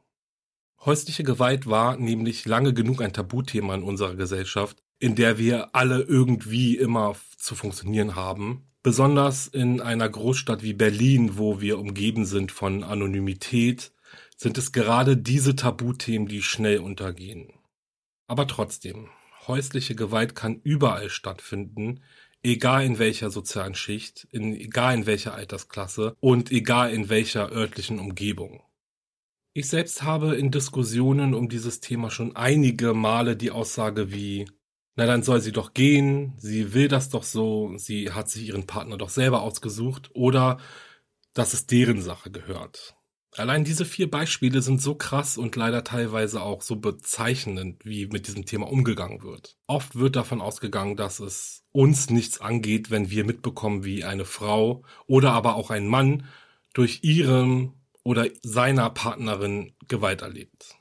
Häusliche 0.86 1.24
Gewalt 1.24 1.68
war 1.68 1.98
nämlich 1.98 2.46
lange 2.46 2.74
genug 2.74 3.02
ein 3.02 3.14
Tabuthema 3.14 3.74
in 3.74 3.84
unserer 3.84 4.16
Gesellschaft, 4.16 4.84
in 5.00 5.16
der 5.16 5.38
wir 5.38 5.76
alle 5.76 6.02
irgendwie 6.02 6.78
immer 6.78 7.16
zu 7.38 7.56
funktionieren 7.56 8.16
haben. 8.16 8.68
Besonders 8.84 9.48
in 9.48 9.82
einer 9.82 10.08
Großstadt 10.08 10.64
wie 10.64 10.74
Berlin, 10.74 11.38
wo 11.38 11.62
wir 11.62 11.80
umgeben 11.80 12.26
sind 12.26 12.52
von 12.52 12.84
Anonymität, 12.84 13.92
sind 14.38 14.58
es 14.58 14.72
gerade 14.72 15.18
diese 15.18 15.56
Tabuthemen, 15.56 16.28
die 16.28 16.42
schnell 16.42 16.80
untergehen. 16.80 17.52
Aber 18.28 18.48
trotzdem, 18.48 19.10
häusliche 19.48 19.96
Gewalt 19.96 20.36
kann 20.36 20.62
überall 20.64 21.10
stattfinden, 21.10 22.02
egal 22.44 22.86
in 22.86 23.00
welcher 23.00 23.30
sozialen 23.30 23.76
Schicht, 23.76 24.28
in, 24.32 24.54
egal 24.54 24.96
in 24.96 25.06
welcher 25.06 25.34
Altersklasse 25.34 26.16
und 26.20 26.52
egal 26.52 26.92
in 26.94 27.10
welcher 27.10 27.52
örtlichen 27.52 28.00
Umgebung. 28.00 28.64
Ich 29.54 29.70
selbst 29.70 30.04
habe 30.04 30.36
in 30.36 30.52
Diskussionen 30.52 31.34
um 31.34 31.50
dieses 31.50 31.80
Thema 31.80 32.12
schon 32.12 32.36
einige 32.36 32.94
Male 32.94 33.36
die 33.36 33.50
Aussage 33.50 34.12
wie 34.12 34.48
na 34.98 35.06
dann 35.06 35.24
soll 35.24 35.40
sie 35.40 35.52
doch 35.52 35.74
gehen, 35.74 36.34
sie 36.38 36.74
will 36.74 36.88
das 36.88 37.10
doch 37.10 37.24
so, 37.24 37.78
sie 37.78 38.12
hat 38.12 38.30
sich 38.30 38.48
ihren 38.48 38.66
Partner 38.66 38.98
doch 38.98 39.10
selber 39.10 39.42
ausgesucht 39.42 40.10
oder 40.14 40.58
dass 41.34 41.54
es 41.54 41.68
deren 41.68 42.02
Sache 42.02 42.32
gehört. 42.32 42.96
Allein 43.36 43.64
diese 43.64 43.86
vier 43.86 44.10
Beispiele 44.10 44.64
sind 44.64 44.82
so 44.82 44.96
krass 44.96 45.38
und 45.38 45.56
leider 45.56 45.84
teilweise 45.84 46.42
auch 46.42 46.64
so 46.64 46.78
bezeichnend, 46.78 47.86
wie 47.86 48.08
mit 48.08 48.26
diesem 48.26 48.48
Thema 48.48 48.68
umgegangen 48.72 49.22
wird. 49.22 49.56
Oft 49.68 49.96
wird 49.96 50.16
davon 50.16 50.42
ausgegangen, 50.42 50.96
dass 50.96 51.20
es 51.20 51.64
uns 51.72 52.10
nichts 52.10 52.42
angeht, 52.42 52.90
wenn 52.90 53.12
wir 53.12 53.24
mitbekommen, 53.24 53.84
wie 53.84 54.04
eine 54.04 54.26
Frau 54.26 54.84
oder 55.06 55.34
aber 55.34 55.56
auch 55.56 55.70
ein 55.70 55.88
Mann 55.88 56.26
durch 56.74 57.04
ihrem 57.04 57.74
oder 58.02 58.26
seiner 58.42 58.90
Partnerin 58.90 59.76
Gewalt 59.88 60.24
erlebt. 60.24 60.77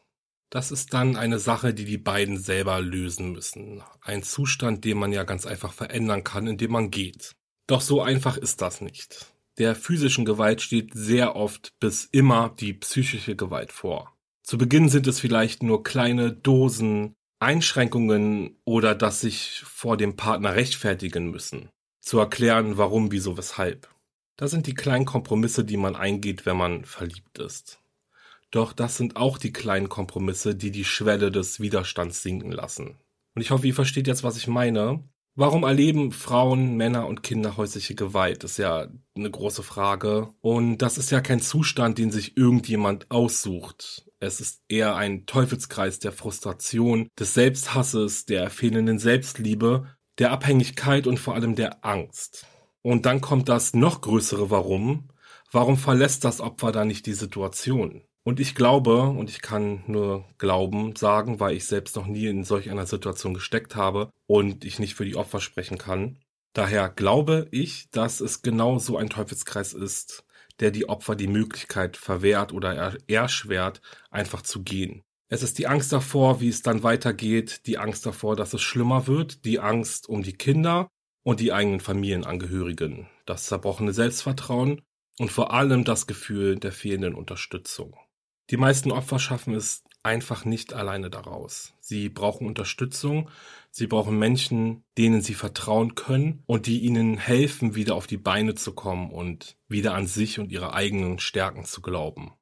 Das 0.51 0.71
ist 0.71 0.95
dann 0.95 1.17
eine 1.17 1.39
Sache, 1.39 1.75
die 1.75 1.85
die 1.85 1.99
beiden 1.99 2.39
selber 2.39 2.81
lösen 2.81 3.33
müssen. 3.33 3.83
Ein 4.01 4.23
Zustand, 4.23 4.85
den 4.85 4.99
man 4.99 5.13
ja 5.13 5.25
ganz 5.25 5.45
einfach 5.45 5.73
verändern 5.73 6.25
kann, 6.25 6.47
indem 6.47 6.73
man 6.73 6.91
geht. 6.91 7.35
Doch 7.67 7.81
so 7.81 8.01
einfach 8.01 8.37
ist 8.37 8.63
das 8.63 8.81
nicht. 8.81 9.33
Der 9.59 9.75
physischen 9.75 10.25
Gewalt 10.25 10.61
steht 10.61 10.93
sehr 10.95 11.35
oft 11.35 11.73
bis 11.81 12.05
immer 12.05 12.55
die 12.61 12.75
psychische 12.75 13.35
Gewalt 13.37 13.73
vor. 13.73 14.15
Zu 14.43 14.59
Beginn 14.59 14.89
sind 14.89 15.07
es 15.07 15.19
vielleicht 15.19 15.63
nur 15.63 15.83
kleine 15.83 16.33
Dosen, 16.33 17.15
Einschränkungen 17.41 18.59
oder 18.65 18.95
dass 18.95 19.23
sich 19.23 19.63
vor 19.67 19.97
dem 19.97 20.17
Partner 20.17 20.55
rechtfertigen 20.55 21.31
müssen. 21.31 21.71
Zu 22.01 22.19
erklären, 22.19 22.77
warum, 22.77 23.11
wieso, 23.11 23.37
weshalb. 23.37 23.89
Das 24.37 24.53
sind 24.53 24.67
die 24.67 24.75
kleinen 24.75 25.07
Kompromisse, 25.07 25.65
die 25.65 25.77
man 25.77 25.97
eingeht, 25.97 26.47
wenn 26.47 26.57
man 26.57 26.85
verliebt 26.85 27.39
ist. 27.39 27.81
Doch 28.51 28.73
das 28.73 28.97
sind 28.97 29.17
auch 29.17 29.39
die 29.39 29.53
kleinen 29.53 29.89
Kompromisse, 29.89 30.55
die 30.55 30.71
die 30.71 30.85
Schwelle 30.85 31.31
des 31.31 31.61
Widerstands 31.61 32.23
sinken 32.23 32.53
lassen. 32.53 32.97
Und 33.35 33.43
ich 33.43 33.51
hoffe, 33.51 33.67
ihr 33.67 33.75
versteht 33.75 34.07
jetzt, 34.07 34.25
was 34.25 34.37
ich 34.37 34.47
meine. 34.47 35.05
Warum 35.39 35.65
erleben 35.65 36.13
Frauen, 36.13 36.77
Männer 36.77 37.07
und 37.07 37.23
Kinder 37.23 37.59
häusliche 37.59 37.95
Gewalt? 37.95 38.43
Ist 38.43 38.57
ja 38.57 38.89
eine 39.15 39.31
große 39.31 39.63
Frage. 39.63 40.31
Und 40.41 40.79
das 40.79 40.97
ist 40.97 41.11
ja 41.11 41.21
kein 41.21 41.43
Zustand, 41.43 41.99
den 41.99 42.11
sich 42.11 42.39
irgendjemand 42.39 43.11
aussucht. 43.11 44.07
Es 44.19 44.41
ist 44.41 44.63
eher 44.69 44.97
ein 44.97 45.27
Teufelskreis 45.27 45.99
der 45.99 46.13
Frustration, 46.13 47.09
des 47.19 47.35
Selbsthasses, 47.35 48.25
der 48.25 48.49
fehlenden 48.49 48.99
Selbstliebe, 48.99 49.87
der 50.19 50.33
Abhängigkeit 50.33 51.07
und 51.07 51.19
vor 51.19 51.35
allem 51.35 51.55
der 51.55 51.85
Angst. 51.85 52.47
Und 52.81 53.05
dann 53.05 53.21
kommt 53.21 53.51
das 53.51 53.75
noch 53.75 54.01
größere 54.01 54.49
Warum. 54.51 55.11
Warum 55.53 55.77
verlässt 55.77 56.25
das 56.25 56.41
Opfer 56.41 56.73
da 56.73 56.87
nicht 56.87 57.05
die 57.05 57.13
Situation? 57.13 58.03
Und 58.27 58.41
ich 58.41 58.57
glaube, 58.57 59.03
und 59.03 59.31
ich 59.31 59.41
kann 59.41 59.85
nur 59.87 60.24
glauben 60.39 60.97
sagen, 60.97 61.39
weil 61.39 61.55
ich 61.55 61.66
selbst 61.66 61.95
noch 61.95 62.09
nie 62.09 62.27
in 62.27 62.43
solch 62.43 62.68
einer 62.68 62.85
Situation 62.85 63.35
gesteckt 63.35 63.77
habe 63.77 64.11
und 64.27 64.64
ich 64.64 64.81
nicht 64.81 64.97
für 64.97 65.05
die 65.05 65.14
Opfer 65.14 65.39
sprechen 65.41 65.79
kann. 65.79 66.18
Daher 66.53 66.89
glaube 66.89 67.47
ich, 67.53 67.89
dass 67.91 68.18
es 68.20 68.43
genau 68.43 68.81
so 68.81 68.97
ein 68.97 69.11
Teufelskreis 69.11 69.74
ist, 69.74 70.24
der 70.59 70.72
die 70.72 70.89
Opfer 70.89 71.14
die 71.14 71.29
Möglichkeit 71.29 71.97
verwehrt 71.97 72.53
oder 72.53 72.99
erschwert, 73.07 73.81
einfach 74.11 74.43
zu 74.43 74.64
gehen. 74.64 75.05
Es 75.29 75.45
ist 75.45 75.57
die 75.61 75.68
Angst 75.68 75.93
davor, 75.93 76.41
wie 76.41 76.49
es 76.49 76.62
dann 76.62 76.83
weitergeht, 76.83 77.64
die 77.66 77.79
Angst 77.79 78.07
davor, 78.07 78.35
dass 78.35 78.53
es 78.55 78.61
schlimmer 78.61 79.07
wird, 79.07 79.45
die 79.45 79.61
Angst 79.61 80.09
um 80.09 80.24
die 80.24 80.37
Kinder 80.37 80.89
und 81.22 81.39
die 81.39 81.53
eigenen 81.53 81.79
Familienangehörigen, 81.79 83.07
das 83.24 83.47
zerbrochene 83.47 83.93
Selbstvertrauen 83.93 84.83
und 85.16 85.31
vor 85.31 85.53
allem 85.53 85.85
das 85.85 86.09
Gefühl 86.09 86.57
der 86.57 86.72
fehlenden 86.72 87.14
Unterstützung. 87.14 87.97
Die 88.51 88.57
meisten 88.57 88.93
Opfer 88.93 89.19
schaffen 89.19 89.55
es 89.55 89.83
einfach 90.03 90.45
nicht 90.45 90.73
alleine 90.73 91.11
daraus. 91.11 91.75
Sie 91.81 92.09
brauchen 92.09 92.47
Unterstützung, 92.47 93.29
sie 93.73 93.89
brauchen 93.89 94.19
Menschen, 94.19 94.85
denen 94.97 95.21
sie 95.21 95.35
vertrauen 95.35 95.97
können 95.97 96.45
und 96.47 96.67
die 96.67 96.81
ihnen 96.81 97.19
helfen, 97.19 97.75
wieder 97.75 97.97
auf 97.97 98.07
die 98.07 98.17
Beine 98.17 98.55
zu 98.55 98.73
kommen 98.73 99.11
und 99.11 99.57
wieder 99.69 99.95
an 99.95 100.07
sich 100.07 100.39
und 100.39 100.53
ihre 100.53 100.75
eigenen 100.75 101.19
Stärken 101.19 101.65
zu 101.65 101.83
glauben. 101.83 102.33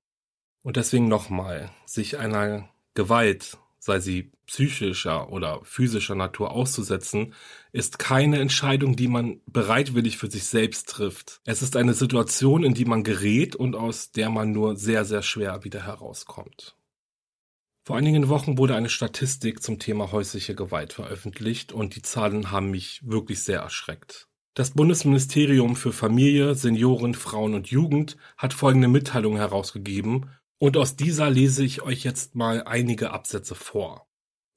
Und 0.63 0.77
deswegen 0.77 1.09
nochmal, 1.09 1.71
sich 1.87 2.19
einer 2.19 2.69
Gewalt 2.93 3.59
sei 3.85 4.01
sie 4.01 4.32
psychischer 4.47 5.30
oder 5.30 5.61
physischer 5.62 6.14
Natur 6.14 6.53
auszusetzen, 6.53 7.35
ist 7.70 7.99
keine 7.99 8.39
Entscheidung, 8.39 8.97
die 8.97 9.09
man 9.09 9.43
bereitwillig 9.47 10.16
für 10.16 10.30
sich 10.30 10.45
selbst 10.45 10.89
trifft. 10.89 11.43
Es 11.45 11.61
ist 11.61 11.76
eine 11.76 11.93
Situation, 11.93 12.64
in 12.64 12.72
die 12.72 12.87
man 12.87 13.05
gerät 13.05 13.55
und 13.55 13.76
aus 13.76 14.11
der 14.11 14.30
man 14.30 14.53
nur 14.53 14.76
sehr, 14.76 15.05
sehr 15.05 15.20
schwer 15.20 15.64
wieder 15.64 15.85
herauskommt. 15.85 16.76
Vor 17.87 17.97
einigen 17.97 18.30
Wochen 18.30 18.57
wurde 18.57 18.74
eine 18.74 18.89
Statistik 18.89 19.62
zum 19.62 19.78
Thema 19.78 20.12
häusliche 20.12 20.55
Gewalt 20.55 20.95
veröffentlicht 20.95 21.70
und 21.72 21.95
die 21.95 22.01
Zahlen 22.01 22.51
haben 22.51 22.70
mich 22.70 23.03
wirklich 23.05 23.43
sehr 23.43 23.61
erschreckt. 23.61 24.28
Das 24.55 24.70
Bundesministerium 24.70 25.76
für 25.76 25.93
Familie, 25.93 26.55
Senioren, 26.55 27.12
Frauen 27.12 27.53
und 27.53 27.66
Jugend 27.66 28.16
hat 28.39 28.55
folgende 28.55 28.89
Mitteilung 28.89 29.37
herausgegeben 29.37 30.30
und 30.59 30.77
aus 30.77 30.97
dieser 30.97 31.31
lese 31.31 31.65
ich 31.65 31.83
euch 31.83 32.05
jetzt 32.05 32.35
mal 32.35 32.63
einige 32.65 33.11
Absätze 33.13 33.55
vor. 33.55 34.07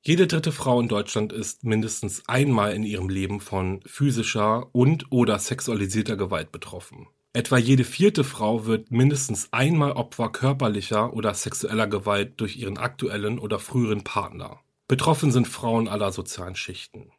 Jede 0.02 0.28
dritte 0.28 0.52
Frau 0.52 0.80
in 0.80 0.88
Deutschland 0.88 1.34
ist 1.34 1.64
mindestens 1.64 2.28
einmal 2.30 2.74
in 2.74 2.84
ihrem 2.84 3.10
Leben 3.10 3.42
von 3.42 3.82
physischer 3.86 4.74
und 4.74 5.12
oder 5.12 5.38
sexualisierter 5.38 6.16
Gewalt 6.16 6.52
betroffen. 6.52 7.08
Etwa 7.34 7.58
jede 7.58 7.84
vierte 7.84 8.24
Frau 8.24 8.66
wird 8.66 8.90
mindestens 8.90 9.52
einmal 9.52 9.92
Opfer 9.92 10.30
körperlicher 10.30 11.14
oder 11.14 11.34
sexueller 11.34 11.88
Gewalt 11.88 12.40
durch 12.40 12.56
ihren 12.56 12.78
aktuellen 12.78 13.38
oder 13.38 13.60
früheren 13.60 14.04
Partner. 14.04 14.62
Betroffen 14.88 15.32
sind 15.32 15.48
Frauen 15.48 15.88
aller 15.88 16.12
sozialen 16.12 16.56
Schichten. 16.56 17.12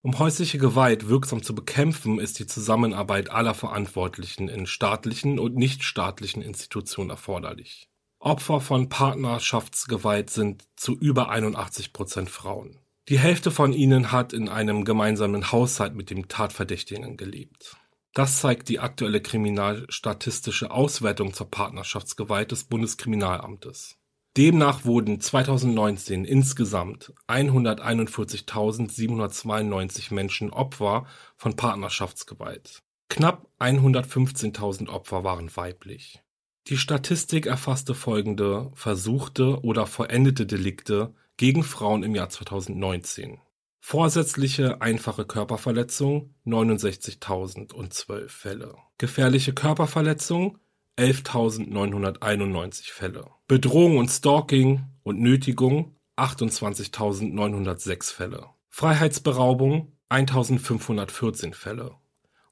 Um 0.00 0.18
häusliche 0.20 0.58
Gewalt 0.58 1.08
wirksam 1.08 1.42
zu 1.42 1.54
bekämpfen, 1.54 2.20
ist 2.20 2.38
die 2.38 2.46
Zusammenarbeit 2.46 3.30
aller 3.30 3.54
Verantwortlichen 3.54 4.48
in 4.48 4.66
staatlichen 4.66 5.40
und 5.40 5.56
nichtstaatlichen 5.56 6.40
Institutionen 6.40 7.10
erforderlich. 7.10 7.90
Opfer 8.20 8.60
von 8.60 8.88
Partnerschaftsgewalt 8.88 10.30
sind 10.30 10.64
zu 10.76 10.96
über 10.98 11.30
81 11.30 11.92
Prozent 11.92 12.30
Frauen. 12.30 12.78
Die 13.08 13.18
Hälfte 13.18 13.50
von 13.50 13.72
ihnen 13.72 14.12
hat 14.12 14.32
in 14.32 14.48
einem 14.48 14.84
gemeinsamen 14.84 15.50
Haushalt 15.52 15.94
mit 15.94 16.10
dem 16.10 16.28
Tatverdächtigen 16.28 17.16
gelebt. 17.16 17.76
Das 18.12 18.40
zeigt 18.40 18.68
die 18.68 18.80
aktuelle 18.80 19.22
kriminalstatistische 19.22 20.70
Auswertung 20.70 21.32
zur 21.32 21.50
Partnerschaftsgewalt 21.50 22.52
des 22.52 22.64
Bundeskriminalamtes. 22.64 23.96
Demnach 24.36 24.84
wurden 24.84 25.20
2019 25.20 26.24
insgesamt 26.24 27.12
141.792 27.28 30.12
Menschen 30.12 30.50
Opfer 30.50 31.06
von 31.36 31.54
Partnerschaftsgewalt. 31.56 32.82
Knapp 33.08 33.46
115.000 33.58 34.88
Opfer 34.88 35.24
waren 35.24 35.56
weiblich. 35.56 36.22
Die 36.68 36.76
Statistik 36.76 37.46
erfasste 37.46 37.94
folgende 37.94 38.70
versuchte 38.74 39.62
oder 39.62 39.86
vollendete 39.86 40.44
Delikte 40.44 41.14
gegen 41.38 41.62
Frauen 41.62 42.02
im 42.02 42.14
Jahr 42.14 42.28
2019: 42.28 43.40
Vorsätzliche 43.80 44.82
einfache 44.82 45.24
Körperverletzung 45.24 46.34
69.012 46.44 48.28
Fälle, 48.28 48.74
gefährliche 48.98 49.54
Körperverletzung 49.54 50.58
11.991 50.98 52.92
Fälle, 52.92 53.30
Bedrohung 53.46 53.96
und 53.96 54.10
Stalking 54.10 54.84
und 55.04 55.20
Nötigung 55.20 55.96
28.906 56.18 58.12
Fälle, 58.12 58.44
Freiheitsberaubung 58.68 59.96
1.514 60.10 61.54
Fälle, 61.54 61.94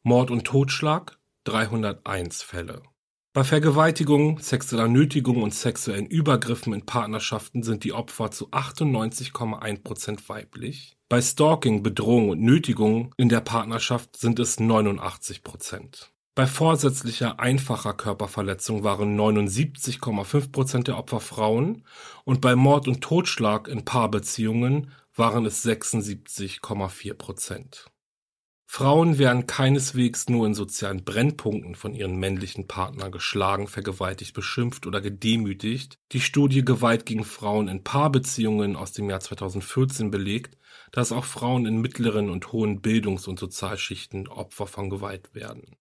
Mord 0.03 0.31
und 0.31 0.45
Totschlag 0.45 1.19
301 1.45 2.43
Fälle. 2.43 2.83
Bei 3.37 3.45
Vergewaltigung, 3.45 4.39
sexueller 4.39 4.89
Nötigung 4.89 5.43
und 5.43 5.53
sexuellen 5.53 6.07
Übergriffen 6.07 6.73
in 6.73 6.87
Partnerschaften 6.87 7.63
sind 7.63 7.85
die 7.85 7.93
Opfer 7.93 8.31
zu 8.31 8.49
98,1% 8.49 10.27
weiblich. 10.31 10.97
Bei 11.11 11.21
Stalking, 11.21 11.83
Bedrohung 11.83 12.31
und 12.31 12.41
Nötigung 12.41 13.13
in 13.19 13.29
der 13.29 13.43
Partnerschaft 13.43 14.17
sind 14.17 14.39
es 14.39 14.59
89%. 14.59 16.07
Bei 16.35 16.47
vorsätzlicher 16.47 17.39
einfacher 17.39 17.93
Körperverletzung 17.93 18.85
waren 18.85 19.21
79,5% 19.21 20.85
der 20.85 20.97
Opfer 20.97 21.21
Frauen 21.21 21.85
und 22.25 22.41
bei 22.41 22.57
Mord 22.57 22.89
und 22.89 23.03
Totschlag 23.03 23.69
in 23.69 23.85
Paarbeziehungen 23.85 24.93
waren 25.15 25.45
es 25.45 25.63
76,4%. 25.63 27.85
Frauen 28.69 29.17
werden 29.17 29.47
keineswegs 29.47 30.29
nur 30.29 30.47
in 30.47 30.55
sozialen 30.55 31.05
Brennpunkten 31.05 31.77
von 31.77 31.95
ihren 31.95 32.17
männlichen 32.17 32.67
Partner 32.67 33.11
geschlagen, 33.11 33.69
vergewaltigt, 33.69 34.35
beschimpft 34.35 34.87
oder 34.87 35.01
gedemütigt. 35.01 35.99
Die 36.13 36.21
Studie 36.21 36.65
Gewalt 36.65 37.07
gegen 37.07 37.25
Frauen 37.25 37.69
in 37.69 37.85
Paarbeziehungen 37.85 38.77
aus 38.77 38.93
dem 38.93 39.09
Jahr 39.09 39.21
2014 39.21 40.11
belegt, 40.11 40.59
dass 40.93 41.13
auch 41.13 41.25
Frauen 41.25 41.65
in 41.65 41.81
mittleren 41.81 42.29
und 42.29 42.53
hohen 42.53 42.83
Bildungs- 42.83 43.29
und 43.29 43.39
Sozialschichten 43.39 44.29
Opfer 44.29 44.67
von 44.67 44.91
Gewalt 44.91 45.35
werden. 45.35 45.77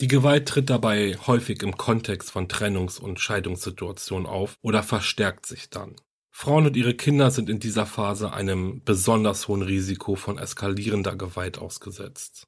Die 0.00 0.08
Gewalt 0.08 0.46
tritt 0.46 0.68
dabei 0.68 1.16
häufig 1.26 1.62
im 1.62 1.78
Kontext 1.78 2.30
von 2.30 2.48
Trennungs- 2.48 3.00
und 3.00 3.18
Scheidungssituationen 3.18 4.26
auf 4.26 4.58
oder 4.60 4.82
verstärkt 4.82 5.46
sich 5.46 5.70
dann. 5.70 5.96
Frauen 6.38 6.66
und 6.66 6.76
ihre 6.76 6.92
Kinder 6.92 7.30
sind 7.30 7.48
in 7.48 7.60
dieser 7.60 7.86
Phase 7.86 8.34
einem 8.34 8.82
besonders 8.84 9.48
hohen 9.48 9.62
Risiko 9.62 10.16
von 10.16 10.36
eskalierender 10.36 11.16
Gewalt 11.16 11.56
ausgesetzt. 11.56 12.46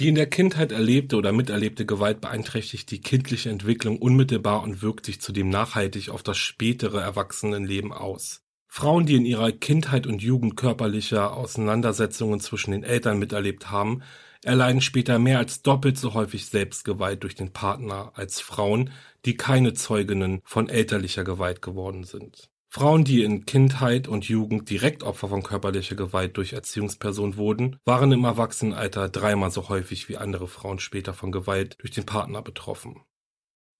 Die 0.00 0.08
in 0.08 0.16
der 0.16 0.28
Kindheit 0.28 0.72
erlebte 0.72 1.14
oder 1.14 1.30
miterlebte 1.30 1.86
Gewalt 1.86 2.20
beeinträchtigt 2.20 2.90
die 2.90 3.00
kindliche 3.00 3.50
Entwicklung 3.50 3.98
unmittelbar 3.98 4.64
und 4.64 4.82
wirkt 4.82 5.06
sich 5.06 5.20
zudem 5.20 5.50
nachhaltig 5.50 6.10
auf 6.10 6.24
das 6.24 6.36
spätere 6.36 7.00
Erwachsenenleben 7.00 7.92
aus. 7.92 8.42
Frauen, 8.66 9.06
die 9.06 9.14
in 9.14 9.24
ihrer 9.24 9.52
Kindheit 9.52 10.08
und 10.08 10.20
Jugend 10.20 10.56
körperliche 10.56 11.30
Auseinandersetzungen 11.30 12.40
zwischen 12.40 12.72
den 12.72 12.82
Eltern 12.82 13.20
miterlebt 13.20 13.70
haben, 13.70 14.02
erleiden 14.42 14.80
später 14.80 15.20
mehr 15.20 15.38
als 15.38 15.62
doppelt 15.62 15.96
so 15.96 16.12
häufig 16.12 16.46
Selbstgewalt 16.46 17.22
durch 17.22 17.36
den 17.36 17.52
Partner 17.52 18.10
als 18.16 18.40
Frauen, 18.40 18.90
die 19.24 19.36
keine 19.36 19.74
Zeuginnen 19.74 20.40
von 20.42 20.68
elterlicher 20.68 21.22
Gewalt 21.22 21.62
geworden 21.62 22.02
sind. 22.02 22.50
Frauen, 22.70 23.02
die 23.02 23.22
in 23.22 23.46
Kindheit 23.46 24.08
und 24.08 24.28
Jugend 24.28 24.68
direkt 24.68 25.02
Opfer 25.02 25.28
von 25.28 25.42
körperlicher 25.42 25.96
Gewalt 25.96 26.36
durch 26.36 26.52
Erziehungspersonen 26.52 27.38
wurden, 27.38 27.78
waren 27.86 28.12
im 28.12 28.24
Erwachsenenalter 28.24 29.08
dreimal 29.08 29.50
so 29.50 29.70
häufig 29.70 30.10
wie 30.10 30.18
andere 30.18 30.48
Frauen 30.48 30.78
später 30.78 31.14
von 31.14 31.32
Gewalt 31.32 31.76
durch 31.80 31.92
den 31.92 32.04
Partner 32.04 32.42
betroffen. 32.42 33.00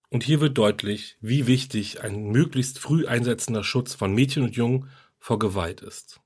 Und 0.08 0.24
hier 0.24 0.40
wird 0.40 0.56
deutlich, 0.56 1.18
wie 1.20 1.46
wichtig 1.46 2.02
ein 2.02 2.30
möglichst 2.30 2.78
früh 2.78 3.06
einsetzender 3.06 3.62
Schutz 3.62 3.92
von 3.92 4.14
Mädchen 4.14 4.42
und 4.42 4.56
Jungen 4.56 4.88
vor 5.18 5.38
Gewalt 5.38 5.82
ist. 5.82 6.22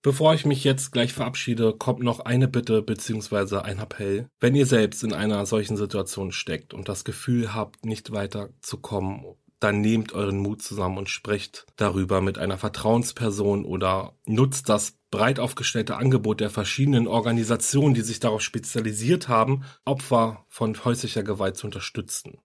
Bevor 0.00 0.32
ich 0.32 0.46
mich 0.46 0.64
jetzt 0.64 0.92
gleich 0.92 1.12
verabschiede, 1.12 1.74
kommt 1.76 2.00
noch 2.00 2.20
eine 2.20 2.48
Bitte 2.48 2.80
bzw. 2.80 3.58
ein 3.58 3.80
Appell. 3.80 4.30
Wenn 4.40 4.54
ihr 4.54 4.64
selbst 4.64 5.04
in 5.04 5.12
einer 5.12 5.44
solchen 5.44 5.76
Situation 5.76 6.32
steckt 6.32 6.72
und 6.72 6.88
das 6.88 7.04
Gefühl 7.04 7.52
habt, 7.52 7.84
nicht 7.84 8.12
weiterzukommen 8.12 9.26
dann 9.60 9.80
nehmt 9.80 10.12
euren 10.12 10.38
Mut 10.38 10.62
zusammen 10.62 10.98
und 10.98 11.08
sprecht 11.08 11.66
darüber 11.76 12.20
mit 12.20 12.38
einer 12.38 12.58
Vertrauensperson 12.58 13.64
oder 13.64 14.14
nutzt 14.26 14.68
das 14.68 14.98
breit 15.10 15.40
aufgestellte 15.40 15.96
Angebot 15.96 16.40
der 16.40 16.50
verschiedenen 16.50 17.06
Organisationen, 17.06 17.94
die 17.94 18.02
sich 18.02 18.20
darauf 18.20 18.42
spezialisiert 18.42 19.28
haben, 19.28 19.64
Opfer 19.84 20.44
von 20.48 20.84
häuslicher 20.84 21.22
Gewalt 21.22 21.56
zu 21.56 21.66
unterstützen. 21.66 22.38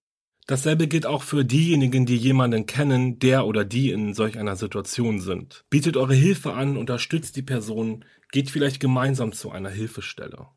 Dasselbe 0.47 0.88
gilt 0.88 1.05
auch 1.05 1.24
für 1.24 1.45
diejenigen, 1.45 2.05
die 2.05 2.18
jemanden 2.18 2.66
kennen, 2.66 3.20
der 3.20 3.45
oder 3.45 3.64
die 3.64 3.91
in 3.91 4.14
solch 4.14 4.39
einer 4.39 4.55
Situation 4.55 5.20
sind. 5.20 5.64
Bietet 5.70 5.97
eure 5.97 6.16
Hilfe 6.16 6.53
an, 6.53 6.78
unterstützt 6.78 7.36
die 7.36 7.43
Person, 7.43 8.05
geht 8.32 8.49
vielleicht 8.49 8.80
gemeinsam 8.80 9.34
zu 9.34 9.51
einer 9.51 9.70
Hilfestelle. 9.70 10.47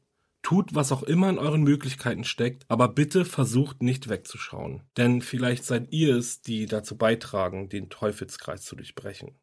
Tut, 0.44 0.74
was 0.74 0.92
auch 0.92 1.02
immer 1.02 1.30
in 1.30 1.38
euren 1.38 1.62
Möglichkeiten 1.62 2.22
steckt, 2.22 2.64
aber 2.68 2.86
bitte 2.88 3.24
versucht 3.24 3.82
nicht 3.82 4.08
wegzuschauen. 4.08 4.82
Denn 4.96 5.22
vielleicht 5.22 5.64
seid 5.64 5.90
ihr 5.90 6.14
es, 6.16 6.42
die 6.42 6.66
dazu 6.66 6.96
beitragen, 6.96 7.70
den 7.70 7.88
Teufelskreis 7.88 8.62
zu 8.62 8.76
durchbrechen. 8.76 9.40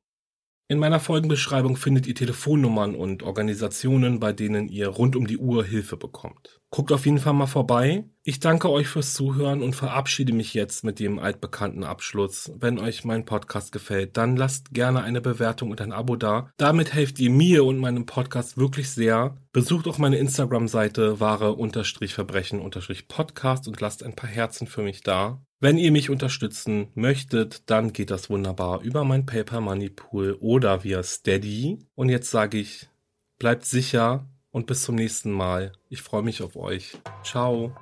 In 0.70 0.80
meiner 0.80 1.00
Folgenbeschreibung 1.00 1.76
findet 1.76 2.08
ihr 2.08 2.16
Telefonnummern 2.16 2.96
und 2.96 3.24
Organisationen, 3.24 4.20
bei 4.20 4.32
denen 4.32 4.70
ihr 4.70 4.88
rund 4.88 5.16
um 5.16 5.28
die 5.28 5.38
Uhr 5.38 5.66
Hilfe 5.66 5.98
bekommt. 5.98 6.61
Guckt 6.74 6.94
auf 6.94 7.06
jeden 7.06 7.20
Fall 7.20 7.34
mal 7.34 7.48
vorbei. 7.48 8.06
Ich 8.24 8.40
danke 8.40 8.70
euch 8.70 8.88
fürs 8.88 9.14
Zuhören 9.14 9.62
und 9.62 9.76
verabschiede 9.76 10.32
mich 10.32 10.54
jetzt 10.54 10.86
mit 10.86 11.02
dem 11.02 11.20
altbekannten 11.20 11.84
Abschluss. 11.84 12.50
Wenn 12.56 12.80
euch 12.80 13.04
mein 13.04 13.26
Podcast 13.26 13.74
gefällt, 13.74 14.16
dann 14.16 14.38
lasst 14.38 14.74
gerne 14.74 15.04
eine 15.04 15.20
Bewertung 15.20 15.72
und 15.72 15.82
ein 15.82 15.92
Abo 15.92 16.16
da. 16.16 16.50
Damit 16.56 16.94
helft 16.94 17.20
ihr 17.20 17.30
mir 17.30 17.66
und 17.66 17.78
meinem 17.78 18.06
Podcast 18.06 18.58
wirklich 18.58 18.90
sehr. 18.90 19.36
Besucht 19.52 19.86
auch 19.86 19.98
meine 19.98 20.16
Instagram-Seite 20.16 21.20
wahre-verbrechen-podcast 21.20 23.68
und 23.68 23.82
lasst 23.82 24.02
ein 24.02 24.16
paar 24.16 24.30
Herzen 24.30 24.66
für 24.66 24.82
mich 24.82 25.02
da. 25.02 25.42
Wenn 25.60 25.78
ihr 25.78 25.92
mich 25.92 26.10
unterstützen 26.10 26.88
möchtet, 26.96 27.70
dann 27.70 27.92
geht 27.92 28.12
das 28.12 28.30
wunderbar 28.30 28.80
über 28.80 29.04
mein 29.04 29.26
Paper 29.26 29.60
Money 29.60 29.90
Pool 29.90 30.38
oder 30.40 30.86
via 30.86 31.04
Steady. 31.04 31.80
Und 31.96 32.08
jetzt 32.08 32.32
sage 32.32 32.60
ich, 32.60 32.88
bleibt 33.40 33.66
sicher 33.66 34.31
und 34.52 34.68
bis 34.68 34.84
zum 34.84 34.96
nächsten 34.96 35.32
Mal. 35.32 35.74
Ich 35.90 36.02
freue 36.02 36.24
mich 36.24 36.44
auf 36.44 36.56
euch. 36.56 36.98
Ciao. 37.24 37.74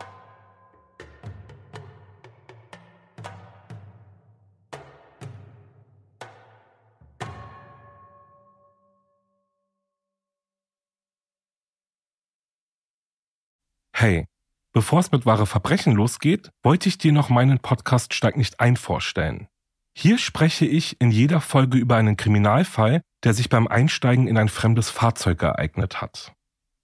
Hey, 13.91 14.27
bevor 14.71 15.01
es 15.01 15.11
mit 15.11 15.25
wahre 15.25 15.45
Verbrechen 15.45 15.93
losgeht, 15.93 16.51
wollte 16.63 16.87
ich 16.87 16.97
dir 16.97 17.11
noch 17.11 17.27
meinen 17.27 17.59
Podcast 17.59 18.13
Steig 18.13 18.37
nicht 18.37 18.61
ein 18.61 18.77
vorstellen. 18.77 19.49
Hier 19.93 20.17
spreche 20.17 20.65
ich 20.65 21.01
in 21.01 21.11
jeder 21.11 21.41
Folge 21.41 21.77
über 21.77 21.97
einen 21.97 22.15
Kriminalfall, 22.15 23.01
der 23.25 23.33
sich 23.33 23.49
beim 23.49 23.67
Einsteigen 23.67 24.29
in 24.29 24.37
ein 24.37 24.47
fremdes 24.47 24.89
Fahrzeug 24.89 25.41
ereignet 25.41 25.99
hat. 25.99 26.33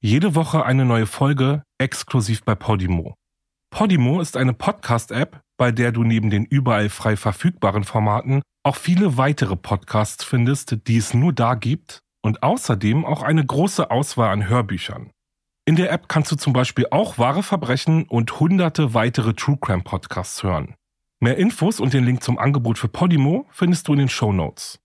Jede 0.01 0.35
Woche 0.35 0.65
eine 0.65 0.85
neue 0.85 1.07
Folge, 1.07 1.63
exklusiv 1.79 2.43
bei 2.43 2.53
Podimo. 2.53 3.15
Podimo 3.71 4.21
ist 4.21 4.37
eine 4.37 4.53
Podcast-App, 4.53 5.41
bei 5.57 5.71
der 5.71 5.91
du 5.91 6.03
neben 6.03 6.29
den 6.29 6.45
überall 6.45 6.89
frei 6.89 7.17
verfügbaren 7.17 7.83
Formaten 7.83 8.41
auch 8.63 8.75
viele 8.75 9.17
weitere 9.17 9.55
Podcasts 9.55 10.23
findest, 10.23 10.87
die 10.87 10.97
es 10.97 11.13
nur 11.13 11.33
da 11.33 11.55
gibt 11.55 11.99
und 12.21 12.43
außerdem 12.43 13.05
auch 13.05 13.23
eine 13.23 13.45
große 13.45 13.89
Auswahl 13.89 14.31
an 14.31 14.47
Hörbüchern. 14.47 15.11
In 15.65 15.75
der 15.75 15.91
App 15.91 16.07
kannst 16.07 16.31
du 16.31 16.35
zum 16.35 16.53
Beispiel 16.53 16.87
auch 16.91 17.17
wahre 17.17 17.41
Verbrechen 17.41 18.03
und 18.03 18.39
hunderte 18.39 18.93
weitere 18.93 19.33
True 19.33 19.57
Crime 19.59 19.83
Podcasts 19.83 20.43
hören. 20.43 20.75
Mehr 21.19 21.37
Infos 21.37 21.79
und 21.79 21.93
den 21.93 22.05
Link 22.05 22.21
zum 22.21 22.37
Angebot 22.37 22.77
für 22.77 22.87
Podimo 22.87 23.47
findest 23.49 23.87
du 23.87 23.93
in 23.93 23.99
den 23.99 24.09
Show 24.09 24.31
Notes. 24.31 24.79